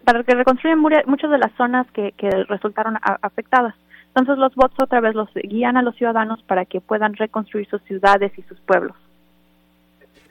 para 0.05 0.23
que 0.23 0.35
reconstruyan 0.35 0.79
muchas 0.79 1.31
de 1.31 1.39
las 1.39 1.53
zonas 1.57 1.87
que, 1.93 2.13
resultaron 2.49 2.97
afectadas. 3.03 3.75
Entonces 4.09 4.39
los 4.39 4.55
bots 4.55 4.75
otra 4.81 5.01
vez 5.01 5.15
los 5.15 5.29
guían 5.35 5.77
a 5.77 5.83
los 5.83 5.97
ciudadanos 5.97 6.43
para 6.43 6.65
que 6.65 6.81
puedan 6.81 7.15
reconstruir 7.15 7.67
sus 7.69 7.83
ciudades 7.83 8.33
y 8.37 8.43
sus 8.43 8.59
pueblos. 8.61 8.97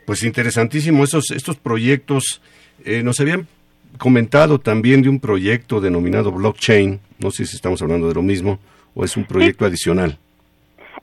Pues 0.05 0.23
interesantísimo 0.23 1.03
esos 1.03 1.31
estos 1.31 1.57
proyectos. 1.57 2.41
Eh, 2.85 3.03
nos 3.03 3.19
habían 3.19 3.47
comentado 3.97 4.59
también 4.59 5.01
de 5.01 5.09
un 5.09 5.19
proyecto 5.19 5.79
denominado 5.79 6.31
blockchain. 6.31 6.99
No 7.19 7.31
sé 7.31 7.45
si 7.45 7.55
estamos 7.55 7.81
hablando 7.81 8.07
de 8.07 8.13
lo 8.13 8.21
mismo 8.21 8.59
o 8.93 9.03
es 9.03 9.15
un 9.17 9.25
proyecto 9.25 9.65
adicional. 9.65 10.17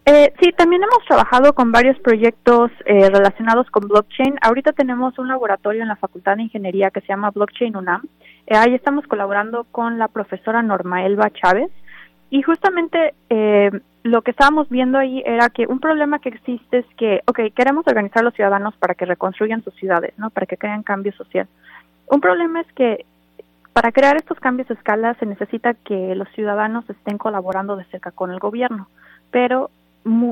Eh, 0.04 0.32
sí, 0.40 0.52
también 0.52 0.82
hemos 0.82 1.04
trabajado 1.06 1.52
con 1.52 1.70
varios 1.70 1.98
proyectos 2.00 2.70
eh, 2.86 3.10
relacionados 3.10 3.70
con 3.70 3.86
blockchain. 3.88 4.36
Ahorita 4.40 4.72
tenemos 4.72 5.18
un 5.18 5.28
laboratorio 5.28 5.82
en 5.82 5.88
la 5.88 5.96
Facultad 5.96 6.36
de 6.36 6.44
Ingeniería 6.44 6.90
que 6.90 7.02
se 7.02 7.08
llama 7.08 7.30
Blockchain 7.30 7.76
UNAM. 7.76 8.02
Eh, 8.46 8.56
ahí 8.56 8.74
estamos 8.74 9.06
colaborando 9.06 9.64
con 9.70 9.98
la 9.98 10.08
profesora 10.08 10.62
Norma 10.62 11.04
Elba 11.04 11.30
Chávez. 11.30 11.70
Y 12.30 12.42
justamente 12.42 13.14
eh, 13.28 13.70
lo 14.02 14.22
que 14.22 14.30
estábamos 14.30 14.68
viendo 14.68 14.98
ahí 14.98 15.22
era 15.26 15.50
que 15.50 15.66
un 15.66 15.80
problema 15.80 16.18
que 16.18 16.30
existe 16.30 16.78
es 16.78 16.86
que, 16.96 17.20
ok, 17.26 17.40
queremos 17.54 17.86
organizar 17.86 18.20
a 18.22 18.24
los 18.24 18.34
ciudadanos 18.34 18.74
para 18.76 18.94
que 18.94 19.04
reconstruyan 19.04 19.62
sus 19.62 19.74
ciudades, 19.74 20.14
¿no? 20.16 20.30
Para 20.30 20.46
que 20.46 20.56
creen 20.56 20.82
cambio 20.82 21.12
social. 21.12 21.46
Un 22.10 22.20
problema 22.20 22.60
es 22.60 22.72
que 22.72 23.04
para 23.72 23.92
crear 23.92 24.16
estos 24.16 24.40
cambios 24.40 24.68
de 24.68 24.74
escala 24.74 25.14
se 25.14 25.26
necesita 25.26 25.74
que 25.74 26.14
los 26.14 26.28
ciudadanos 26.30 26.88
estén 26.90 27.18
colaborando 27.18 27.76
de 27.76 27.84
cerca 27.86 28.10
con 28.10 28.30
el 28.32 28.38
gobierno, 28.40 28.88
pero 29.30 29.70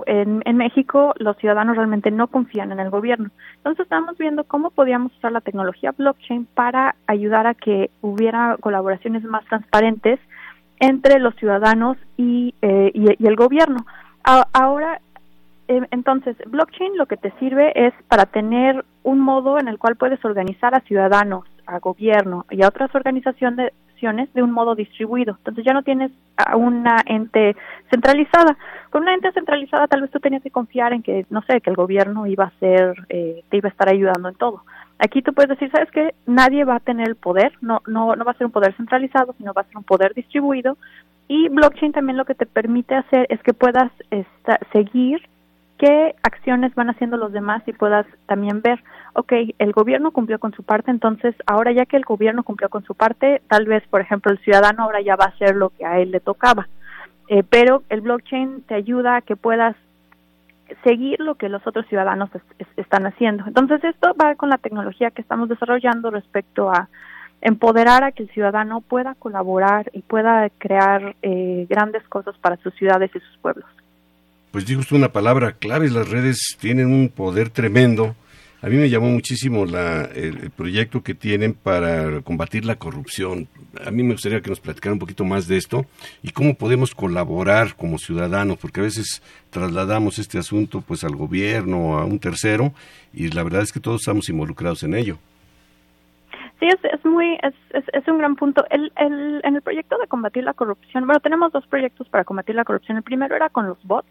en, 0.06 0.42
en, 0.44 0.56
México 0.56 1.14
los 1.18 1.36
ciudadanos 1.36 1.76
realmente 1.76 2.10
no 2.10 2.28
confían 2.28 2.72
en 2.72 2.80
el 2.80 2.90
gobierno. 2.90 3.30
Entonces 3.58 3.84
estamos 3.84 4.16
viendo 4.16 4.44
cómo 4.44 4.70
podíamos 4.70 5.14
usar 5.16 5.32
la 5.32 5.40
tecnología 5.42 5.92
blockchain 5.92 6.46
para 6.54 6.96
ayudar 7.06 7.46
a 7.46 7.54
que 7.54 7.90
hubiera 8.00 8.56
colaboraciones 8.60 9.22
más 9.24 9.44
transparentes 9.44 10.18
entre 10.80 11.18
los 11.18 11.34
ciudadanos 11.36 11.96
y, 12.16 12.54
eh, 12.62 12.90
y, 12.94 13.26
el 13.26 13.36
gobierno. 13.36 13.86
ahora, 14.24 15.00
eh, 15.68 15.82
entonces, 15.90 16.36
blockchain 16.46 16.96
lo 16.96 17.06
que 17.06 17.16
te 17.16 17.32
sirve 17.38 17.86
es 17.86 17.94
para 18.08 18.26
tener 18.26 18.84
un 19.02 19.20
modo 19.20 19.58
en 19.58 19.68
el 19.68 19.78
cual 19.78 19.96
puedes 19.96 20.24
organizar 20.24 20.74
a 20.74 20.80
ciudadanos, 20.80 21.44
a 21.66 21.78
gobierno 21.78 22.46
y 22.50 22.62
a 22.62 22.68
otras 22.68 22.94
organizaciones 22.94 23.72
de 24.34 24.42
un 24.42 24.52
modo 24.52 24.74
distribuido. 24.74 25.36
Entonces 25.38 25.64
ya 25.64 25.72
no 25.72 25.82
tienes 25.82 26.12
a 26.36 26.56
una 26.56 27.02
ente 27.06 27.56
centralizada. 27.90 28.56
Con 28.90 29.02
una 29.02 29.14
ente 29.14 29.32
centralizada 29.32 29.86
tal 29.86 30.02
vez 30.02 30.10
tú 30.10 30.20
tenías 30.20 30.42
que 30.42 30.50
confiar 30.50 30.92
en 30.92 31.02
que, 31.02 31.26
no 31.30 31.42
sé, 31.42 31.60
que 31.60 31.70
el 31.70 31.76
gobierno 31.76 32.26
iba 32.26 32.44
a 32.44 32.58
ser, 32.58 32.94
eh, 33.08 33.42
te 33.48 33.56
iba 33.56 33.68
a 33.68 33.72
estar 33.72 33.88
ayudando 33.88 34.28
en 34.28 34.34
todo. 34.34 34.62
Aquí 34.98 35.22
tú 35.22 35.32
puedes 35.34 35.50
decir, 35.50 35.70
¿sabes 35.70 35.90
qué? 35.90 36.14
Nadie 36.26 36.64
va 36.64 36.76
a 36.76 36.80
tener 36.80 37.08
el 37.08 37.16
poder, 37.16 37.52
no, 37.60 37.82
no, 37.86 38.16
no 38.16 38.24
va 38.24 38.32
a 38.32 38.36
ser 38.36 38.46
un 38.46 38.52
poder 38.52 38.74
centralizado, 38.76 39.34
sino 39.36 39.52
va 39.52 39.62
a 39.62 39.66
ser 39.66 39.76
un 39.76 39.84
poder 39.84 40.14
distribuido. 40.14 40.78
Y 41.28 41.48
blockchain 41.48 41.92
también 41.92 42.16
lo 42.16 42.24
que 42.24 42.34
te 42.34 42.46
permite 42.46 42.94
hacer 42.94 43.26
es 43.28 43.42
que 43.42 43.52
puedas 43.52 43.90
seguir 44.72 45.20
qué 45.78 46.14
acciones 46.22 46.74
van 46.74 46.90
haciendo 46.90 47.16
los 47.16 47.32
demás 47.32 47.62
y 47.66 47.72
puedas 47.72 48.06
también 48.26 48.62
ver, 48.62 48.82
ok, 49.14 49.32
el 49.58 49.72
gobierno 49.72 50.10
cumplió 50.10 50.38
con 50.38 50.52
su 50.52 50.62
parte, 50.62 50.90
entonces 50.90 51.34
ahora 51.46 51.72
ya 51.72 51.86
que 51.86 51.96
el 51.96 52.04
gobierno 52.04 52.42
cumplió 52.42 52.68
con 52.68 52.84
su 52.84 52.94
parte, 52.94 53.42
tal 53.48 53.66
vez, 53.66 53.82
por 53.88 54.00
ejemplo, 54.00 54.32
el 54.32 54.38
ciudadano 54.38 54.84
ahora 54.84 55.00
ya 55.00 55.16
va 55.16 55.24
a 55.24 55.28
hacer 55.28 55.56
lo 55.56 55.70
que 55.70 55.84
a 55.84 55.98
él 55.98 56.10
le 56.10 56.20
tocaba. 56.20 56.68
Eh, 57.28 57.42
pero 57.48 57.82
el 57.88 58.02
blockchain 58.02 58.62
te 58.62 58.74
ayuda 58.74 59.16
a 59.16 59.20
que 59.20 59.36
puedas 59.36 59.74
seguir 60.84 61.20
lo 61.20 61.34
que 61.34 61.48
los 61.48 61.66
otros 61.66 61.86
ciudadanos 61.86 62.30
están 62.76 63.06
haciendo. 63.06 63.44
Entonces 63.46 63.82
esto 63.84 64.14
va 64.20 64.34
con 64.34 64.48
la 64.48 64.58
tecnología 64.58 65.10
que 65.10 65.22
estamos 65.22 65.48
desarrollando 65.48 66.10
respecto 66.10 66.70
a 66.70 66.88
empoderar 67.40 68.02
a 68.02 68.12
que 68.12 68.24
el 68.24 68.30
ciudadano 68.30 68.80
pueda 68.80 69.14
colaborar 69.14 69.90
y 69.92 70.02
pueda 70.02 70.48
crear 70.58 71.14
eh, 71.22 71.66
grandes 71.68 72.02
cosas 72.08 72.36
para 72.38 72.56
sus 72.56 72.74
ciudades 72.74 73.10
y 73.14 73.20
sus 73.20 73.38
pueblos 73.38 73.66
pues 74.56 74.64
dijo 74.64 74.80
usted 74.80 74.96
una 74.96 75.12
palabra 75.12 75.52
clave, 75.52 75.90
las 75.90 76.08
redes 76.08 76.56
tienen 76.58 76.86
un 76.86 77.10
poder 77.10 77.50
tremendo. 77.50 78.16
A 78.62 78.68
mí 78.68 78.76
me 78.76 78.88
llamó 78.88 79.10
muchísimo 79.10 79.66
la, 79.66 80.06
el, 80.06 80.50
proyecto 80.50 81.02
que 81.02 81.12
tienen 81.12 81.52
para 81.52 82.22
combatir 82.22 82.64
la 82.64 82.76
corrupción. 82.76 83.48
A 83.84 83.90
mí 83.90 84.02
me 84.02 84.12
gustaría 84.12 84.40
que 84.40 84.48
nos 84.48 84.60
platicara 84.60 84.94
un 84.94 84.98
poquito 84.98 85.26
más 85.26 85.46
de 85.46 85.58
esto 85.58 85.84
y 86.22 86.30
cómo 86.30 86.54
podemos 86.54 86.94
colaborar 86.94 87.76
como 87.76 87.98
ciudadanos, 87.98 88.56
porque 88.56 88.80
a 88.80 88.84
veces 88.84 89.22
trasladamos 89.50 90.18
este 90.18 90.38
asunto 90.38 90.80
pues 90.80 91.04
al 91.04 91.16
gobierno 91.16 91.90
o 91.90 91.98
a 91.98 92.06
un 92.06 92.18
tercero 92.18 92.72
y 93.12 93.28
la 93.28 93.42
verdad 93.42 93.60
es 93.60 93.72
que 93.72 93.80
todos 93.80 94.00
estamos 94.00 94.26
involucrados 94.30 94.82
en 94.84 94.94
ello. 94.94 95.18
Sí, 96.60 96.66
es, 96.66 96.82
es 96.82 97.04
muy, 97.04 97.34
es, 97.42 97.54
es, 97.74 97.84
es, 97.92 98.08
un 98.08 98.16
gran 98.16 98.36
punto. 98.36 98.64
El, 98.70 98.90
el, 98.96 99.42
en 99.44 99.56
el 99.56 99.60
proyecto 99.60 99.98
de 99.98 100.06
combatir 100.06 100.44
la 100.44 100.54
corrupción, 100.54 101.04
bueno, 101.04 101.20
tenemos 101.20 101.52
dos 101.52 101.66
proyectos 101.66 102.08
para 102.08 102.24
combatir 102.24 102.54
la 102.54 102.64
corrupción. 102.64 102.96
El 102.96 103.02
primero 103.02 103.36
era 103.36 103.50
con 103.50 103.66
los 103.66 103.76
bots, 103.84 104.08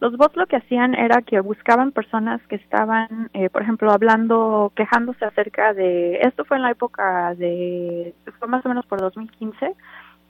los 0.00 0.16
bots 0.16 0.36
lo 0.36 0.46
que 0.46 0.56
hacían 0.56 0.94
era 0.94 1.22
que 1.22 1.40
buscaban 1.40 1.92
personas 1.92 2.40
que 2.48 2.56
estaban, 2.56 3.30
eh, 3.34 3.50
por 3.50 3.62
ejemplo, 3.62 3.90
hablando, 3.90 4.72
quejándose 4.76 5.24
acerca 5.24 5.74
de, 5.74 6.20
esto 6.20 6.44
fue 6.44 6.56
en 6.56 6.62
la 6.62 6.70
época 6.70 7.34
de, 7.34 8.14
fue 8.38 8.48
más 8.48 8.64
o 8.64 8.68
menos 8.68 8.86
por 8.86 9.00
2015, 9.00 9.74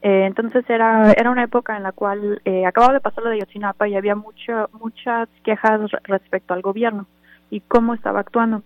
eh, 0.00 0.24
entonces 0.26 0.64
era, 0.70 1.12
era 1.12 1.30
una 1.30 1.42
época 1.42 1.76
en 1.76 1.82
la 1.82 1.92
cual 1.92 2.40
eh, 2.44 2.64
acababa 2.66 2.94
de 2.94 3.00
pasar 3.00 3.24
lo 3.24 3.30
de 3.30 3.40
Yotzinapa 3.40 3.88
y 3.88 3.96
había 3.96 4.14
mucho, 4.14 4.70
muchas 4.72 5.28
quejas 5.42 5.80
respecto 6.04 6.54
al 6.54 6.62
gobierno 6.62 7.06
y 7.50 7.60
cómo 7.60 7.94
estaba 7.94 8.20
actuando. 8.20 8.62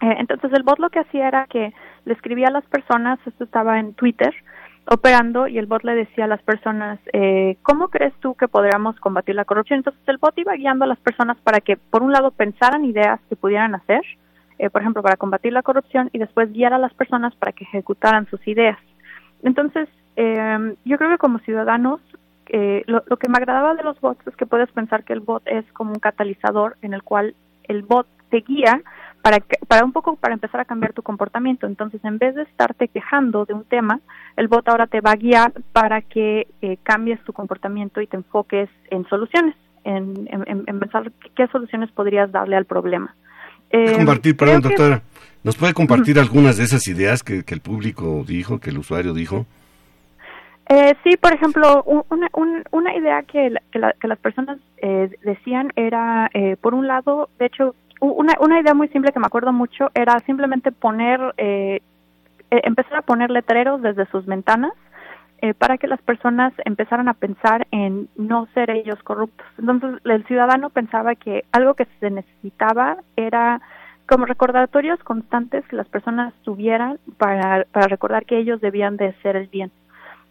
Eh, 0.00 0.16
entonces 0.18 0.52
el 0.52 0.64
bot 0.64 0.78
lo 0.80 0.90
que 0.90 0.98
hacía 0.98 1.28
era 1.28 1.46
que 1.46 1.72
le 2.04 2.12
escribía 2.12 2.48
a 2.48 2.52
las 2.52 2.64
personas, 2.64 3.18
esto 3.24 3.44
estaba 3.44 3.78
en 3.78 3.94
Twitter, 3.94 4.34
operando 4.86 5.46
y 5.48 5.58
el 5.58 5.66
bot 5.66 5.82
le 5.84 5.94
decía 5.94 6.24
a 6.24 6.28
las 6.28 6.42
personas, 6.42 6.98
eh, 7.12 7.56
¿cómo 7.62 7.88
crees 7.88 8.12
tú 8.20 8.34
que 8.34 8.48
podríamos 8.48 8.98
combatir 9.00 9.34
la 9.34 9.44
corrupción? 9.44 9.78
Entonces 9.78 10.02
el 10.06 10.18
bot 10.18 10.36
iba 10.38 10.54
guiando 10.54 10.84
a 10.84 10.88
las 10.88 10.98
personas 10.98 11.36
para 11.38 11.60
que, 11.60 11.76
por 11.76 12.02
un 12.02 12.12
lado, 12.12 12.30
pensaran 12.30 12.84
ideas 12.84 13.20
que 13.28 13.36
pudieran 13.36 13.74
hacer, 13.74 14.02
eh, 14.58 14.70
por 14.70 14.82
ejemplo, 14.82 15.02
para 15.02 15.16
combatir 15.16 15.52
la 15.52 15.62
corrupción 15.62 16.10
y 16.12 16.18
después 16.18 16.52
guiar 16.52 16.74
a 16.74 16.78
las 16.78 16.92
personas 16.94 17.34
para 17.36 17.52
que 17.52 17.64
ejecutaran 17.64 18.26
sus 18.28 18.46
ideas. 18.46 18.78
Entonces, 19.42 19.88
eh, 20.16 20.74
yo 20.84 20.98
creo 20.98 21.10
que 21.10 21.18
como 21.18 21.38
ciudadanos, 21.40 22.00
eh, 22.46 22.82
lo, 22.86 23.02
lo 23.06 23.16
que 23.16 23.28
me 23.28 23.38
agradaba 23.38 23.74
de 23.74 23.82
los 23.82 24.00
bots 24.00 24.26
es 24.26 24.36
que 24.36 24.46
puedes 24.46 24.70
pensar 24.72 25.04
que 25.04 25.14
el 25.14 25.20
bot 25.20 25.42
es 25.46 25.64
como 25.72 25.92
un 25.92 25.98
catalizador 25.98 26.76
en 26.82 26.92
el 26.94 27.02
cual 27.02 27.34
el 27.64 27.82
bot 27.82 28.06
te 28.30 28.38
guía 28.40 28.82
para, 29.24 29.38
para 29.68 29.86
un 29.86 29.92
poco 29.92 30.16
para 30.16 30.34
empezar 30.34 30.60
a 30.60 30.66
cambiar 30.66 30.92
tu 30.92 31.02
comportamiento. 31.02 31.66
Entonces, 31.66 32.04
en 32.04 32.18
vez 32.18 32.34
de 32.34 32.42
estarte 32.42 32.88
quejando 32.88 33.46
de 33.46 33.54
un 33.54 33.64
tema, 33.64 34.00
el 34.36 34.48
bot 34.48 34.68
ahora 34.68 34.86
te 34.86 35.00
va 35.00 35.12
a 35.12 35.16
guiar 35.16 35.50
para 35.72 36.02
que 36.02 36.46
eh, 36.60 36.76
cambies 36.82 37.18
tu 37.24 37.32
comportamiento 37.32 38.02
y 38.02 38.06
te 38.06 38.18
enfoques 38.18 38.68
en 38.90 39.08
soluciones, 39.08 39.54
en, 39.84 40.28
en, 40.30 40.78
pensar 40.78 41.10
qué 41.34 41.46
soluciones 41.46 41.90
podrías 41.92 42.30
darle 42.32 42.56
al 42.56 42.66
problema. 42.66 43.16
Eh, 43.70 43.94
compartir, 43.96 44.36
perdón, 44.36 44.60
doctora, 44.60 45.00
¿nos 45.42 45.56
puede 45.56 45.72
compartir 45.72 46.18
algunas 46.18 46.58
de 46.58 46.64
esas 46.64 46.86
ideas 46.86 47.22
que, 47.22 47.44
que, 47.44 47.54
el 47.54 47.62
público 47.62 48.24
dijo, 48.26 48.60
que 48.60 48.68
el 48.68 48.76
usuario 48.76 49.14
dijo? 49.14 49.46
Eh, 50.68 50.94
sí, 51.02 51.16
por 51.16 51.32
ejemplo, 51.32 51.82
una, 51.84 52.28
una 52.70 52.94
idea 52.94 53.22
que, 53.22 53.54
que, 53.70 54.08
las 54.08 54.18
personas 54.18 54.58
eh, 54.78 55.10
decían 55.22 55.70
era, 55.76 56.30
eh, 56.34 56.56
por 56.60 56.74
un 56.74 56.86
lado, 56.86 57.30
de 57.38 57.46
hecho, 57.46 57.74
una, 58.00 58.34
una 58.40 58.60
idea 58.60 58.74
muy 58.74 58.88
simple 58.88 59.12
que 59.12 59.20
me 59.20 59.26
acuerdo 59.26 59.52
mucho 59.52 59.90
era 59.94 60.18
simplemente 60.20 60.72
poner, 60.72 61.20
eh, 61.36 61.80
e, 62.50 62.60
empezar 62.64 62.98
a 62.98 63.02
poner 63.02 63.30
letreros 63.30 63.82
desde 63.82 64.06
sus 64.06 64.26
ventanas 64.26 64.72
para 65.58 65.76
que 65.76 65.88
las 65.88 66.00
personas 66.00 66.54
empezaran 66.64 67.06
a 67.06 67.12
pensar 67.12 67.66
en 67.70 68.08
no 68.16 68.46
ser 68.54 68.70
ellos 68.70 69.02
corruptos. 69.02 69.46
Entonces, 69.58 70.00
el 70.04 70.24
ciudadano 70.24 70.70
pensaba 70.70 71.16
que 71.16 71.44
algo 71.52 71.74
que 71.74 71.86
se 72.00 72.08
necesitaba 72.08 72.96
era 73.14 73.60
como 74.06 74.26
recordatorios 74.26 74.98
constantes 75.00 75.66
que 75.66 75.76
las 75.76 75.88
personas 75.88 76.32
tuvieran 76.42 76.98
para, 77.16 77.64
para 77.72 77.88
recordar 77.88 78.24
que 78.24 78.38
ellos 78.38 78.60
debían 78.60 78.96
de 78.96 79.12
ser 79.22 79.36
el 79.36 79.48
bien. 79.48 79.70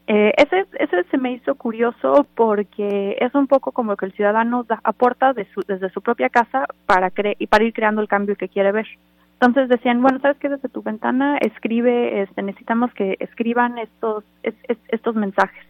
Eh, 0.06 0.34
ese, 0.36 0.66
ese 0.80 1.04
se 1.06 1.18
me 1.18 1.32
hizo 1.32 1.56
curioso 1.56 2.28
porque 2.36 3.16
es 3.20 3.34
un 3.36 3.48
poco 3.48 3.72
como 3.72 3.96
que 3.96 4.06
el 4.06 4.12
ciudadano 4.14 4.66
aporta 4.84 5.32
de 5.34 5.46
su, 5.54 5.62
desde 5.62 5.90
su 5.92 6.02
propia 6.02 6.30
casa 6.30 6.66
para, 6.86 7.10
cre 7.10 7.36
y 7.40 7.48
para 7.48 7.64
ir 7.64 7.74
creando 7.74 8.02
el 8.02 8.10
cambio 8.10 8.36
que 8.36 8.50
quiere 8.50 8.72
ver. 8.74 8.88
Entonces 9.34 9.70
decían, 9.70 10.02
bueno, 10.02 10.20
sabes 10.20 10.38
que 10.38 10.50
desde 10.50 10.70
tu 10.70 10.82
ventana 10.82 11.38
escribe, 11.38 12.22
este, 12.22 12.42
necesitamos 12.42 12.94
que 12.94 13.18
escriban 13.20 13.78
estos, 13.78 14.24
estos 14.90 15.16
mensajes. 15.16 15.66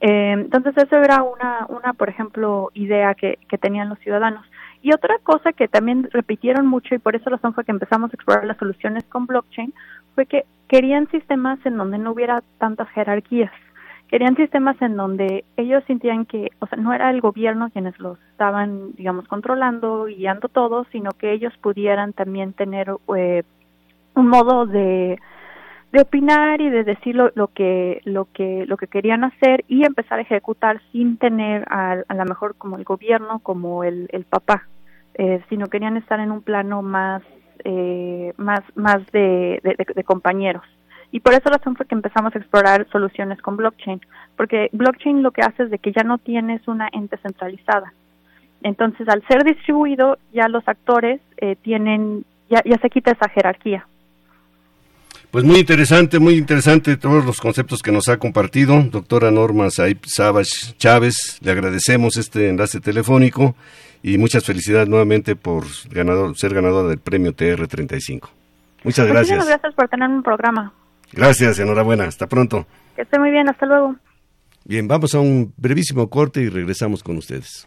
Eh, 0.00 0.32
entonces 0.32 0.76
eso 0.76 0.96
era 0.96 1.22
una, 1.22 1.66
una, 1.68 1.92
por 1.92 2.08
ejemplo, 2.08 2.70
idea 2.74 3.14
que, 3.14 3.38
que 3.48 3.58
tenían 3.58 3.88
los 3.88 3.98
ciudadanos. 4.00 4.44
Y 4.82 4.92
otra 4.92 5.16
cosa 5.22 5.52
que 5.52 5.68
también 5.68 6.08
repitieron 6.10 6.66
mucho 6.66 6.94
y 6.94 6.98
por 6.98 7.14
esa 7.14 7.30
razón 7.30 7.54
fue 7.54 7.64
que 7.64 7.70
empezamos 7.70 8.10
a 8.10 8.16
explorar 8.16 8.44
las 8.44 8.58
soluciones 8.58 9.04
con 9.04 9.26
blockchain 9.26 9.72
fue 10.14 10.26
que 10.26 10.44
querían 10.68 11.08
sistemas 11.10 11.64
en 11.64 11.76
donde 11.76 11.98
no 11.98 12.10
hubiera 12.10 12.42
tantas 12.58 12.88
jerarquías. 12.90 13.52
Querían 14.08 14.36
sistemas 14.36 14.80
en 14.82 14.96
donde 14.96 15.44
ellos 15.56 15.82
sentían 15.86 16.26
que, 16.26 16.50
o 16.58 16.66
sea, 16.66 16.76
no 16.76 16.92
era 16.92 17.10
el 17.10 17.20
gobierno 17.20 17.70
quienes 17.70 17.98
los 17.98 18.18
estaban, 18.32 18.92
digamos, 18.94 19.26
controlando, 19.28 20.04
guiando 20.04 20.48
todo, 20.48 20.84
sino 20.92 21.12
que 21.12 21.32
ellos 21.32 21.54
pudieran 21.62 22.12
también 22.12 22.52
tener 22.52 22.92
eh, 23.16 23.44
un 24.14 24.26
modo 24.28 24.66
de, 24.66 25.18
de 25.92 26.00
opinar 26.00 26.60
y 26.60 26.70
de 26.70 26.84
decir 26.84 27.14
lo, 27.14 27.30
que 27.48 28.00
lo 28.04 28.26
que 28.32 28.64
lo 28.66 28.76
que 28.76 28.86
querían 28.86 29.24
hacer 29.24 29.64
y 29.68 29.84
empezar 29.84 30.18
a 30.18 30.22
ejecutar 30.22 30.80
sin 30.90 31.18
tener 31.18 31.64
a, 31.68 32.02
a 32.08 32.14
lo 32.14 32.24
mejor 32.24 32.54
como 32.56 32.76
el 32.76 32.84
gobierno 32.84 33.40
como 33.40 33.84
el, 33.84 34.08
el 34.12 34.24
papá 34.24 34.66
eh, 35.14 35.42
sino 35.50 35.66
querían 35.66 35.98
estar 35.98 36.20
en 36.20 36.30
un 36.30 36.40
plano 36.40 36.80
más 36.80 37.22
eh, 37.64 38.32
más, 38.38 38.60
más 38.74 39.06
de, 39.12 39.60
de, 39.62 40.04
compañeros. 40.04 40.64
Y 41.12 41.20
por 41.20 41.34
esa 41.34 41.50
razón 41.50 41.76
fue 41.76 41.86
que 41.86 41.94
empezamos 41.94 42.34
a 42.34 42.38
explorar 42.38 42.88
soluciones 42.90 43.40
con 43.40 43.56
blockchain, 43.56 44.00
porque 44.36 44.68
blockchain 44.72 45.22
lo 45.22 45.30
que 45.30 45.42
hace 45.42 45.64
es 45.64 45.70
de 45.70 45.78
que 45.78 45.92
ya 45.92 46.02
no 46.02 46.18
tienes 46.18 46.66
una 46.66 46.88
ente 46.92 47.18
centralizada. 47.18 47.92
Entonces, 48.62 49.08
al 49.08 49.22
ser 49.28 49.44
distribuido, 49.44 50.18
ya 50.32 50.48
los 50.48 50.66
actores 50.66 51.20
eh, 51.36 51.56
tienen, 51.56 52.24
ya, 52.48 52.62
ya 52.64 52.78
se 52.78 52.90
quita 52.90 53.12
esa 53.12 53.28
jerarquía. 53.28 53.86
Pues 55.32 55.46
muy 55.46 55.60
interesante, 55.60 56.18
muy 56.18 56.34
interesante 56.34 56.98
todos 56.98 57.24
los 57.24 57.40
conceptos 57.40 57.80
que 57.80 57.90
nos 57.90 58.06
ha 58.10 58.18
compartido. 58.18 58.82
Doctora 58.82 59.30
Norma 59.30 59.70
Saib 59.70 60.00
Savage 60.04 60.74
Chávez, 60.76 61.38
le 61.40 61.52
agradecemos 61.52 62.18
este 62.18 62.50
enlace 62.50 62.80
telefónico 62.80 63.56
y 64.02 64.18
muchas 64.18 64.44
felicidades 64.44 64.90
nuevamente 64.90 65.34
por 65.34 65.64
ganador, 65.88 66.36
ser 66.36 66.52
ganadora 66.52 66.90
del 66.90 66.98
premio 66.98 67.34
TR35. 67.34 68.28
Muchas 68.84 69.06
gracias. 69.06 69.38
Muchas 69.38 69.48
gracias 69.48 69.74
por 69.74 69.88
tener 69.88 70.10
un 70.10 70.22
programa. 70.22 70.74
Gracias, 71.12 71.58
enhorabuena. 71.58 72.04
Hasta 72.04 72.26
pronto. 72.26 72.66
Que 72.94 73.00
esté 73.00 73.18
muy 73.18 73.30
bien, 73.30 73.48
hasta 73.48 73.64
luego. 73.64 73.96
Bien, 74.66 74.86
vamos 74.86 75.14
a 75.14 75.20
un 75.20 75.54
brevísimo 75.56 76.10
corte 76.10 76.42
y 76.42 76.50
regresamos 76.50 77.02
con 77.02 77.16
ustedes. 77.16 77.66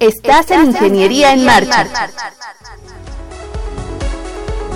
Estás 0.00 0.50
en 0.50 0.64
Ingeniería 0.66 1.32
en 1.32 1.44
Marcha. 1.44 1.86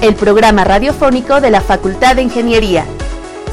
El 0.02 0.14
programa 0.14 0.64
radiofónico 0.64 1.40
de 1.40 1.50
la 1.50 1.62
Facultad 1.62 2.16
de 2.16 2.22
Ingeniería 2.22 2.84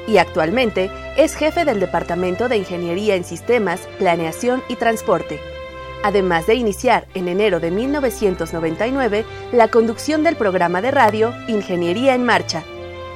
y 0.07 0.17
actualmente 0.17 0.89
es 1.17 1.35
jefe 1.35 1.65
del 1.65 1.79
Departamento 1.79 2.47
de 2.47 2.57
Ingeniería 2.57 3.15
en 3.15 3.25
Sistemas, 3.25 3.81
Planeación 3.99 4.63
y 4.69 4.75
Transporte. 4.75 5.39
Además 6.03 6.47
de 6.47 6.55
iniciar 6.55 7.07
en 7.13 7.27
enero 7.27 7.59
de 7.59 7.71
1999 7.71 9.25
la 9.51 9.67
conducción 9.67 10.23
del 10.23 10.37
programa 10.37 10.81
de 10.81 10.91
radio 10.91 11.33
Ingeniería 11.47 12.15
en 12.15 12.23
Marcha, 12.23 12.63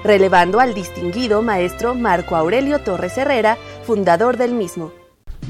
relevando 0.04 0.60
al 0.60 0.74
distinguido 0.74 1.42
maestro 1.42 1.96
Marco 1.96 2.36
Aurelio 2.36 2.80
Torres 2.80 3.18
Herrera, 3.18 3.58
fundador 3.84 4.38
del 4.38 4.54
mismo. 4.54 4.92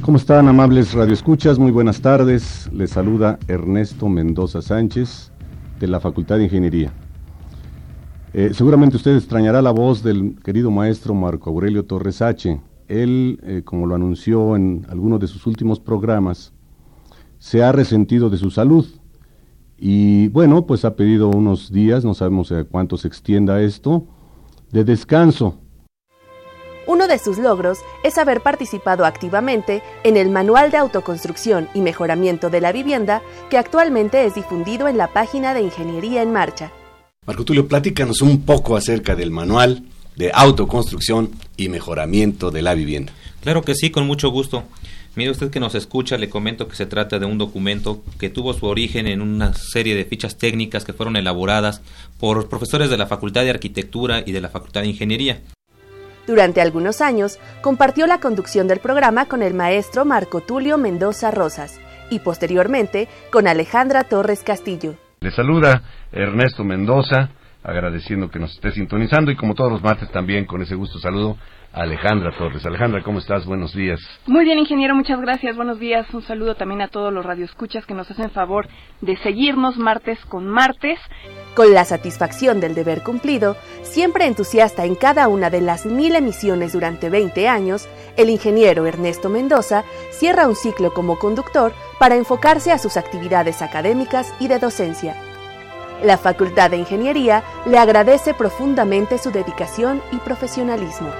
¿Cómo 0.02 0.18
están, 0.18 0.48
amables 0.48 0.94
radioescuchas? 0.94 1.60
Muy 1.60 1.72
buenas 1.72 2.02
tardes. 2.02 2.70
Les 2.74 2.92
saluda 2.92 3.38
Ernesto 3.48 4.10
Mendoza 4.10 4.62
Sánchez, 4.62 5.32
de 5.80 5.88
la 5.88 6.00
Facultad 6.00 6.38
de 6.38 6.46
Ingeniería. 6.46 6.92
Eh, 8.34 8.52
seguramente 8.54 8.96
usted 8.96 9.16
extrañará 9.16 9.62
la 9.62 9.72
voz 9.72 10.04
del 10.04 10.38
querido 10.44 10.72
maestro 10.72 11.14
Marco 11.14 11.50
Aurelio 11.50 11.86
Torres 11.86 12.22
H. 12.22 12.62
Él, 12.88 13.40
eh, 13.44 13.62
como 13.64 13.86
lo 13.86 13.96
anunció 13.96 14.56
en 14.56 14.86
algunos 14.90 15.20
de 15.20 15.28
sus 15.28 15.46
últimos 15.46 15.80
programas, 15.80 16.54
se 17.38 17.64
ha 17.64 17.72
resentido 17.72 18.30
de 18.30 18.38
su 18.38 18.50
salud. 18.50 18.86
Y 19.78 20.30
bueno, 20.30 20.66
pues 20.66 20.86
ha 20.86 20.96
pedido 20.96 21.30
unos 21.30 21.72
días, 21.72 22.06
no 22.06 22.14
sabemos 22.14 22.52
a 22.52 22.64
cuánto 22.64 22.98
se 22.98 23.08
extienda 23.08 23.62
esto, 23.62 24.08
de 24.72 24.84
descanso. 24.84 25.58
Uno 26.88 27.08
de 27.08 27.20
sus 27.20 27.38
logros 27.38 27.80
es 28.04 28.18
haber 28.18 28.42
participado 28.42 29.06
activamente 29.06 29.84
en 30.04 30.18
el 30.18 30.30
Manual 30.30 30.72
de 30.72 30.78
Autoconstrucción 30.78 31.70
y 31.74 31.82
Mejoramiento 31.82 32.50
de 32.50 32.60
la 32.60 32.72
Vivienda, 32.72 33.22
que 33.50 33.58
actualmente 33.58 34.26
es 34.26 34.36
difundido 34.36 34.88
en 34.88 34.98
la 34.98 35.08
página 35.08 35.54
de 35.54 35.62
Ingeniería 35.62 36.22
en 36.22 36.34
Marcha. 36.34 36.72
Marco 37.26 37.46
Tulio, 37.46 37.68
platícanos 37.68 38.22
un 38.22 38.42
poco 38.42 38.76
acerca 38.76 39.16
del 39.16 39.30
Manual 39.30 39.84
de 40.16 40.32
Autoconstrucción 40.34 41.32
y 41.56 41.70
Mejoramiento 41.70 42.50
de 42.50 42.64
la 42.64 42.74
Vivienda. 42.74 43.14
Claro 43.42 43.62
que 43.62 43.76
sí, 43.76 43.92
con 43.92 44.08
mucho 44.08 44.30
gusto. 44.30 44.64
Mire 45.14 45.32
usted 45.32 45.52
que 45.52 45.60
nos 45.60 45.76
escucha, 45.76 46.18
le 46.18 46.30
comento 46.30 46.70
que 46.70 46.76
se 46.78 46.86
trata 46.86 47.20
de 47.20 47.26
un 47.26 47.38
documento 47.38 48.02
que 48.18 48.30
tuvo 48.30 48.54
su 48.54 48.66
origen 48.66 49.08
en 49.08 49.22
una 49.22 49.54
serie 49.54 49.94
de 49.94 50.06
fichas 50.06 50.38
técnicas 50.38 50.86
que 50.86 50.94
fueron 50.94 51.18
elaboradas 51.18 51.82
por 52.18 52.48
profesores 52.48 52.90
de 52.90 52.98
la 52.98 53.08
Facultad 53.08 53.44
de 53.44 53.50
Arquitectura 53.50 54.24
y 54.26 54.32
de 54.32 54.40
la 54.40 54.48
Facultad 54.48 54.82
de 54.82 54.88
Ingeniería. 54.88 55.42
Durante 56.28 56.62
algunos 56.62 57.02
años 57.02 57.40
compartió 57.62 58.08
la 58.08 58.22
conducción 58.22 58.70
del 58.70 58.80
programa 58.80 59.26
con 59.26 59.44
el 59.44 59.54
maestro 59.54 60.06
Marco 60.06 60.40
Tulio 60.40 60.78
Mendoza 60.78 61.30
Rosas 61.30 61.82
y 62.10 62.20
posteriormente 62.20 63.10
con 63.34 63.50
Alejandra 63.50 64.06
Torres 64.06 64.44
Castillo. 64.44 64.96
Le 65.20 65.32
saluda 65.32 65.84
Ernesto 66.14 66.64
Mendoza, 66.64 67.32
agradeciendo 67.64 68.30
que 68.30 68.40
nos 68.40 68.54
esté 68.54 68.72
sintonizando 68.72 69.30
y 69.30 69.36
como 69.36 69.56
todos 69.56 69.74
los 69.74 69.84
martes 69.84 70.10
también 70.12 70.46
con 70.46 70.62
ese 70.62 70.76
gusto 70.76 71.00
saludo 71.00 71.38
Alejandra 71.74 72.32
Torres. 72.38 72.66
Alejandra, 72.66 73.02
¿cómo 73.02 73.20
estás? 73.20 73.46
Buenos 73.46 73.74
días. 73.74 74.00
Muy 74.28 74.44
bien, 74.44 74.60
ingeniero, 74.60 74.94
muchas 74.94 75.22
gracias. 75.22 75.56
Buenos 75.56 75.80
días. 75.80 76.06
Un 76.14 76.22
saludo 76.22 76.56
también 76.56 76.82
a 76.82 76.90
todos 76.90 77.14
los 77.14 77.26
radioescuchas 77.26 77.86
que 77.86 77.94
nos 77.94 78.12
hacen 78.12 78.30
favor 78.32 78.68
de 79.00 79.16
seguirnos 79.18 79.78
martes 79.78 80.20
con 80.26 80.50
martes. 80.50 81.00
Con 81.56 81.74
la 81.74 81.86
satisfacción 81.86 82.60
del 82.60 82.76
deber 82.76 83.04
cumplido, 83.04 83.56
siempre 83.84 84.26
entusiasta 84.26 84.84
en 84.84 84.96
cada 84.96 85.30
una 85.30 85.50
de 85.50 85.62
las 85.62 85.86
mil 85.86 86.14
emisiones 86.16 86.74
durante 86.74 87.10
20 87.10 87.48
años, 87.48 87.88
el 88.18 88.30
ingeniero 88.30 88.86
Ernesto 88.86 89.30
Mendoza 89.30 89.86
cierra 90.12 90.50
un 90.50 90.56
ciclo 90.56 90.94
como 90.94 91.20
conductor 91.20 91.72
para 92.00 92.16
enfocarse 92.16 92.74
a 92.74 92.80
sus 92.80 92.98
actividades 92.98 93.62
académicas 93.62 94.34
y 94.42 94.50
de 94.50 94.60
docencia. 94.60 95.16
La 96.04 96.18
Facultad 96.18 96.72
de 96.72 96.78
Ingeniería 96.78 97.44
le 97.66 97.78
agradece 97.78 98.34
profundamente 98.34 99.18
su 99.18 99.32
dedicación 99.32 100.02
y 100.12 100.18
profesionalismo. 100.18 101.12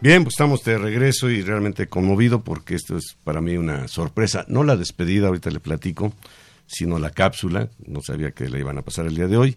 Bien, 0.00 0.22
pues 0.22 0.34
estamos 0.34 0.62
de 0.62 0.78
regreso 0.78 1.28
y 1.28 1.42
realmente 1.42 1.88
conmovido 1.88 2.44
porque 2.44 2.76
esto 2.76 2.96
es 2.96 3.16
para 3.24 3.40
mí 3.40 3.56
una 3.56 3.88
sorpresa. 3.88 4.44
No 4.46 4.62
la 4.62 4.76
despedida, 4.76 5.26
ahorita 5.26 5.50
le 5.50 5.58
platico, 5.58 6.12
sino 6.68 7.00
la 7.00 7.10
cápsula. 7.10 7.68
No 7.84 8.00
sabía 8.00 8.30
que 8.30 8.48
la 8.48 8.60
iban 8.60 8.78
a 8.78 8.82
pasar 8.82 9.06
el 9.06 9.16
día 9.16 9.26
de 9.26 9.36
hoy. 9.36 9.56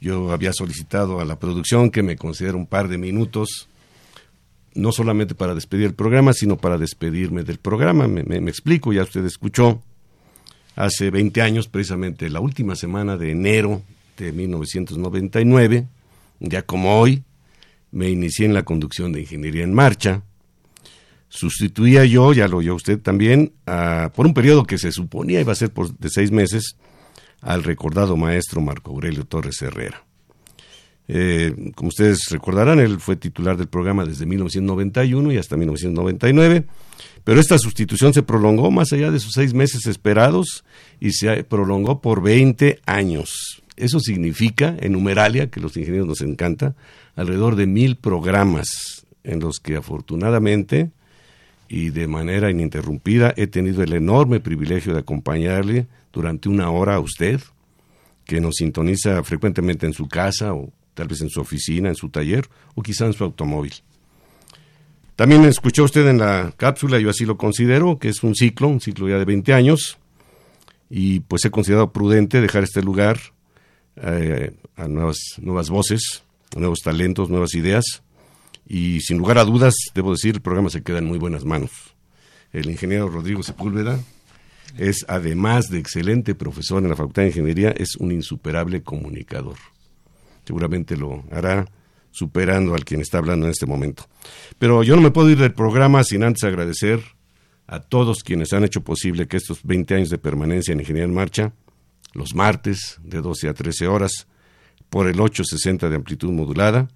Yo 0.00 0.32
había 0.32 0.54
solicitado 0.54 1.20
a 1.20 1.26
la 1.26 1.38
producción 1.38 1.90
que 1.90 2.02
me 2.02 2.16
concediera 2.16 2.56
un 2.56 2.66
par 2.66 2.88
de 2.88 2.96
minutos, 2.96 3.68
no 4.74 4.92
solamente 4.92 5.34
para 5.34 5.54
despedir 5.54 5.84
el 5.84 5.94
programa, 5.94 6.32
sino 6.32 6.56
para 6.56 6.78
despedirme 6.78 7.42
del 7.42 7.58
programa. 7.58 8.08
Me, 8.08 8.22
me 8.22 8.50
explico, 8.50 8.94
ya 8.94 9.02
usted 9.02 9.26
escuchó, 9.26 9.82
hace 10.74 11.10
20 11.10 11.42
años, 11.42 11.68
precisamente 11.68 12.30
la 12.30 12.40
última 12.40 12.76
semana 12.76 13.18
de 13.18 13.32
enero 13.32 13.82
de 14.16 14.32
1999, 14.32 15.86
ya 16.40 16.62
como 16.62 16.98
hoy, 16.98 17.22
me 17.96 18.10
inicié 18.10 18.44
en 18.44 18.52
la 18.52 18.62
conducción 18.62 19.10
de 19.12 19.20
Ingeniería 19.22 19.64
en 19.64 19.72
Marcha. 19.72 20.22
Sustituía 21.28 22.04
yo, 22.04 22.34
ya 22.34 22.46
lo 22.46 22.58
oyó 22.58 22.74
usted 22.74 23.00
también, 23.00 23.54
por 24.14 24.26
un 24.26 24.34
periodo 24.34 24.64
que 24.64 24.76
se 24.76 24.92
suponía 24.92 25.40
iba 25.40 25.52
a 25.52 25.56
ser 25.56 25.72
por, 25.72 25.96
de 25.96 26.10
seis 26.10 26.30
meses, 26.30 26.76
al 27.40 27.64
recordado 27.64 28.16
maestro 28.16 28.60
Marco 28.60 28.90
Aurelio 28.90 29.24
Torres 29.24 29.62
Herrera. 29.62 30.04
Eh, 31.08 31.72
como 31.74 31.88
ustedes 31.88 32.26
recordarán, 32.30 32.80
él 32.80 33.00
fue 33.00 33.16
titular 33.16 33.56
del 33.56 33.68
programa 33.68 34.04
desde 34.04 34.26
1991 34.26 35.32
y 35.32 35.38
hasta 35.38 35.56
1999, 35.56 36.64
pero 37.24 37.40
esta 37.40 37.58
sustitución 37.58 38.12
se 38.12 38.22
prolongó 38.22 38.70
más 38.70 38.92
allá 38.92 39.10
de 39.10 39.20
sus 39.20 39.32
seis 39.32 39.54
meses 39.54 39.86
esperados 39.86 40.64
y 41.00 41.12
se 41.12 41.44
prolongó 41.44 42.02
por 42.02 42.22
20 42.22 42.80
años. 42.84 43.62
Eso 43.76 44.00
significa, 44.00 44.74
en 44.80 44.92
numeralia, 44.92 45.50
que 45.50 45.60
los 45.60 45.76
ingenieros 45.76 46.08
nos 46.08 46.20
encanta, 46.22 46.74
alrededor 47.14 47.56
de 47.56 47.66
mil 47.66 47.96
programas 47.96 49.06
en 49.22 49.40
los 49.40 49.58
que 49.60 49.76
afortunadamente 49.76 50.90
y 51.68 51.90
de 51.90 52.06
manera 52.06 52.50
ininterrumpida 52.50 53.34
he 53.36 53.46
tenido 53.46 53.82
el 53.82 53.92
enorme 53.92 54.40
privilegio 54.40 54.92
de 54.92 55.00
acompañarle 55.00 55.86
durante 56.12 56.48
una 56.48 56.70
hora 56.70 56.94
a 56.94 57.00
usted, 57.00 57.40
que 58.24 58.40
nos 58.40 58.56
sintoniza 58.56 59.22
frecuentemente 59.22 59.86
en 59.86 59.92
su 59.92 60.08
casa 60.08 60.54
o 60.54 60.72
tal 60.94 61.08
vez 61.08 61.20
en 61.20 61.28
su 61.28 61.40
oficina, 61.40 61.88
en 61.88 61.94
su 61.96 62.08
taller 62.08 62.48
o 62.74 62.82
quizá 62.82 63.06
en 63.06 63.12
su 63.12 63.24
automóvil. 63.24 63.74
También 65.16 65.44
escuchó 65.44 65.84
usted 65.84 66.06
en 66.08 66.18
la 66.18 66.52
cápsula, 66.56 66.98
yo 66.98 67.10
así 67.10 67.24
lo 67.24 67.36
considero, 67.36 67.98
que 67.98 68.08
es 68.08 68.22
un 68.22 68.34
ciclo, 68.34 68.68
un 68.68 68.80
ciclo 68.80 69.08
ya 69.08 69.18
de 69.18 69.24
20 69.24 69.52
años, 69.52 69.98
y 70.90 71.20
pues 71.20 71.44
he 71.44 71.50
considerado 71.50 71.92
prudente 71.92 72.40
dejar 72.40 72.64
este 72.64 72.82
lugar 72.82 73.18
eh, 73.96 74.52
a 74.76 74.88
nuevas, 74.88 75.18
nuevas 75.38 75.70
voces, 75.70 76.22
nuevos 76.54 76.80
talentos, 76.80 77.30
nuevas 77.30 77.54
ideas. 77.54 78.02
Y 78.68 79.00
sin 79.00 79.18
lugar 79.18 79.38
a 79.38 79.44
dudas, 79.44 79.74
debo 79.94 80.12
decir, 80.12 80.36
el 80.36 80.42
programa 80.42 80.70
se 80.70 80.82
queda 80.82 80.98
en 80.98 81.06
muy 81.06 81.18
buenas 81.18 81.44
manos. 81.44 81.70
El 82.52 82.70
ingeniero 82.70 83.08
Rodrigo 83.08 83.42
Sepúlveda 83.42 84.00
es, 84.76 85.04
además 85.08 85.70
de 85.70 85.78
excelente 85.78 86.34
profesor 86.34 86.82
en 86.82 86.90
la 86.90 86.96
Facultad 86.96 87.22
de 87.22 87.28
Ingeniería, 87.28 87.70
es 87.70 87.96
un 87.96 88.12
insuperable 88.12 88.82
comunicador. 88.82 89.56
Seguramente 90.44 90.96
lo 90.96 91.24
hará 91.30 91.66
superando 92.10 92.74
al 92.74 92.84
quien 92.84 93.00
está 93.00 93.18
hablando 93.18 93.46
en 93.46 93.52
este 93.52 93.66
momento. 93.66 94.04
Pero 94.58 94.82
yo 94.82 94.96
no 94.96 95.02
me 95.02 95.10
puedo 95.10 95.30
ir 95.30 95.38
del 95.38 95.52
programa 95.52 96.02
sin 96.02 96.24
antes 96.24 96.44
agradecer 96.44 97.00
a 97.66 97.80
todos 97.80 98.22
quienes 98.22 98.52
han 98.52 98.64
hecho 98.64 98.82
posible 98.82 99.26
que 99.26 99.36
estos 99.36 99.62
20 99.64 99.94
años 99.94 100.10
de 100.10 100.18
permanencia 100.18 100.72
en 100.72 100.80
Ingeniería 100.80 101.04
en 101.04 101.14
Marcha, 101.14 101.52
los 102.16 102.34
martes 102.34 102.98
de 103.02 103.20
12 103.20 103.48
a 103.48 103.54
13 103.54 103.86
horas, 103.86 104.26
por 104.90 105.08
el 105.08 105.20
860 105.20 105.88
de 105.88 105.96
amplitud 105.96 106.30
modulada 106.30 106.88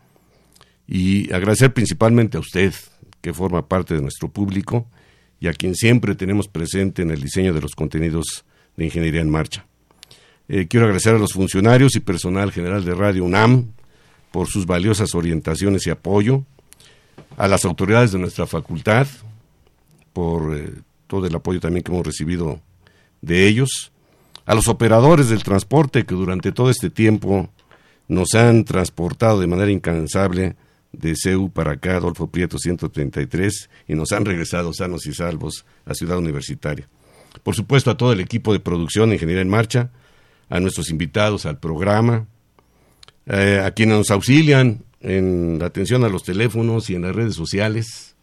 y 0.87 1.33
agradecer 1.33 1.73
principalmente 1.73 2.37
a 2.37 2.41
usted 2.41 2.75
que 3.21 3.35
forma 3.35 3.69
parte 3.69 3.95
de 3.95 4.01
nuestro 4.01 4.29
público 4.29 4.89
y 5.39 5.49
a 5.49 5.53
quien 5.53 5.75
siempre 5.75 6.15
tenemos 6.15 6.49
presente 6.49 7.03
en 7.03 7.11
el 7.11 7.21
diseño 7.21 7.53
de 7.53 7.61
los 7.61 7.75
contenidos 7.75 8.45
de 8.77 8.85
Ingeniería 8.87 9.21
en 9.21 9.31
Marcha. 9.31 9.67
Eh, 10.49 10.67
quiero 10.69 10.87
agradecer 10.87 11.15
a 11.15 11.19
los 11.19 11.33
funcionarios 11.33 11.95
y 11.97 12.01
personal 12.01 12.53
general 12.53 12.85
de 12.85 12.95
Radio 12.95 13.25
UNAM 13.25 13.73
por 14.33 14.49
sus 14.49 14.67
valiosas 14.67 15.15
orientaciones 15.15 15.87
y 15.87 15.91
apoyo, 15.91 16.45
a 17.37 17.49
las 17.49 17.65
autoridades 17.65 18.13
de 18.13 18.19
nuestra 18.19 18.47
facultad 18.47 19.07
por 20.13 20.57
eh, 20.57 20.73
todo 21.07 21.27
el 21.27 21.35
apoyo 21.35 21.61
también 21.61 21.83
que 21.83 21.93
hemos 21.93 22.07
recibido 22.07 22.61
de 23.23 23.47
ellos, 23.47 23.93
a 24.51 24.55
los 24.57 24.67
operadores 24.67 25.29
del 25.29 25.45
transporte 25.45 26.05
que 26.05 26.17
durante 26.17 26.51
todo 26.51 26.71
este 26.71 26.91
tiempo 26.91 27.49
nos 28.09 28.35
han 28.35 28.65
transportado 28.65 29.39
de 29.39 29.47
manera 29.47 29.71
incansable 29.71 30.57
de 30.91 31.15
CEU 31.15 31.51
para 31.51 31.75
acá, 31.75 31.95
Adolfo 31.95 32.27
Prieto 32.33 32.59
133, 32.59 33.71
y 33.87 33.95
nos 33.95 34.11
han 34.11 34.25
regresado 34.25 34.73
sanos 34.73 35.07
y 35.07 35.15
salvos 35.15 35.65
a 35.87 35.95
Ciudad 35.95 36.19
Universitaria. 36.19 36.89
Por 37.45 37.55
supuesto, 37.55 37.93
a 37.93 37.97
todo 37.97 38.13
el 38.13 38.19
equipo 38.19 38.53
de 38.53 38.59
producción 38.59 39.13
Ingeniería 39.13 39.43
en 39.43 39.49
Marcha, 39.49 39.93
a 40.49 40.59
nuestros 40.59 40.91
invitados 40.91 41.47
al 41.47 41.61
programa, 41.61 42.27
eh, 43.27 43.63
a 43.65 43.71
quienes 43.71 43.99
nos 43.99 44.11
auxilian 44.11 44.83
en 44.99 45.61
la 45.61 45.67
atención 45.67 46.03
a 46.03 46.09
los 46.09 46.25
teléfonos 46.25 46.91
y 46.91 46.97
en 46.97 47.03
las 47.03 47.15
redes 47.15 47.37
sociales, 47.37 48.17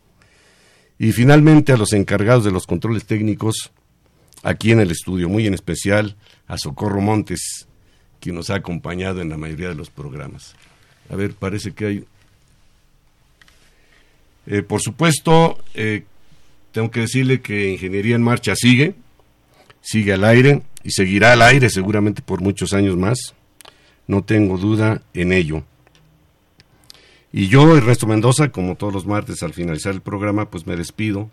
y 0.99 1.13
finalmente 1.13 1.71
a 1.71 1.77
los 1.77 1.93
encargados 1.93 2.43
de 2.43 2.51
los 2.51 2.67
controles 2.67 3.05
técnicos 3.05 3.71
aquí 4.47 4.71
en 4.71 4.79
el 4.79 4.91
estudio, 4.91 5.27
muy 5.27 5.45
en 5.45 5.53
especial 5.53 6.15
a 6.47 6.57
Socorro 6.57 7.01
Montes, 7.01 7.67
quien 8.21 8.35
nos 8.35 8.49
ha 8.49 8.55
acompañado 8.55 9.21
en 9.21 9.29
la 9.29 9.37
mayoría 9.37 9.67
de 9.67 9.75
los 9.75 9.89
programas. 9.89 10.55
A 11.09 11.15
ver, 11.15 11.33
parece 11.33 11.73
que 11.73 11.85
hay... 11.85 12.05
Eh, 14.45 14.61
por 14.61 14.81
supuesto, 14.81 15.57
eh, 15.73 16.05
tengo 16.71 16.89
que 16.89 17.01
decirle 17.01 17.41
que 17.41 17.73
Ingeniería 17.73 18.15
en 18.15 18.21
Marcha 18.21 18.55
sigue, 18.55 18.95
sigue 19.81 20.13
al 20.13 20.23
aire 20.23 20.61
y 20.81 20.91
seguirá 20.91 21.33
al 21.33 21.41
aire 21.41 21.69
seguramente 21.69 22.21
por 22.21 22.39
muchos 22.39 22.71
años 22.71 22.95
más. 22.95 23.35
No 24.07 24.23
tengo 24.23 24.57
duda 24.57 25.01
en 25.13 25.33
ello. 25.33 25.65
Y 27.33 27.49
yo, 27.49 27.75
Ernesto 27.75 28.07
Mendoza, 28.07 28.49
como 28.53 28.75
todos 28.75 28.93
los 28.93 29.05
martes 29.05 29.43
al 29.43 29.53
finalizar 29.53 29.93
el 29.93 29.99
programa, 29.99 30.49
pues 30.49 30.65
me 30.65 30.77
despido, 30.77 31.29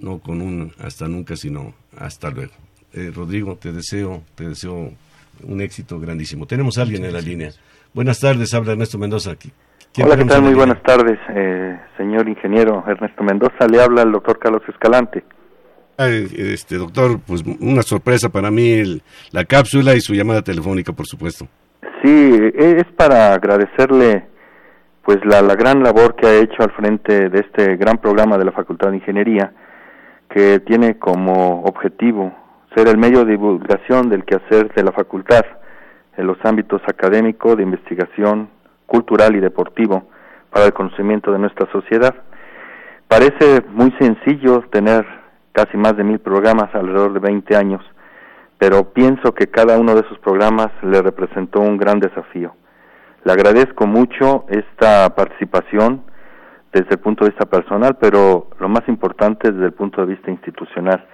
no 0.00 0.18
con 0.18 0.40
un 0.40 0.72
hasta 0.78 1.08
nunca, 1.08 1.36
sino 1.36 1.74
hasta 1.96 2.30
luego. 2.30 2.52
Eh, 2.92 3.10
Rodrigo, 3.14 3.56
te 3.56 3.72
deseo, 3.72 4.22
te 4.34 4.48
deseo 4.48 4.92
un 5.42 5.60
éxito 5.60 6.00
grandísimo. 6.00 6.46
Tenemos 6.46 6.78
a 6.78 6.82
alguien 6.82 7.04
en 7.04 7.12
la 7.12 7.20
línea. 7.20 7.50
Buenas 7.94 8.20
tardes, 8.20 8.54
habla 8.54 8.72
Ernesto 8.72 8.98
Mendoza. 8.98 9.34
Hola, 10.02 10.16
¿qué 10.16 10.24
tal? 10.24 10.42
Muy 10.42 10.54
buenas 10.54 10.82
tardes, 10.82 11.18
eh, 11.34 11.78
señor 11.96 12.28
ingeniero 12.28 12.84
Ernesto 12.86 13.22
Mendoza. 13.22 13.66
Le 13.70 13.82
habla 13.82 14.02
el 14.02 14.12
doctor 14.12 14.38
Carlos 14.38 14.62
Escalante. 14.68 15.24
este 15.98 16.76
doctor, 16.76 17.18
pues 17.26 17.42
una 17.60 17.82
sorpresa 17.82 18.28
para 18.28 18.50
mí 18.50 19.00
la 19.32 19.44
cápsula 19.44 19.94
y 19.94 20.00
su 20.00 20.14
llamada 20.14 20.42
telefónica, 20.42 20.92
por 20.92 21.06
supuesto. 21.06 21.46
Sí, 22.02 22.08
e, 22.10 22.76
es 22.78 22.86
para 22.96 23.34
agradecerle 23.34 24.26
pues 25.02 25.18
la, 25.24 25.40
la 25.42 25.54
gran 25.56 25.82
labor 25.82 26.14
que 26.16 26.26
ha 26.26 26.34
hecho 26.34 26.62
al 26.62 26.70
frente 26.72 27.30
de 27.30 27.40
este 27.40 27.76
gran 27.76 27.98
programa 27.98 28.36
de 28.36 28.44
la 28.44 28.52
Facultad 28.52 28.90
de 28.90 28.98
Ingeniería, 28.98 29.52
que 30.28 30.60
tiene 30.60 30.98
como 30.98 31.62
objetivo 31.62 32.32
ser 32.74 32.88
el 32.88 32.98
medio 32.98 33.24
de 33.24 33.32
divulgación 33.32 34.08
del 34.08 34.24
quehacer 34.24 34.72
de 34.74 34.82
la 34.82 34.92
facultad 34.92 35.44
en 36.16 36.26
los 36.26 36.36
ámbitos 36.44 36.82
académico, 36.86 37.56
de 37.56 37.62
investigación, 37.62 38.50
cultural 38.86 39.36
y 39.36 39.40
deportivo 39.40 40.08
para 40.50 40.66
el 40.66 40.72
conocimiento 40.72 41.32
de 41.32 41.38
nuestra 41.38 41.70
sociedad. 41.70 42.14
Parece 43.06 43.62
muy 43.68 43.92
sencillo 43.98 44.64
tener 44.70 45.06
casi 45.52 45.76
más 45.76 45.96
de 45.96 46.04
mil 46.04 46.18
programas 46.18 46.74
alrededor 46.74 47.12
de 47.12 47.20
20 47.20 47.56
años, 47.56 47.82
pero 48.58 48.92
pienso 48.92 49.34
que 49.34 49.46
cada 49.46 49.78
uno 49.78 49.94
de 49.94 50.00
esos 50.00 50.18
programas 50.18 50.68
le 50.82 51.00
representó 51.00 51.60
un 51.60 51.78
gran 51.78 52.00
desafío. 52.00 52.54
Le 53.24 53.32
agradezco 53.32 53.86
mucho 53.86 54.44
esta 54.48 55.14
participación, 55.14 56.02
desde 56.72 56.90
el 56.90 56.98
punto 56.98 57.24
de 57.24 57.30
vista 57.30 57.46
personal, 57.46 57.96
pero 58.00 58.48
lo 58.58 58.68
más 58.68 58.86
importante 58.88 59.50
desde 59.50 59.66
el 59.66 59.72
punto 59.72 60.00
de 60.00 60.14
vista 60.14 60.30
institucional. 60.30 61.04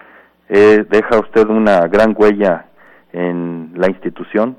Eh, 0.48 0.84
deja 0.90 1.18
usted 1.20 1.46
una 1.48 1.86
gran 1.86 2.14
huella 2.16 2.66
en 3.12 3.72
la 3.76 3.88
institución 3.88 4.56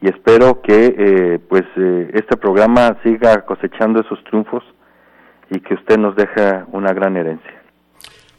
y 0.00 0.08
espero 0.08 0.60
que 0.60 0.94
eh, 0.98 1.38
pues 1.48 1.64
eh, 1.76 2.10
este 2.14 2.36
programa 2.36 2.96
siga 3.02 3.44
cosechando 3.44 4.00
esos 4.00 4.22
triunfos 4.24 4.62
y 5.50 5.60
que 5.60 5.74
usted 5.74 5.98
nos 5.98 6.14
deje 6.16 6.64
una 6.72 6.92
gran 6.92 7.16
herencia. 7.16 7.62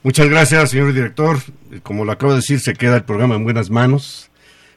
Muchas 0.03 0.29
gracias, 0.29 0.69
señor 0.69 0.93
director. 0.93 1.37
Como 1.83 2.05
lo 2.05 2.11
acabo 2.11 2.31
de 2.31 2.37
decir, 2.37 2.59
se 2.59 2.73
queda 2.73 2.95
el 2.95 3.03
programa 3.03 3.35
en 3.35 3.43
buenas 3.43 3.69
manos. 3.69 4.31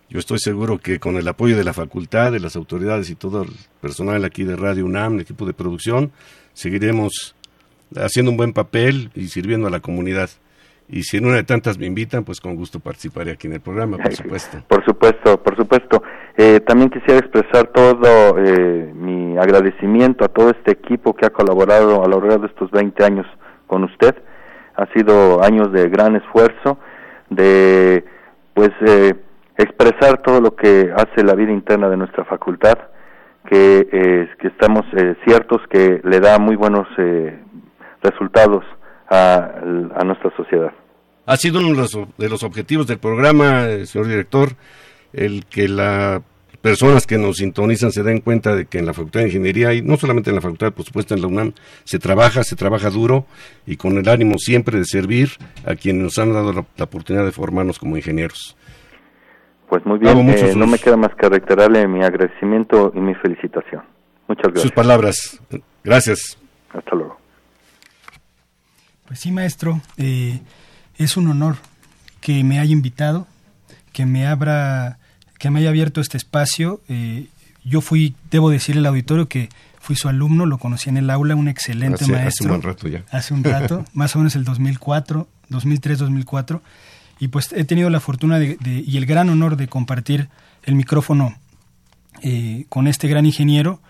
Yo 0.09 0.18
estoy 0.18 0.39
seguro 0.41 0.79
que 0.79 0.99
con 0.99 1.16
el 1.16 1.29
apoyo 1.29 1.57
de 1.57 1.62
la 1.62 1.73
facultad, 1.73 2.33
de 2.33 2.41
las 2.41 2.57
autoridades 2.57 3.11
y 3.11 3.14
todo 3.14 3.43
el 3.43 3.51
personal 3.81 4.25
aquí 4.25 4.43
de 4.43 4.57
Radio 4.57 4.85
UNAM, 4.85 5.14
el 5.14 5.21
equipo 5.21 5.47
de 5.47 5.53
producción, 5.53 6.11
seguiremos 6.53 7.34
haciendo 7.96 8.30
un 8.30 8.36
buen 8.36 8.53
papel 8.53 9.11
y 9.14 9.28
sirviendo 9.28 9.66
a 9.66 9.70
la 9.70 9.80
comunidad. 9.80 10.30
Y 10.92 11.05
si 11.05 11.18
en 11.18 11.26
una 11.26 11.36
de 11.36 11.44
tantas 11.44 11.78
me 11.78 11.86
invitan, 11.86 12.24
pues 12.24 12.40
con 12.40 12.57
gusto 12.57 12.80
participaré 12.80 13.30
aquí 13.30 13.46
en 13.46 13.55
el 13.55 13.61
programa, 13.61 13.96
por 13.96 14.12
supuesto. 14.12 14.59
Por 14.66 14.84
supuesto, 14.84 15.40
por 15.40 15.57
supuesto. 15.57 16.03
Eh, 16.36 16.59
también 16.61 16.90
quisiera 16.90 17.20
expresar 17.20 17.68
todo 17.68 18.36
eh, 18.38 18.92
mi 18.92 19.38
agradecimiento 19.38 20.24
a 20.24 20.28
todo 20.28 20.51
este 20.51 20.72
equipo 20.72 21.14
que 21.14 21.26
ha 21.26 21.30
colaborado 21.30 22.05
a 22.05 22.09
lo 22.09 22.20
largo 22.20 22.38
de 22.38 22.48
estos 22.48 22.72
20 22.72 23.05
años 23.05 23.26
con 23.68 23.84
usted. 23.84 24.16
Ha 24.74 24.86
sido 24.92 25.44
años 25.44 25.70
de 25.72 25.88
gran 25.88 26.16
esfuerzo, 26.16 26.78
de 27.28 28.05
pues 28.55 28.70
eh, 28.84 29.14
expresar 29.59 30.22
todo 30.22 30.40
lo 30.40 30.57
que 30.57 30.92
hace 30.96 31.22
la 31.22 31.34
vida 31.34 31.53
interna 31.53 31.88
de 31.88 31.96
nuestra 31.96 32.24
facultad, 32.24 32.78
que, 33.49 34.28
que 34.38 34.49
estamos 34.49 34.84
ciertos 35.24 35.61
que 35.70 36.01
le 36.05 36.20
da 36.20 36.38
muy 36.38 36.57
buenos 36.57 36.86
resultados 38.03 38.64
a, 39.09 39.51
a 39.97 40.05
nuestra 40.05 40.30
sociedad. 40.36 40.72
Ha 41.30 41.36
sido 41.36 41.61
uno 41.61 41.68
de 41.68 41.76
los, 41.76 41.99
de 42.18 42.28
los 42.28 42.43
objetivos 42.43 42.88
del 42.88 42.99
programa, 42.99 43.68
eh, 43.68 43.86
señor 43.86 44.09
director, 44.09 44.49
el 45.12 45.47
que 45.47 45.68
las 45.68 46.22
personas 46.61 47.07
que 47.07 47.18
nos 47.18 47.36
sintonizan 47.36 47.93
se 47.93 48.03
den 48.03 48.20
cuenta 48.20 48.57
de 48.57 48.66
que 48.66 48.78
en 48.78 48.86
la 48.86 48.95
Facultad 48.95 49.20
de 49.20 49.26
Ingeniería, 49.26 49.72
y 49.72 49.80
no 49.80 49.97
solamente 49.97 50.30
en 50.30 50.36
la 50.36 50.43
Facultad, 50.43 50.72
por 50.72 50.84
supuesto 50.84 51.14
en 51.14 51.20
la 51.20 51.28
UNAM, 51.28 51.53
se 51.84 52.01
trabaja, 52.01 52.43
se 52.43 52.57
trabaja 52.57 52.91
duro 52.91 53.26
y 53.64 53.76
con 53.76 53.97
el 53.97 54.09
ánimo 54.09 54.38
siempre 54.38 54.78
de 54.78 54.84
servir 54.84 55.30
a 55.64 55.76
quienes 55.76 56.03
nos 56.03 56.18
han 56.18 56.32
dado 56.32 56.53
la, 56.53 56.84
oportunidad 56.84 57.24
de 57.24 57.32
formarnos 57.32 57.78
como 57.78 57.97
ingenieros. 57.97 58.57
Pues 59.71 59.87
muy 59.87 60.01
bien, 60.01 60.29
eh, 60.29 60.53
no 60.57 60.66
me 60.66 60.81
queda 60.81 60.97
más 60.97 61.14
que 61.14 61.29
reiterarle 61.29 61.87
mi 61.87 62.03
agradecimiento 62.03 62.91
y 62.93 62.99
mi 62.99 63.14
felicitación. 63.14 63.83
Muchas 64.27 64.47
gracias. 64.47 64.62
Sus 64.62 64.73
palabras. 64.73 65.41
Gracias. 65.85 66.37
Hasta 66.75 66.97
luego. 66.97 67.21
Pues 69.07 69.21
sí, 69.21 69.31
maestro, 69.31 69.81
eh, 69.97 70.41
es 70.97 71.16
un 71.16 71.29
honor 71.29 71.55
que 72.21 72.43
me 72.43 72.59
haya 72.59 72.73
invitado, 72.73 73.29
que 73.93 74.07
me 74.07 74.27
abra, 74.27 74.99
que 75.39 75.51
me 75.51 75.61
haya 75.61 75.68
abierto 75.68 76.01
este 76.01 76.16
espacio. 76.16 76.81
Eh, 76.89 77.29
yo 77.64 77.81
fui, 77.81 78.16
debo 78.33 78.51
decir 78.51 78.77
al 78.77 78.87
auditorio 78.87 79.29
que 79.29 79.51
fui 79.79 79.95
su 79.95 80.09
alumno, 80.09 80.47
lo 80.47 80.59
conocí 80.59 80.91
en 80.91 80.97
el 80.97 81.09
aula, 81.11 81.37
un 81.37 81.47
excelente 81.47 82.07
maestro. 82.09 82.27
Hace 82.27 82.45
un 82.45 82.49
buen 82.49 82.62
rato 82.62 82.89
ya. 82.89 83.05
Hace 83.12 83.35
un 83.35 83.45
rato, 83.45 83.85
más 83.95 84.16
o 84.16 84.18
menos 84.18 84.35
el 84.35 84.43
2004, 84.43 85.29
2003-2004. 85.49 86.61
Y 87.21 87.29
pues 87.29 87.53
he 87.53 87.64
tenido 87.64 87.91
la 87.91 88.01
fortuna 88.01 88.39
de, 88.39 88.57
y 88.64 88.97
el 88.97 89.07
gran 89.07 89.29
honor 89.31 89.57
de 89.57 89.68
compartir 89.68 90.29
el 90.64 90.75
micrófono 90.75 91.37
eh, 92.23 92.64
con 92.68 92.89
este 92.89 93.07
gran 93.07 93.27
ingeniero 93.27 93.81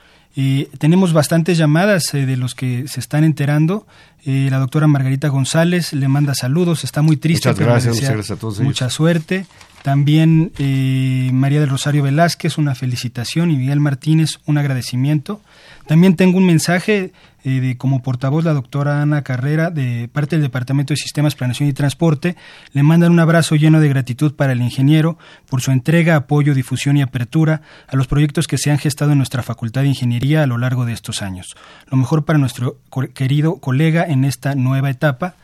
tenemos 0.79 1.13
bastantes 1.13 1.59
llamadas 1.59 2.15
eh, 2.15 2.25
de 2.25 2.37
los 2.37 2.55
que 2.55 2.87
se 2.87 3.01
están 3.01 3.25
enterando. 3.25 3.87
Eh, 4.25 4.49
la 4.51 4.59
doctora 4.59 4.87
Margarita 4.87 5.29
González 5.29 5.93
le 5.93 6.09
manda 6.09 6.35
saludos, 6.35 6.85
está 6.85 7.03
muy 7.03 7.17
triste. 7.17 7.49
Muchas 7.49 7.67
gracias, 7.67 7.95
muchas 7.95 8.11
gracias 8.11 8.39
a 8.39 8.41
todos. 8.41 8.61
Mucha 8.61 8.91
suerte. 8.91 9.47
También 9.83 10.53
eh, 10.59 11.31
María 11.33 11.59
del 11.61 11.71
Rosario 11.71 12.03
Velázquez, 12.03 12.59
una 12.59 12.75
felicitación 12.75 13.51
y 13.51 13.57
Miguel 13.57 13.81
Martínez, 13.81 14.39
un 14.47 14.59
agradecimiento. 14.59 15.41
También 15.87 16.17
tengo 16.17 16.39
un 16.39 16.47
mensaje 16.47 17.13
eh, 17.43 17.61
de, 17.61 17.77
como 17.77 18.03
portavoz 18.03 18.45
la 18.45 18.53
doctora 18.53 19.01
Ana 19.01 19.23
Carrera 19.23 19.71
de 19.71 20.09
parte 20.13 20.37
del 20.37 20.43
Departamento 20.43 20.93
de 20.93 20.99
Sistemas, 20.99 21.35
Planeación 21.35 21.69
y 21.69 21.73
Transporte. 21.73 22.37
Le 22.73 22.83
mandan 22.83 23.13
un 23.13 23.19
abrazo 23.19 23.57
lleno 23.57 23.81
de 23.81 23.89
gratitud 23.89 24.35
para 24.35 24.53
el 24.53 24.61
ingeniero 24.61 25.19
por 25.49 25.63
su 25.63 25.71
entrega, 25.71 26.17
apoyo, 26.17 26.55
difusión 26.55 26.97
y 26.97 27.03
apertura 27.03 27.63
a 27.89 27.97
los 27.97 28.07
proyectos 28.07 28.47
que 28.47 28.59
se 28.59 28.71
han 28.71 28.79
gestado 28.79 29.13
en 29.13 29.19
nuestra 29.19 29.43
Facultad 29.43 29.83
de 29.83 29.89
Ingeniería 29.89 30.43
a 30.43 30.47
lo 30.47 30.59
largo 30.59 30.85
de 30.85 30.93
estos 30.93 31.23
años. 31.23 31.57
Lo 31.91 31.97
mejor 31.97 32.25
para 32.25 32.39
nuestro 32.39 32.79
querido 33.15 33.57
colega 33.57 34.05
en 34.05 34.25
esta 34.25 34.55
nueva 34.55 34.91
etapa 34.91 35.35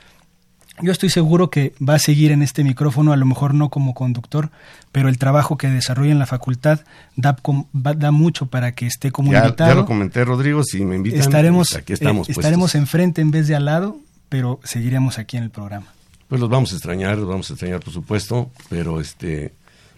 yo 0.83 0.93
estoy 0.93 1.11
seguro 1.11 1.51
que 1.51 1.72
va 1.87 1.95
a 1.95 1.99
seguir 1.99 2.33
en 2.33 2.43
este 2.43 2.64
micrófono, 2.64 3.12
a 3.12 3.16
lo 3.16 3.27
mejor 3.27 3.55
no 3.55 3.70
como 3.70 3.95
conductor, 3.95 4.51
pero 4.93 5.09
el 5.09 5.18
trabajo 5.18 5.57
que 5.57 5.68
desarrolla 5.68 6.12
en 6.12 6.18
la 6.18 6.27
facultad 6.27 6.81
da, 7.16 7.37
da 7.72 8.11
mucho 8.11 8.47
para 8.47 8.72
que 8.72 8.87
esté 8.87 9.11
como 9.11 9.33
invitado. 9.33 9.70
Ya 9.70 9.74
lo 9.74 9.87
comenté, 9.87 10.24
Rodrigo, 10.24 10.62
si 10.64 10.85
me 10.85 10.97
invitan, 10.97 11.20
estaremos, 11.20 11.68
pues 11.70 11.83
aquí 11.83 11.93
estamos. 11.93 12.29
Eh, 12.29 12.33
estaremos 12.33 12.74
enfrente 12.74 13.20
en 13.20 13.31
vez 13.31 13.49
de 13.49 13.57
al 13.57 13.64
lado, 13.64 13.99
pero 14.29 14.61
seguiremos 14.64 15.18
aquí 15.18 15.37
en 15.37 15.45
el 15.45 15.51
programa. 15.51 15.87
Pues 16.29 16.41
los 16.41 16.51
vamos 16.51 16.72
a 16.72 16.77
extrañar, 16.77 17.16
los 17.18 17.29
vamos 17.29 17.51
a 17.51 17.55
extrañar, 17.55 17.81
por 17.81 17.93
supuesto, 17.93 18.51
pero 18.68 19.01
este, 19.01 19.53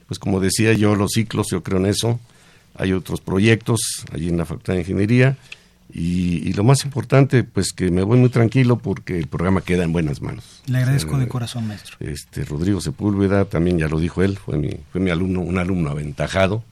pues 0.06 0.18
como 0.18 0.40
decía 0.40 0.72
yo, 0.74 0.94
los 0.94 1.12
ciclos, 1.12 1.48
yo 1.50 1.62
creo 1.62 1.78
en 1.78 1.86
eso. 1.86 2.20
Hay 2.76 2.92
otros 2.92 3.20
proyectos 3.20 3.80
allí 4.12 4.28
en 4.28 4.36
la 4.36 4.44
Facultad 4.44 4.74
de 4.74 4.80
Ingeniería 4.80 5.36
y, 5.90 6.52
lo 6.52 6.64
más 6.64 6.84
importante, 6.84 7.44
pues 7.44 7.72
que 7.72 7.90
me 7.90 8.02
voy 8.02 8.18
muy 8.18 8.28
tranquilo 8.28 8.76
porque 8.76 9.18
el 9.18 9.26
programa 9.26 9.62
queda 9.62 9.84
en 9.84 9.92
buenas 9.92 10.20
manos. 10.20 10.62
Le 10.66 10.78
agradezco 10.78 11.16
de 11.16 11.28
corazón, 11.28 11.66
maestro. 11.66 11.96
Este 12.00 12.44
Rodrigo 12.44 12.80
Sepúlveda, 12.80 13.46
también 13.46 13.78
ya 13.78 13.88
lo 13.88 13.98
dijo 13.98 14.22
él, 14.22 14.36
fue 14.36 14.58
mi, 14.58 14.70
fue 14.92 15.00
mi 15.00 15.10
alumno, 15.10 15.40
un 15.40 15.56
alumno 15.56 15.90
aventajado, 15.90 16.62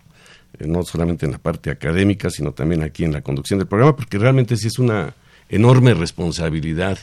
eh, 0.58 0.66
no 0.66 0.82
solamente 0.82 1.24
en 1.24 1.32
la 1.32 1.38
parte 1.38 1.70
académica, 1.70 2.28
sino 2.28 2.52
también 2.52 2.82
aquí 2.82 3.04
en 3.04 3.12
la 3.12 3.22
conducción 3.22 3.58
del 3.58 3.68
programa, 3.68 3.96
porque 3.96 4.18
realmente 4.18 4.56
sí 4.56 4.66
es 4.66 4.78
una 4.78 5.14
enorme 5.48 5.94
responsabilidad. 5.94 6.98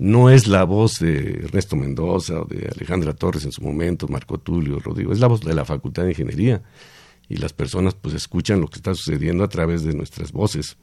No 0.00 0.30
es 0.30 0.48
la 0.48 0.64
voz 0.64 0.98
de 0.98 1.44
Ernesto 1.44 1.76
Mendoza 1.76 2.40
o 2.40 2.46
de 2.46 2.68
Alejandra 2.74 3.12
Torres 3.12 3.44
en 3.44 3.52
su 3.52 3.62
momento, 3.62 4.08
Marco 4.08 4.38
Tulio, 4.38 4.80
Rodrigo, 4.80 5.12
es 5.12 5.20
la 5.20 5.28
voz 5.28 5.40
de 5.42 5.54
la 5.54 5.64
Facultad 5.64 6.02
de 6.02 6.10
Ingeniería. 6.10 6.62
Y 7.28 7.36
las 7.36 7.52
personas 7.52 7.94
pues 7.94 8.12
escuchan 8.12 8.60
lo 8.60 8.66
que 8.66 8.76
está 8.76 8.92
sucediendo 8.92 9.44
a 9.44 9.48
través 9.48 9.84
de 9.84 9.94
nuestras 9.94 10.32
voces 10.32 10.76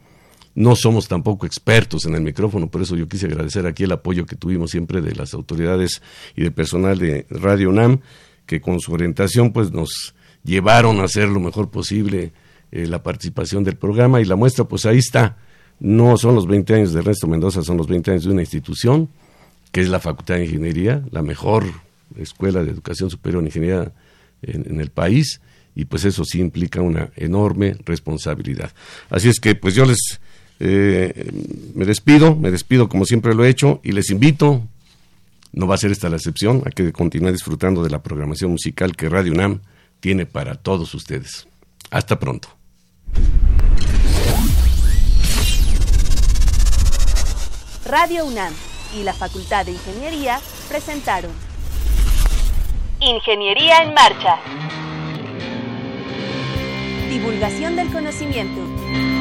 no 0.55 0.75
somos 0.75 1.07
tampoco 1.07 1.45
expertos 1.45 2.05
en 2.05 2.15
el 2.15 2.21
micrófono, 2.21 2.69
por 2.69 2.81
eso 2.81 2.95
yo 2.95 3.07
quise 3.07 3.27
agradecer 3.27 3.65
aquí 3.65 3.83
el 3.83 3.91
apoyo 3.91 4.25
que 4.25 4.35
tuvimos 4.35 4.71
siempre 4.71 5.01
de 5.01 5.15
las 5.15 5.33
autoridades 5.33 6.01
y 6.35 6.41
del 6.41 6.51
personal 6.51 6.97
de 6.97 7.25
Radio 7.29 7.69
UNAM, 7.69 8.01
que 8.45 8.59
con 8.59 8.79
su 8.79 8.91
orientación 8.93 9.53
pues 9.53 9.71
nos 9.71 10.13
llevaron 10.43 10.99
a 10.99 11.05
hacer 11.05 11.29
lo 11.29 11.39
mejor 11.39 11.69
posible 11.69 12.33
eh, 12.71 12.85
la 12.85 13.01
participación 13.01 13.63
del 13.63 13.77
programa 13.77 14.19
y 14.19 14.25
la 14.25 14.35
muestra 14.35 14.65
pues 14.65 14.85
ahí 14.85 14.97
está. 14.97 15.37
No 15.79 16.17
son 16.17 16.35
los 16.35 16.47
20 16.47 16.73
años 16.75 16.93
de 16.93 16.99
Ernesto 16.99 17.27
Mendoza, 17.27 17.63
son 17.63 17.77
los 17.77 17.87
20 17.87 18.11
años 18.11 18.23
de 18.25 18.31
una 18.31 18.41
institución 18.41 19.09
que 19.71 19.81
es 19.81 19.89
la 19.89 19.99
Facultad 19.99 20.35
de 20.35 20.45
Ingeniería, 20.45 21.03
la 21.11 21.21
mejor 21.21 21.63
escuela 22.17 22.61
de 22.61 22.71
educación 22.71 23.09
superior 23.09 23.41
en 23.41 23.47
ingeniería 23.47 23.93
en 24.41 24.81
el 24.81 24.89
país 24.89 25.39
y 25.75 25.85
pues 25.85 26.05
eso 26.05 26.25
sí 26.25 26.39
implica 26.39 26.81
una 26.81 27.11
enorme 27.15 27.75
responsabilidad. 27.85 28.71
Así 29.09 29.29
es 29.29 29.39
que 29.39 29.55
pues 29.55 29.73
yo 29.73 29.85
les 29.85 30.19
eh, 30.63 31.31
me 31.73 31.85
despido, 31.85 32.35
me 32.35 32.51
despido 32.51 32.87
como 32.87 33.05
siempre 33.05 33.33
lo 33.33 33.43
he 33.43 33.49
hecho 33.49 33.79
y 33.83 33.93
les 33.93 34.11
invito, 34.11 34.61
no 35.53 35.65
va 35.65 35.73
a 35.73 35.77
ser 35.79 35.91
esta 35.91 36.07
la 36.07 36.17
excepción, 36.17 36.61
a 36.67 36.69
que 36.69 36.93
continúen 36.93 37.33
disfrutando 37.33 37.83
de 37.83 37.89
la 37.89 38.03
programación 38.03 38.51
musical 38.51 38.95
que 38.95 39.09
Radio 39.09 39.33
UNAM 39.33 39.61
tiene 39.99 40.27
para 40.27 40.53
todos 40.53 40.93
ustedes. 40.93 41.47
Hasta 41.89 42.19
pronto. 42.19 42.49
Radio 47.85 48.27
UNAM 48.27 48.53
y 48.95 49.03
la 49.03 49.13
Facultad 49.13 49.65
de 49.65 49.71
Ingeniería 49.71 50.39
presentaron 50.69 51.31
Ingeniería 52.99 53.81
en 53.81 53.95
Marcha. 53.95 54.37
Divulgación 57.09 57.75
del 57.75 57.91
conocimiento. 57.91 59.20